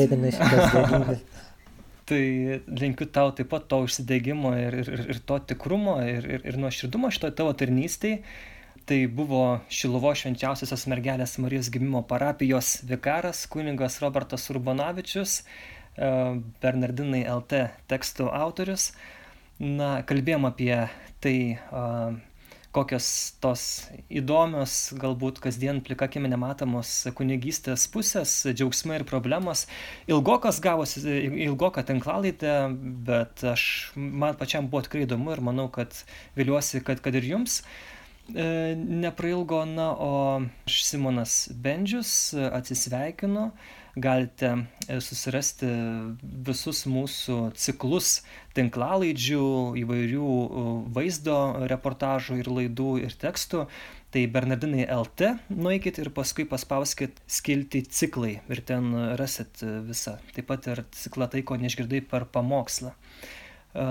[2.10, 2.24] tai
[2.66, 7.12] linkiu tau taip pat to užsidėgymo ir, ir, ir to tikrumo ir, ir, ir nuoširdumo
[7.14, 8.24] šitoje tavo tarnystėje.
[8.88, 16.12] Tai buvo Šilovo švenčiausiosios mergelės Marijos gimimo parapijos vikaras, kuningas Robertas Urbanavičius, e,
[16.64, 18.94] Bernardinai LT tekstų autorius.
[19.60, 20.72] Na, kalbėjom apie
[21.20, 21.36] tai,
[22.78, 23.08] kokios
[23.42, 23.64] tos
[24.14, 29.66] įdomios, galbūt kasdien plikakimi nematomos kunigystės pusės, džiaugsmai ir problemos.
[30.10, 31.02] Ilgokas gavosi,
[31.48, 32.56] ilgoka tinklalaidė,
[33.08, 35.96] bet aš, man pačiam buvo tikrai įdomu ir manau, kad
[36.38, 37.64] viliuosi, kad, kad ir jums.
[38.28, 40.12] E, neprailgo, na, o
[40.68, 43.50] aš Simonas Bendžius atsisveikinu
[43.98, 44.50] galite
[44.88, 45.68] e, susirasti
[46.22, 48.22] visus mūsų ciklus
[48.58, 49.46] tinklalaidžių,
[49.82, 50.66] įvairių e,
[50.96, 51.38] vaizdo
[51.72, 53.66] reportažų ir laidų ir tekstų.
[54.14, 59.60] Tai Bernardinai LT nueikit ir paskui paspauskit skilti ciklai ir ten rasit
[59.90, 60.16] visą.
[60.36, 62.94] Taip pat ir ciklą tai, ko neišgirdai per pamokslą.
[62.94, 63.88] E,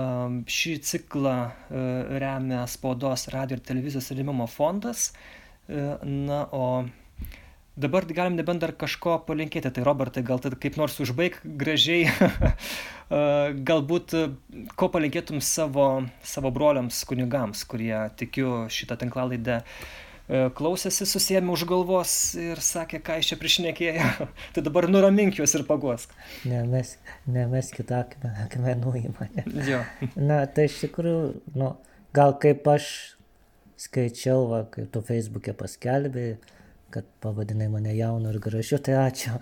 [0.57, 1.37] šį ciklą
[2.23, 5.11] remia spaudos radio ir televizijos rėmimo fondas.
[5.67, 6.87] Na, o
[7.77, 9.71] dabar galim nebent dar kažko palinkėti.
[9.73, 12.09] Tai Robertai, gal tada kaip nors užbaig gražiai,
[13.69, 14.17] galbūt
[14.79, 15.87] ko palinkėtum savo,
[16.25, 19.61] savo broliams kunigams, kurie tikiu šitą tinklalaidę
[20.27, 24.07] klausėsi, susėmė už galvos ir sakė, ką iš čia prišnekėjo.
[24.55, 26.11] tai dabar nuramink juos ir paguosk.
[26.49, 28.03] Ne, mes, ne, mes kitą
[28.47, 29.45] akmenų į mane.
[29.67, 29.85] Jo.
[30.29, 31.21] Na, tai iš tikrųjų,
[31.55, 31.71] nu,
[32.15, 32.89] gal kaip aš
[33.79, 36.37] skaičiau, va, kaip tu Facebook'e paskelbėjai,
[36.89, 39.33] kad pavadinai mane jaunu ir gražiu, tai ačiū.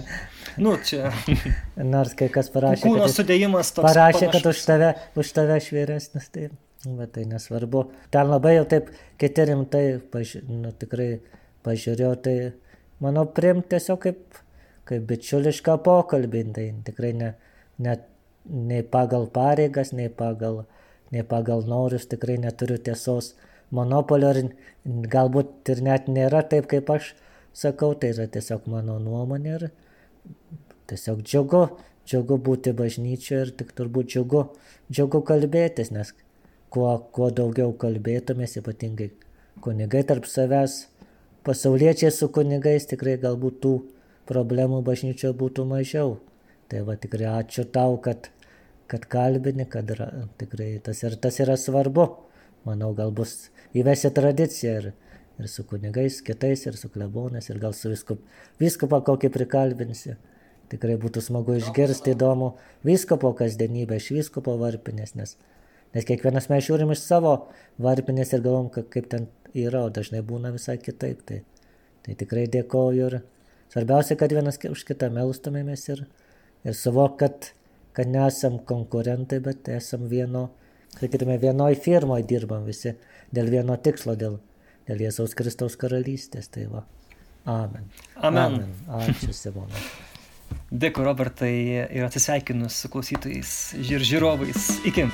[0.64, 1.10] nu, čia.
[1.94, 2.84] Nors kai kas parašė.
[2.86, 3.88] Kūno sudėjimas toks.
[3.88, 4.36] Parašė, panašus.
[4.36, 6.50] kad už tave, už tave aš vyresnis, tai,
[6.86, 7.86] bet tai nesvarbu.
[8.14, 11.10] Ten labai jau taip kiti rimtai, paži, nu, tikrai
[11.66, 12.36] pažiūrėjau, tai
[13.02, 14.40] manau, priim tiesiog kaip,
[14.86, 17.32] kaip bičiulišką pokalbį, tai tikrai ne,
[17.82, 17.98] ne,
[18.46, 20.62] nei pagal pareigas, nei pagal,
[21.10, 23.34] nei pagal norus, tikrai neturiu tiesos
[23.74, 24.50] monopolio ir
[24.86, 27.14] galbūt ir net nėra taip, kaip aš
[27.56, 29.68] sakau, tai yra tiesiog mano nuomonė ir
[30.90, 31.62] tiesiog džiugu,
[32.06, 34.44] džiugu būti bažnyčioje ir tik turbūt džiugu,
[34.92, 36.12] džiugu kalbėtis, nes
[36.70, 39.10] kuo, kuo daugiau kalbėtumės, ypatingai
[39.64, 40.86] kunigai tarp savęs,
[41.46, 43.74] pasauliečiai su kunigais tikrai galbūt tų
[44.28, 46.16] problemų bažnyčioje būtų mažiau.
[46.66, 48.30] Tai va tikrai ačiū tau, kad,
[48.90, 50.08] kad kalbini, kad yra,
[50.40, 52.08] tikrai tas, ir, tas yra svarbu.
[52.66, 53.46] Manau, gal bus
[53.82, 54.88] įvesi tradiciją ir,
[55.40, 58.22] ir su kunigais kitais, ir su klebonais, ir gal su viskup,
[58.62, 60.16] viskupą kokį prikalbinsi.
[60.70, 65.36] Tikrai būtų smagu išgirsti įdomu viskupo kasdienybę iš viskupo varpinės, nes,
[65.94, 67.36] nes kiekvienas mes žiūrim iš savo
[67.78, 71.22] varpinės ir galvom, kaip ten yra, o dažnai būna visai kitaip.
[71.28, 71.42] Tai,
[72.02, 73.18] tai tikrai dėkoju ir
[73.72, 76.06] svarbiausia, kad vienas už kitą melstumėmės ir,
[76.66, 77.52] ir suvok, kad,
[77.96, 80.48] kad nesam konkurentai, bet esam vieno,
[80.96, 82.96] sakytume, vienoj firmoje dirbam visi
[83.34, 84.38] dėl vieno tikslo, dėl,
[84.88, 86.50] dėl Jėzaus Kristaus karalystės.
[86.52, 86.84] Tai va.
[87.46, 87.90] Amen.
[88.16, 88.60] Amen.
[88.88, 89.10] Amen.
[89.10, 89.86] Ačiū, Simona.
[90.70, 91.52] Dėkui, Robertai,
[91.94, 93.52] ir atsisveikinu su klausytojais
[93.86, 94.72] ir žiūrovais.
[94.90, 95.10] Iki.